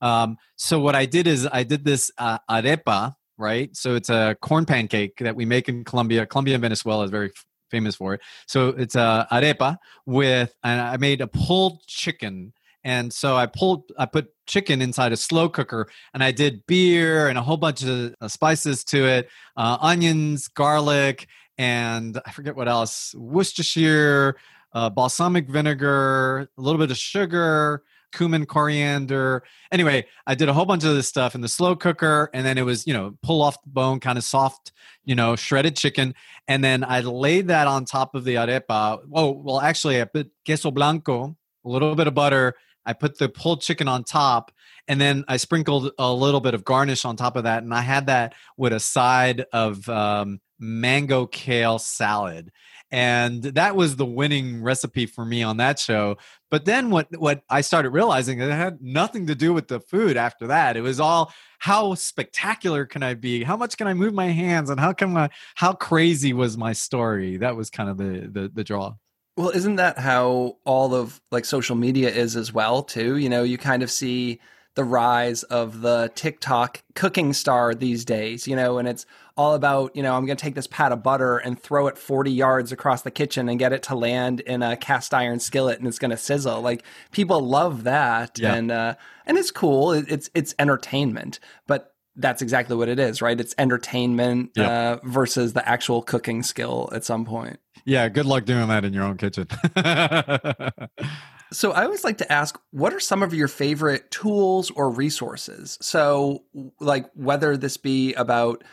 Um, 0.00 0.38
so 0.56 0.80
what 0.80 0.94
I 0.94 1.04
did 1.04 1.26
is 1.26 1.46
I 1.52 1.62
did 1.62 1.84
this 1.84 2.10
uh, 2.16 2.38
arepa, 2.50 3.14
right? 3.36 3.74
So 3.76 3.94
it's 3.94 4.08
a 4.08 4.36
corn 4.40 4.64
pancake 4.64 5.18
that 5.18 5.36
we 5.36 5.44
make 5.44 5.68
in 5.68 5.84
Colombia. 5.84 6.24
Colombia 6.24 6.54
and 6.54 6.62
Venezuela 6.62 7.04
is 7.04 7.10
very 7.10 7.30
famous 7.70 7.96
for 7.96 8.14
it. 8.14 8.22
So 8.46 8.68
it's 8.68 8.94
a 8.94 9.28
arepa 9.30 9.76
with, 10.06 10.54
and 10.64 10.80
I 10.80 10.96
made 10.96 11.20
a 11.20 11.26
pulled 11.26 11.86
chicken. 11.86 12.54
And 12.82 13.12
so 13.12 13.36
I 13.36 13.44
pulled, 13.44 13.92
I 13.98 14.06
put 14.06 14.28
chicken 14.46 14.80
inside 14.80 15.12
a 15.12 15.16
slow 15.18 15.50
cooker 15.50 15.88
and 16.14 16.24
I 16.24 16.30
did 16.30 16.66
beer 16.66 17.28
and 17.28 17.36
a 17.36 17.42
whole 17.42 17.58
bunch 17.58 17.82
of 17.82 18.14
uh, 18.20 18.28
spices 18.28 18.84
to 18.84 19.06
it, 19.06 19.28
uh, 19.56 19.76
onions, 19.82 20.48
garlic, 20.48 21.26
and 21.58 22.20
I 22.24 22.30
forget 22.32 22.54
what 22.54 22.68
else, 22.68 23.14
Worcestershire, 23.14 24.36
uh, 24.76 24.90
balsamic 24.90 25.48
vinegar, 25.48 26.50
a 26.58 26.60
little 26.60 26.78
bit 26.78 26.90
of 26.90 26.98
sugar, 26.98 27.82
cumin, 28.12 28.44
coriander. 28.44 29.42
Anyway, 29.72 30.04
I 30.26 30.34
did 30.34 30.50
a 30.50 30.52
whole 30.52 30.66
bunch 30.66 30.84
of 30.84 30.94
this 30.94 31.08
stuff 31.08 31.34
in 31.34 31.40
the 31.40 31.48
slow 31.48 31.74
cooker, 31.74 32.28
and 32.34 32.44
then 32.44 32.58
it 32.58 32.62
was, 32.62 32.86
you 32.86 32.92
know, 32.92 33.16
pull 33.22 33.40
off 33.40 33.62
the 33.62 33.70
bone, 33.70 34.00
kind 34.00 34.18
of 34.18 34.24
soft, 34.24 34.72
you 35.02 35.14
know, 35.14 35.34
shredded 35.34 35.76
chicken. 35.76 36.14
And 36.46 36.62
then 36.62 36.84
I 36.84 37.00
laid 37.00 37.48
that 37.48 37.66
on 37.66 37.86
top 37.86 38.14
of 38.14 38.24
the 38.24 38.34
arepa. 38.34 39.00
Oh, 39.14 39.30
well, 39.30 39.60
actually, 39.60 39.98
I 39.98 40.04
put 40.04 40.30
queso 40.44 40.70
blanco, 40.70 41.34
a 41.64 41.68
little 41.70 41.94
bit 41.94 42.06
of 42.06 42.12
butter. 42.12 42.52
I 42.84 42.92
put 42.92 43.16
the 43.16 43.30
pulled 43.30 43.62
chicken 43.62 43.88
on 43.88 44.04
top, 44.04 44.52
and 44.88 45.00
then 45.00 45.24
I 45.26 45.38
sprinkled 45.38 45.90
a 45.98 46.12
little 46.12 46.40
bit 46.40 46.52
of 46.52 46.64
garnish 46.64 47.06
on 47.06 47.16
top 47.16 47.36
of 47.36 47.44
that. 47.44 47.62
And 47.62 47.72
I 47.72 47.80
had 47.80 48.08
that 48.08 48.34
with 48.58 48.74
a 48.74 48.80
side 48.80 49.46
of 49.54 49.88
um, 49.88 50.38
mango 50.58 51.26
kale 51.26 51.78
salad 51.78 52.52
and 52.90 53.42
that 53.42 53.74
was 53.74 53.96
the 53.96 54.06
winning 54.06 54.62
recipe 54.62 55.06
for 55.06 55.24
me 55.24 55.42
on 55.42 55.56
that 55.56 55.78
show. 55.78 56.16
But 56.50 56.64
then 56.64 56.90
what 56.90 57.08
what 57.18 57.42
i 57.50 57.60
started 57.60 57.90
realizing 57.90 58.40
it 58.40 58.50
had 58.50 58.80
nothing 58.80 59.26
to 59.26 59.34
do 59.34 59.52
with 59.52 59.68
the 59.68 59.80
food 59.80 60.16
after 60.16 60.46
that. 60.48 60.76
It 60.76 60.82
was 60.82 61.00
all 61.00 61.32
how 61.58 61.94
spectacular 61.94 62.86
can 62.86 63.02
i 63.02 63.14
be? 63.14 63.42
How 63.42 63.56
much 63.56 63.76
can 63.76 63.86
i 63.86 63.94
move 63.94 64.14
my 64.14 64.28
hands? 64.28 64.70
And 64.70 64.78
how 64.78 64.92
can 64.92 65.16
I? 65.16 65.30
how 65.56 65.72
crazy 65.72 66.32
was 66.32 66.56
my 66.56 66.72
story? 66.72 67.38
That 67.38 67.56
was 67.56 67.70
kind 67.70 67.90
of 67.90 67.96
the 67.98 68.28
the, 68.30 68.50
the 68.52 68.64
draw. 68.64 68.94
Well 69.36 69.50
isn't 69.50 69.76
that 69.76 69.98
how 69.98 70.58
all 70.64 70.94
of 70.94 71.20
like 71.30 71.44
social 71.44 71.76
media 71.76 72.10
is 72.10 72.36
as 72.36 72.52
well 72.52 72.82
too? 72.82 73.16
You 73.16 73.28
know 73.28 73.42
you 73.42 73.58
kind 73.58 73.82
of 73.82 73.90
see 73.90 74.40
the 74.76 74.84
rise 74.84 75.42
of 75.44 75.80
the 75.80 76.12
TikTok 76.14 76.82
cooking 76.94 77.32
star 77.32 77.74
these 77.74 78.04
days, 78.04 78.46
you 78.46 78.54
know, 78.54 78.78
and 78.78 78.86
it's 78.86 79.06
all 79.36 79.54
about, 79.54 79.96
you 79.96 80.02
know, 80.02 80.14
I'm 80.14 80.26
going 80.26 80.36
to 80.36 80.42
take 80.42 80.54
this 80.54 80.66
pat 80.66 80.92
of 80.92 81.02
butter 81.02 81.38
and 81.38 81.60
throw 81.60 81.88
it 81.88 81.98
40 81.98 82.30
yards 82.30 82.72
across 82.72 83.02
the 83.02 83.10
kitchen 83.10 83.48
and 83.48 83.58
get 83.58 83.72
it 83.72 83.82
to 83.84 83.94
land 83.94 84.40
in 84.40 84.62
a 84.62 84.76
cast 84.76 85.12
iron 85.14 85.40
skillet 85.40 85.78
and 85.78 85.88
it's 85.88 85.98
going 85.98 86.10
to 86.10 86.16
sizzle. 86.16 86.60
Like 86.60 86.84
people 87.10 87.40
love 87.40 87.84
that 87.84 88.38
yeah. 88.38 88.54
and 88.54 88.70
uh 88.70 88.94
and 89.24 89.36
it's 89.38 89.50
cool. 89.50 89.92
It's 89.92 90.30
it's 90.34 90.54
entertainment, 90.58 91.40
but 91.66 91.94
that's 92.16 92.42
exactly 92.42 92.76
what 92.76 92.88
it 92.88 92.98
is, 92.98 93.20
right? 93.20 93.38
It's 93.38 93.54
entertainment 93.58 94.52
yep. 94.56 94.70
uh, 94.70 95.06
versus 95.06 95.52
the 95.52 95.66
actual 95.68 96.02
cooking 96.02 96.42
skill 96.42 96.88
at 96.92 97.04
some 97.04 97.24
point. 97.24 97.58
Yeah, 97.84 98.08
good 98.08 98.26
luck 98.26 98.46
doing 98.46 98.68
that 98.68 98.84
in 98.84 98.92
your 98.94 99.04
own 99.04 99.16
kitchen. 99.16 99.48
So 101.52 101.72
I 101.72 101.84
always 101.84 102.04
like 102.04 102.18
to 102.18 102.32
ask, 102.32 102.58
what 102.70 102.92
are 102.92 103.00
some 103.00 103.22
of 103.22 103.32
your 103.32 103.48
favorite 103.48 104.10
tools 104.10 104.70
or 104.70 104.90
resources? 104.90 105.78
So, 105.80 106.44
like 106.80 107.10
whether 107.14 107.56
this 107.56 107.76
be 107.76 108.14
about 108.14 108.64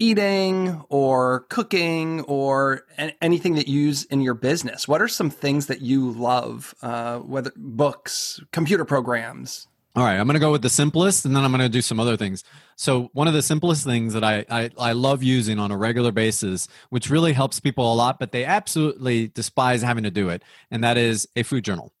eating 0.00 0.82
or 0.88 1.40
cooking 1.48 2.20
or 2.22 2.86
anything 3.20 3.54
that 3.54 3.68
you 3.68 3.80
use 3.80 4.04
in 4.04 4.20
your 4.20 4.34
business, 4.34 4.88
what 4.88 5.02
are 5.02 5.08
some 5.08 5.30
things 5.30 5.66
that 5.66 5.80
you 5.80 6.10
love? 6.10 6.74
Uh, 6.82 7.18
whether 7.18 7.52
books, 7.56 8.40
computer 8.52 8.84
programs. 8.84 9.68
All 9.96 10.04
right, 10.04 10.16
I'm 10.16 10.26
going 10.26 10.34
to 10.34 10.40
go 10.40 10.52
with 10.52 10.62
the 10.62 10.70
simplest, 10.70 11.24
and 11.24 11.34
then 11.34 11.42
I'm 11.42 11.50
going 11.50 11.60
to 11.60 11.68
do 11.68 11.82
some 11.82 11.98
other 11.98 12.16
things. 12.16 12.44
So, 12.76 13.10
one 13.14 13.26
of 13.26 13.34
the 13.34 13.42
simplest 13.42 13.84
things 13.84 14.12
that 14.14 14.22
I, 14.22 14.44
I, 14.48 14.70
I 14.78 14.92
love 14.92 15.24
using 15.24 15.58
on 15.58 15.72
a 15.72 15.76
regular 15.76 16.12
basis, 16.12 16.68
which 16.90 17.10
really 17.10 17.32
helps 17.32 17.58
people 17.58 17.92
a 17.92 17.96
lot, 17.96 18.20
but 18.20 18.30
they 18.30 18.44
absolutely 18.44 19.26
despise 19.28 19.82
having 19.82 20.04
to 20.04 20.10
do 20.10 20.28
it, 20.28 20.44
and 20.70 20.84
that 20.84 20.96
is 20.98 21.26
a 21.34 21.42
food 21.42 21.64
journal. 21.64 21.92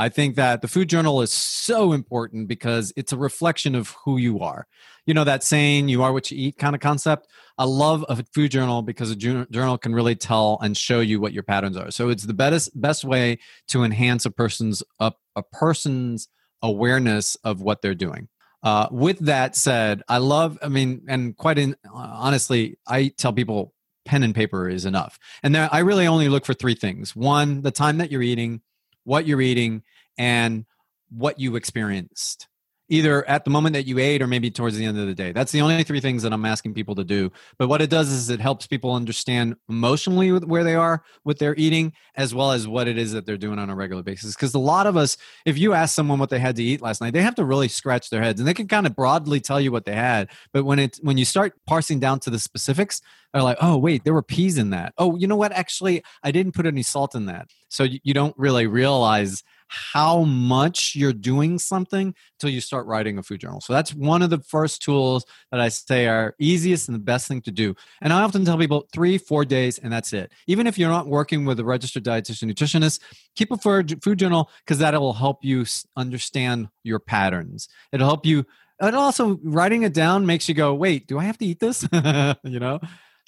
I 0.00 0.08
think 0.08 0.36
that 0.36 0.62
the 0.62 0.68
food 0.68 0.88
journal 0.88 1.20
is 1.20 1.30
so 1.30 1.92
important 1.92 2.48
because 2.48 2.90
it's 2.96 3.12
a 3.12 3.18
reflection 3.18 3.74
of 3.74 3.94
who 4.02 4.16
you 4.16 4.40
are. 4.40 4.66
You 5.04 5.12
know, 5.12 5.24
that 5.24 5.44
saying, 5.44 5.90
you 5.90 6.02
are 6.02 6.10
what 6.10 6.30
you 6.30 6.38
eat 6.38 6.56
kind 6.56 6.74
of 6.74 6.80
concept. 6.80 7.26
I 7.58 7.64
love 7.64 8.02
a 8.08 8.24
food 8.32 8.50
journal 8.50 8.80
because 8.80 9.10
a 9.10 9.14
journal 9.14 9.76
can 9.76 9.94
really 9.94 10.16
tell 10.16 10.58
and 10.62 10.74
show 10.74 11.00
you 11.00 11.20
what 11.20 11.34
your 11.34 11.42
patterns 11.42 11.76
are. 11.76 11.90
So 11.90 12.08
it's 12.08 12.22
the 12.22 12.32
best, 12.32 12.80
best 12.80 13.04
way 13.04 13.40
to 13.68 13.84
enhance 13.84 14.24
a 14.24 14.30
person's, 14.30 14.82
a, 15.00 15.12
a 15.36 15.42
person's 15.42 16.28
awareness 16.62 17.36
of 17.44 17.60
what 17.60 17.82
they're 17.82 17.94
doing. 17.94 18.28
Uh, 18.62 18.88
with 18.90 19.18
that 19.18 19.54
said, 19.54 20.02
I 20.08 20.16
love, 20.16 20.58
I 20.62 20.68
mean, 20.68 21.02
and 21.08 21.36
quite 21.36 21.58
in, 21.58 21.76
honestly, 21.92 22.78
I 22.86 23.12
tell 23.18 23.34
people 23.34 23.74
pen 24.06 24.22
and 24.22 24.34
paper 24.34 24.66
is 24.66 24.86
enough. 24.86 25.18
And 25.42 25.54
there, 25.54 25.68
I 25.70 25.80
really 25.80 26.06
only 26.06 26.30
look 26.30 26.46
for 26.46 26.54
three 26.54 26.74
things. 26.74 27.14
One, 27.14 27.60
the 27.60 27.70
time 27.70 27.98
that 27.98 28.10
you're 28.10 28.22
eating 28.22 28.62
what 29.10 29.26
you're 29.26 29.40
eating, 29.40 29.82
and 30.18 30.64
what 31.10 31.40
you 31.40 31.56
experienced 31.56 32.46
either 32.90 33.26
at 33.28 33.44
the 33.44 33.50
moment 33.50 33.72
that 33.74 33.86
you 33.86 33.98
ate 33.98 34.20
or 34.20 34.26
maybe 34.26 34.50
towards 34.50 34.76
the 34.76 34.84
end 34.84 34.98
of 34.98 35.06
the 35.06 35.14
day. 35.14 35.32
That's 35.32 35.52
the 35.52 35.62
only 35.62 35.82
three 35.84 36.00
things 36.00 36.22
that 36.24 36.32
I'm 36.32 36.44
asking 36.44 36.74
people 36.74 36.96
to 36.96 37.04
do. 37.04 37.30
But 37.56 37.68
what 37.68 37.80
it 37.80 37.88
does 37.88 38.10
is 38.10 38.28
it 38.28 38.40
helps 38.40 38.66
people 38.66 38.92
understand 38.92 39.56
emotionally 39.68 40.30
where 40.30 40.64
they 40.64 40.74
are 40.74 41.02
with 41.24 41.38
their 41.38 41.54
eating, 41.56 41.92
as 42.16 42.34
well 42.34 42.50
as 42.50 42.66
what 42.66 42.88
it 42.88 42.98
is 42.98 43.12
that 43.12 43.24
they're 43.24 43.38
doing 43.38 43.58
on 43.58 43.70
a 43.70 43.74
regular 43.74 44.02
basis. 44.02 44.34
Because 44.34 44.52
a 44.54 44.58
lot 44.58 44.86
of 44.86 44.96
us, 44.96 45.16
if 45.46 45.56
you 45.56 45.72
ask 45.72 45.94
someone 45.94 46.18
what 46.18 46.30
they 46.30 46.40
had 46.40 46.56
to 46.56 46.62
eat 46.62 46.82
last 46.82 47.00
night, 47.00 47.14
they 47.14 47.22
have 47.22 47.36
to 47.36 47.44
really 47.44 47.68
scratch 47.68 48.10
their 48.10 48.22
heads 48.22 48.40
and 48.40 48.48
they 48.48 48.54
can 48.54 48.68
kind 48.68 48.86
of 48.86 48.96
broadly 48.96 49.40
tell 49.40 49.60
you 49.60 49.70
what 49.70 49.84
they 49.84 49.94
had. 49.94 50.28
But 50.52 50.64
when 50.64 50.80
it 50.80 50.98
when 51.02 51.16
you 51.16 51.24
start 51.24 51.54
parsing 51.66 52.00
down 52.00 52.18
to 52.20 52.30
the 52.30 52.40
specifics, 52.40 53.00
they're 53.32 53.42
like, 53.42 53.58
oh 53.60 53.76
wait, 53.76 54.02
there 54.02 54.14
were 54.14 54.22
peas 54.22 54.58
in 54.58 54.70
that. 54.70 54.92
Oh, 54.98 55.16
you 55.16 55.28
know 55.28 55.36
what? 55.36 55.52
Actually, 55.52 56.02
I 56.24 56.32
didn't 56.32 56.52
put 56.52 56.66
any 56.66 56.82
salt 56.82 57.14
in 57.14 57.26
that. 57.26 57.48
So 57.68 57.84
you, 57.84 58.00
you 58.02 58.14
don't 58.14 58.36
really 58.36 58.66
realize 58.66 59.44
how 59.72 60.24
much 60.24 60.96
you're 60.96 61.12
doing 61.12 61.56
something 61.56 62.12
until 62.34 62.50
you 62.50 62.60
start 62.60 62.86
writing 62.86 63.18
a 63.18 63.22
food 63.22 63.40
journal. 63.40 63.60
So 63.60 63.72
that's 63.72 63.94
one 63.94 64.20
of 64.20 64.28
the 64.28 64.40
first 64.40 64.82
tools 64.82 65.24
that 65.52 65.60
I 65.60 65.68
say 65.68 66.08
are 66.08 66.34
easiest 66.40 66.88
and 66.88 66.94
the 66.96 67.02
best 67.02 67.28
thing 67.28 67.40
to 67.42 67.52
do. 67.52 67.76
And 68.02 68.12
I 68.12 68.22
often 68.22 68.44
tell 68.44 68.58
people 68.58 68.88
three, 68.92 69.16
four 69.16 69.44
days, 69.44 69.78
and 69.78 69.92
that's 69.92 70.12
it. 70.12 70.32
Even 70.48 70.66
if 70.66 70.76
you're 70.76 70.90
not 70.90 71.06
working 71.06 71.44
with 71.44 71.60
a 71.60 71.64
registered 71.64 72.02
dietitian 72.02 72.52
nutritionist, 72.52 73.00
keep 73.36 73.52
a 73.52 73.56
food 73.56 74.18
journal 74.18 74.50
because 74.64 74.78
that 74.78 75.00
will 75.00 75.12
help 75.12 75.44
you 75.44 75.64
understand 75.96 76.68
your 76.82 76.98
patterns. 76.98 77.68
It'll 77.92 78.08
help 78.08 78.26
you. 78.26 78.44
And 78.80 78.96
also, 78.96 79.38
writing 79.44 79.84
it 79.84 79.92
down 79.92 80.26
makes 80.26 80.48
you 80.48 80.54
go, 80.54 80.74
wait, 80.74 81.06
do 81.06 81.18
I 81.18 81.24
have 81.24 81.38
to 81.38 81.46
eat 81.46 81.60
this? 81.60 81.86
you 82.42 82.58
know? 82.58 82.80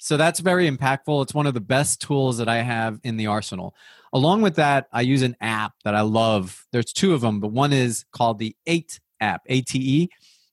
So 0.03 0.17
that's 0.17 0.41
very 0.41 0.69
impactful. 0.69 1.23
It's 1.23 1.33
one 1.33 1.47
of 1.47 1.53
the 1.53 1.61
best 1.61 2.01
tools 2.01 2.37
that 2.39 2.49
I 2.49 2.57
have 2.57 2.99
in 3.05 3.15
the 3.15 3.27
arsenal. 3.27 3.73
Along 4.11 4.41
with 4.41 4.55
that, 4.55 4.89
I 4.91 4.99
use 4.99 5.21
an 5.21 5.37
app 5.39 5.75
that 5.85 5.95
I 5.95 6.01
love. 6.01 6.67
There's 6.73 6.91
two 6.91 7.13
of 7.13 7.21
them, 7.21 7.39
but 7.39 7.53
one 7.53 7.71
is 7.71 8.03
called 8.11 8.37
the 8.37 8.53
ATE 8.67 8.99
app, 9.21 9.43
ATE, 9.45 10.09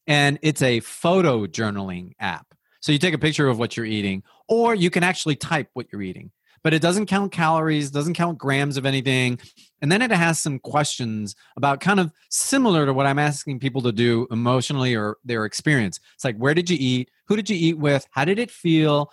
and 0.06 0.38
it's 0.42 0.62
a 0.62 0.78
photo 0.78 1.46
journaling 1.46 2.12
app. 2.20 2.46
So 2.78 2.92
you 2.92 2.98
take 2.98 3.12
a 3.12 3.18
picture 3.18 3.48
of 3.48 3.58
what 3.58 3.76
you're 3.76 3.86
eating, 3.86 4.22
or 4.48 4.76
you 4.76 4.88
can 4.88 5.02
actually 5.02 5.34
type 5.34 5.68
what 5.72 5.88
you're 5.90 6.02
eating. 6.02 6.30
But 6.62 6.72
it 6.72 6.80
doesn't 6.80 7.06
count 7.06 7.32
calories, 7.32 7.90
doesn't 7.90 8.14
count 8.14 8.38
grams 8.38 8.76
of 8.76 8.86
anything. 8.86 9.40
And 9.82 9.90
then 9.90 10.00
it 10.00 10.12
has 10.12 10.38
some 10.38 10.60
questions 10.60 11.34
about 11.56 11.80
kind 11.80 11.98
of 11.98 12.12
similar 12.28 12.86
to 12.86 12.92
what 12.92 13.06
I'm 13.06 13.18
asking 13.18 13.58
people 13.58 13.82
to 13.82 13.92
do 13.92 14.28
emotionally 14.30 14.94
or 14.94 15.16
their 15.24 15.44
experience. 15.44 15.98
It's 16.14 16.24
like, 16.24 16.36
where 16.36 16.54
did 16.54 16.70
you 16.70 16.76
eat? 16.78 17.10
Who 17.26 17.34
did 17.34 17.50
you 17.50 17.56
eat 17.56 17.78
with? 17.78 18.06
How 18.10 18.24
did 18.24 18.38
it 18.38 18.50
feel? 18.50 19.10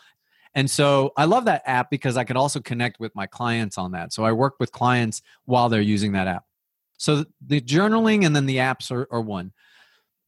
And 0.58 0.72
so 0.72 1.14
I 1.16 1.26
love 1.26 1.46
that 1.46 1.62
app 1.68 1.92
because 1.92 2.18
I 2.18 2.24
could 2.24 2.36
also 2.36 2.60
connect 2.60 3.00
with 3.00 3.14
my 3.14 3.28
clients 3.28 3.78
on 3.78 3.92
that. 3.92 4.12
So 4.12 4.24
I 4.24 4.32
work 4.32 4.56
with 4.60 4.72
clients 4.72 5.22
while 5.46 5.70
they're 5.70 5.82
using 5.82 6.14
that 6.14 6.26
app. 6.26 6.46
So 6.98 7.26
the 7.46 7.62
journaling 7.62 8.26
and 8.26 8.36
then 8.36 8.48
the 8.48 8.58
apps 8.58 8.92
are, 8.92 9.08
are 9.12 9.22
one. 9.22 9.54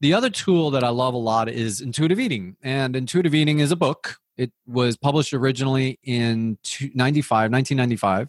The 0.02 0.14
other 0.14 0.30
tool 0.30 0.70
that 0.70 0.84
I 0.84 0.90
love 0.90 1.16
a 1.16 1.18
lot 1.18 1.50
is 1.50 1.82
Intuitive 1.82 2.20
Eating. 2.20 2.58
And 2.62 2.96
Intuitive 2.96 3.34
Eating 3.34 3.58
is 3.58 3.72
a 3.72 3.76
book. 3.76 4.18
It 4.38 4.52
was 4.68 4.98
published 4.98 5.34
originally 5.34 5.98
in 6.04 6.60
95, 6.94 7.52
1995. 7.52 8.28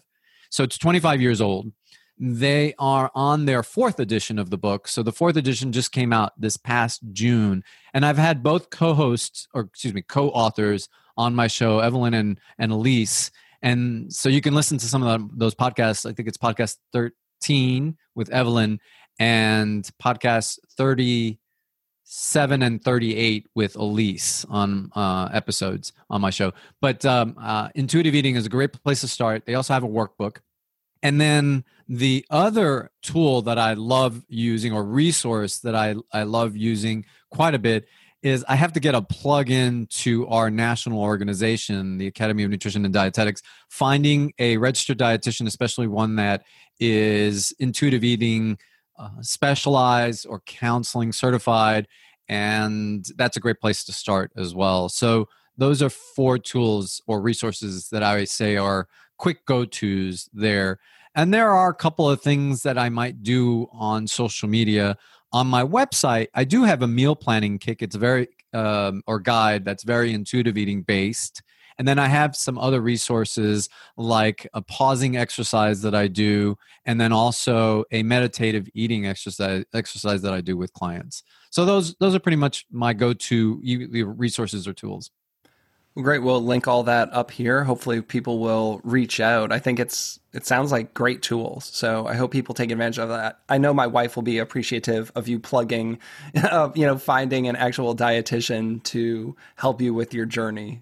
So 0.49 0.63
it's 0.63 0.79
25 0.79 1.21
years 1.21 1.39
old. 1.39 1.71
They 2.17 2.73
are 2.79 3.11
on 3.13 3.45
their 3.45 3.61
fourth 3.61 3.99
edition 3.99 4.39
of 4.39 4.49
the 4.49 4.57
book. 4.57 4.87
So 4.87 5.03
the 5.03 5.11
fourth 5.11 5.37
edition 5.37 5.71
just 5.71 5.91
came 5.91 6.11
out 6.11 6.33
this 6.35 6.57
past 6.57 7.01
June. 7.13 7.63
And 7.93 8.07
I've 8.07 8.17
had 8.17 8.41
both 8.41 8.71
co 8.71 8.95
hosts, 8.95 9.47
or 9.53 9.61
excuse 9.61 9.93
me, 9.93 10.01
co 10.01 10.29
authors 10.29 10.89
on 11.21 11.35
my 11.35 11.47
show, 11.47 11.79
Evelyn 11.79 12.15
and, 12.15 12.39
and 12.57 12.71
Elyse. 12.71 13.29
And 13.61 14.11
so 14.11 14.27
you 14.27 14.41
can 14.41 14.55
listen 14.55 14.79
to 14.79 14.87
some 14.87 15.03
of 15.03 15.37
those 15.37 15.53
podcasts. 15.53 16.09
I 16.09 16.13
think 16.13 16.27
it's 16.27 16.37
podcast 16.37 16.77
13 16.93 17.95
with 18.15 18.31
Evelyn 18.31 18.79
and 19.19 19.87
podcast 20.03 20.57
37 20.77 22.63
and 22.63 22.83
38 22.83 23.47
with 23.53 23.75
Elyse 23.75 24.45
on 24.49 24.89
uh, 24.95 25.29
episodes 25.31 25.93
on 26.09 26.21
my 26.21 26.31
show. 26.31 26.53
But 26.81 27.05
um, 27.05 27.35
uh, 27.39 27.69
intuitive 27.75 28.15
eating 28.15 28.35
is 28.35 28.47
a 28.47 28.49
great 28.49 28.81
place 28.83 29.01
to 29.01 29.07
start. 29.07 29.45
They 29.45 29.53
also 29.53 29.73
have 29.75 29.83
a 29.83 29.87
workbook. 29.87 30.37
And 31.03 31.21
then 31.21 31.65
the 31.87 32.25
other 32.31 32.89
tool 33.03 33.43
that 33.43 33.59
I 33.59 33.73
love 33.73 34.23
using 34.27 34.73
or 34.73 34.83
resource 34.83 35.59
that 35.59 35.75
I, 35.75 35.95
I 36.11 36.23
love 36.23 36.55
using 36.57 37.05
quite 37.29 37.53
a 37.53 37.59
bit 37.59 37.87
is 38.23 38.45
I 38.47 38.55
have 38.55 38.73
to 38.73 38.79
get 38.79 38.95
a 38.95 39.01
plug 39.01 39.49
in 39.49 39.87
to 39.87 40.27
our 40.27 40.49
national 40.51 40.99
organization, 40.99 41.97
the 41.97 42.07
Academy 42.07 42.43
of 42.43 42.51
Nutrition 42.51 42.85
and 42.85 42.93
Dietetics, 42.93 43.41
finding 43.69 44.33
a 44.37 44.57
registered 44.57 44.99
dietitian, 44.99 45.47
especially 45.47 45.87
one 45.87 46.15
that 46.17 46.43
is 46.79 47.53
intuitive 47.59 48.03
eating 48.03 48.57
uh, 48.97 49.09
specialized 49.21 50.27
or 50.27 50.41
counseling 50.41 51.11
certified. 51.11 51.87
And 52.29 53.05
that's 53.15 53.37
a 53.37 53.39
great 53.39 53.59
place 53.59 53.83
to 53.85 53.91
start 53.91 54.31
as 54.35 54.53
well. 54.53 54.89
So, 54.89 55.27
those 55.57 55.81
are 55.83 55.89
four 55.89 56.37
tools 56.39 57.01
or 57.07 57.21
resources 57.21 57.89
that 57.89 58.03
I 58.03 58.15
would 58.15 58.29
say 58.29 58.55
are 58.55 58.87
quick 59.17 59.45
go 59.45 59.65
tos 59.65 60.29
there. 60.33 60.79
And 61.13 61.33
there 61.33 61.51
are 61.51 61.69
a 61.69 61.75
couple 61.75 62.09
of 62.09 62.21
things 62.21 62.63
that 62.63 62.77
I 62.77 62.89
might 62.89 63.21
do 63.21 63.67
on 63.71 64.07
social 64.07 64.47
media. 64.47 64.97
On 65.33 65.47
my 65.47 65.63
website, 65.63 66.27
I 66.33 66.43
do 66.43 66.63
have 66.63 66.81
a 66.81 66.87
meal 66.87 67.15
planning 67.15 67.57
kit. 67.57 67.77
It's 67.81 67.95
very, 67.95 68.27
um, 68.53 69.01
or 69.07 69.19
guide 69.19 69.63
that's 69.63 69.83
very 69.83 70.13
intuitive 70.13 70.57
eating 70.57 70.81
based. 70.81 71.41
And 71.77 71.87
then 71.87 71.97
I 71.97 72.07
have 72.07 72.35
some 72.35 72.57
other 72.59 72.81
resources 72.81 73.69
like 73.97 74.47
a 74.53 74.61
pausing 74.61 75.17
exercise 75.17 75.81
that 75.81 75.95
I 75.95 76.07
do, 76.07 76.57
and 76.85 76.99
then 76.99 77.11
also 77.13 77.85
a 77.91 78.03
meditative 78.03 78.67
eating 78.73 79.07
exercise 79.07 79.63
exercise 79.73 80.21
that 80.21 80.33
I 80.33 80.41
do 80.41 80.57
with 80.57 80.73
clients. 80.73 81.23
So 81.49 81.65
those 81.65 81.95
those 81.95 82.13
are 82.13 82.19
pretty 82.19 82.35
much 82.35 82.65
my 82.71 82.93
go-to 82.93 83.59
resources 84.17 84.67
or 84.67 84.73
tools. 84.73 85.11
Great. 85.97 86.19
We'll 86.19 86.41
link 86.41 86.69
all 86.69 86.83
that 86.83 87.11
up 87.11 87.31
here. 87.31 87.65
Hopefully 87.65 88.01
people 88.01 88.39
will 88.39 88.79
reach 88.85 89.19
out. 89.19 89.51
I 89.51 89.59
think 89.59 89.77
it's 89.77 90.19
it 90.31 90.45
sounds 90.45 90.71
like 90.71 90.93
great 90.93 91.21
tools. 91.21 91.65
So 91.73 92.07
I 92.07 92.15
hope 92.15 92.31
people 92.31 92.55
take 92.55 92.71
advantage 92.71 92.97
of 92.97 93.09
that. 93.09 93.39
I 93.49 93.57
know 93.57 93.73
my 93.73 93.87
wife 93.87 94.15
will 94.15 94.23
be 94.23 94.37
appreciative 94.37 95.11
of 95.15 95.27
you 95.27 95.37
plugging 95.37 95.99
of 96.51 96.77
you 96.77 96.85
know 96.85 96.97
finding 96.97 97.47
an 97.47 97.57
actual 97.57 97.95
dietitian 97.95 98.81
to 98.83 99.35
help 99.57 99.81
you 99.81 99.93
with 99.93 100.13
your 100.13 100.25
journey. 100.25 100.81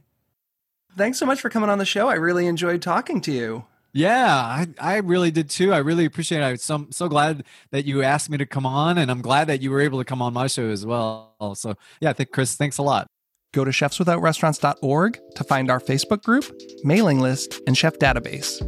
Thanks 0.95 1.17
so 1.17 1.25
much 1.25 1.41
for 1.41 1.49
coming 1.49 1.69
on 1.69 1.79
the 1.79 1.85
show. 1.85 2.07
I 2.07 2.15
really 2.15 2.45
enjoyed 2.45 2.81
talking 2.81 3.19
to 3.21 3.31
you. 3.31 3.65
Yeah, 3.91 4.35
I, 4.35 4.67
I 4.79 4.97
really 4.97 5.31
did 5.31 5.49
too. 5.49 5.73
I 5.73 5.77
really 5.77 6.05
appreciate 6.05 6.41
it. 6.41 6.43
I'm 6.43 6.57
so, 6.57 6.87
so 6.91 7.07
glad 7.07 7.43
that 7.71 7.85
you 7.85 8.03
asked 8.03 8.29
me 8.29 8.37
to 8.37 8.45
come 8.45 8.65
on, 8.65 8.99
and 8.99 9.09
I'm 9.09 9.21
glad 9.21 9.47
that 9.47 9.61
you 9.61 9.71
were 9.71 9.81
able 9.81 9.97
to 9.97 10.05
come 10.05 10.21
on 10.21 10.33
my 10.33 10.45
show 10.45 10.69
as 10.69 10.85
well. 10.85 11.33
So, 11.55 11.75
yeah, 11.99 12.11
I 12.11 12.13
think, 12.13 12.31
Chris, 12.31 12.55
thanks 12.55 12.77
a 12.77 12.83
lot. 12.83 13.07
Go 13.53 13.65
to 13.65 13.71
chefswithoutrestaurants.org 13.71 15.19
to 15.35 15.43
find 15.43 15.71
our 15.71 15.79
Facebook 15.79 16.23
group, 16.23 16.45
mailing 16.83 17.19
list, 17.19 17.59
and 17.65 17.77
chef 17.77 17.97
database. 17.97 18.59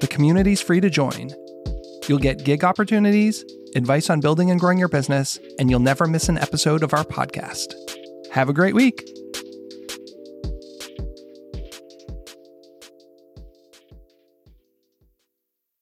The 0.00 0.08
community's 0.08 0.62
free 0.62 0.80
to 0.80 0.90
join. 0.90 1.30
You'll 2.08 2.18
get 2.18 2.44
gig 2.44 2.64
opportunities, 2.64 3.44
advice 3.74 4.08
on 4.10 4.20
building 4.20 4.50
and 4.50 4.60
growing 4.60 4.78
your 4.78 4.88
business, 4.88 5.38
and 5.58 5.70
you'll 5.70 5.80
never 5.80 6.06
miss 6.06 6.28
an 6.28 6.38
episode 6.38 6.82
of 6.82 6.94
our 6.94 7.04
podcast. 7.04 7.74
Have 8.32 8.48
a 8.48 8.54
great 8.54 8.74
week. 8.74 9.02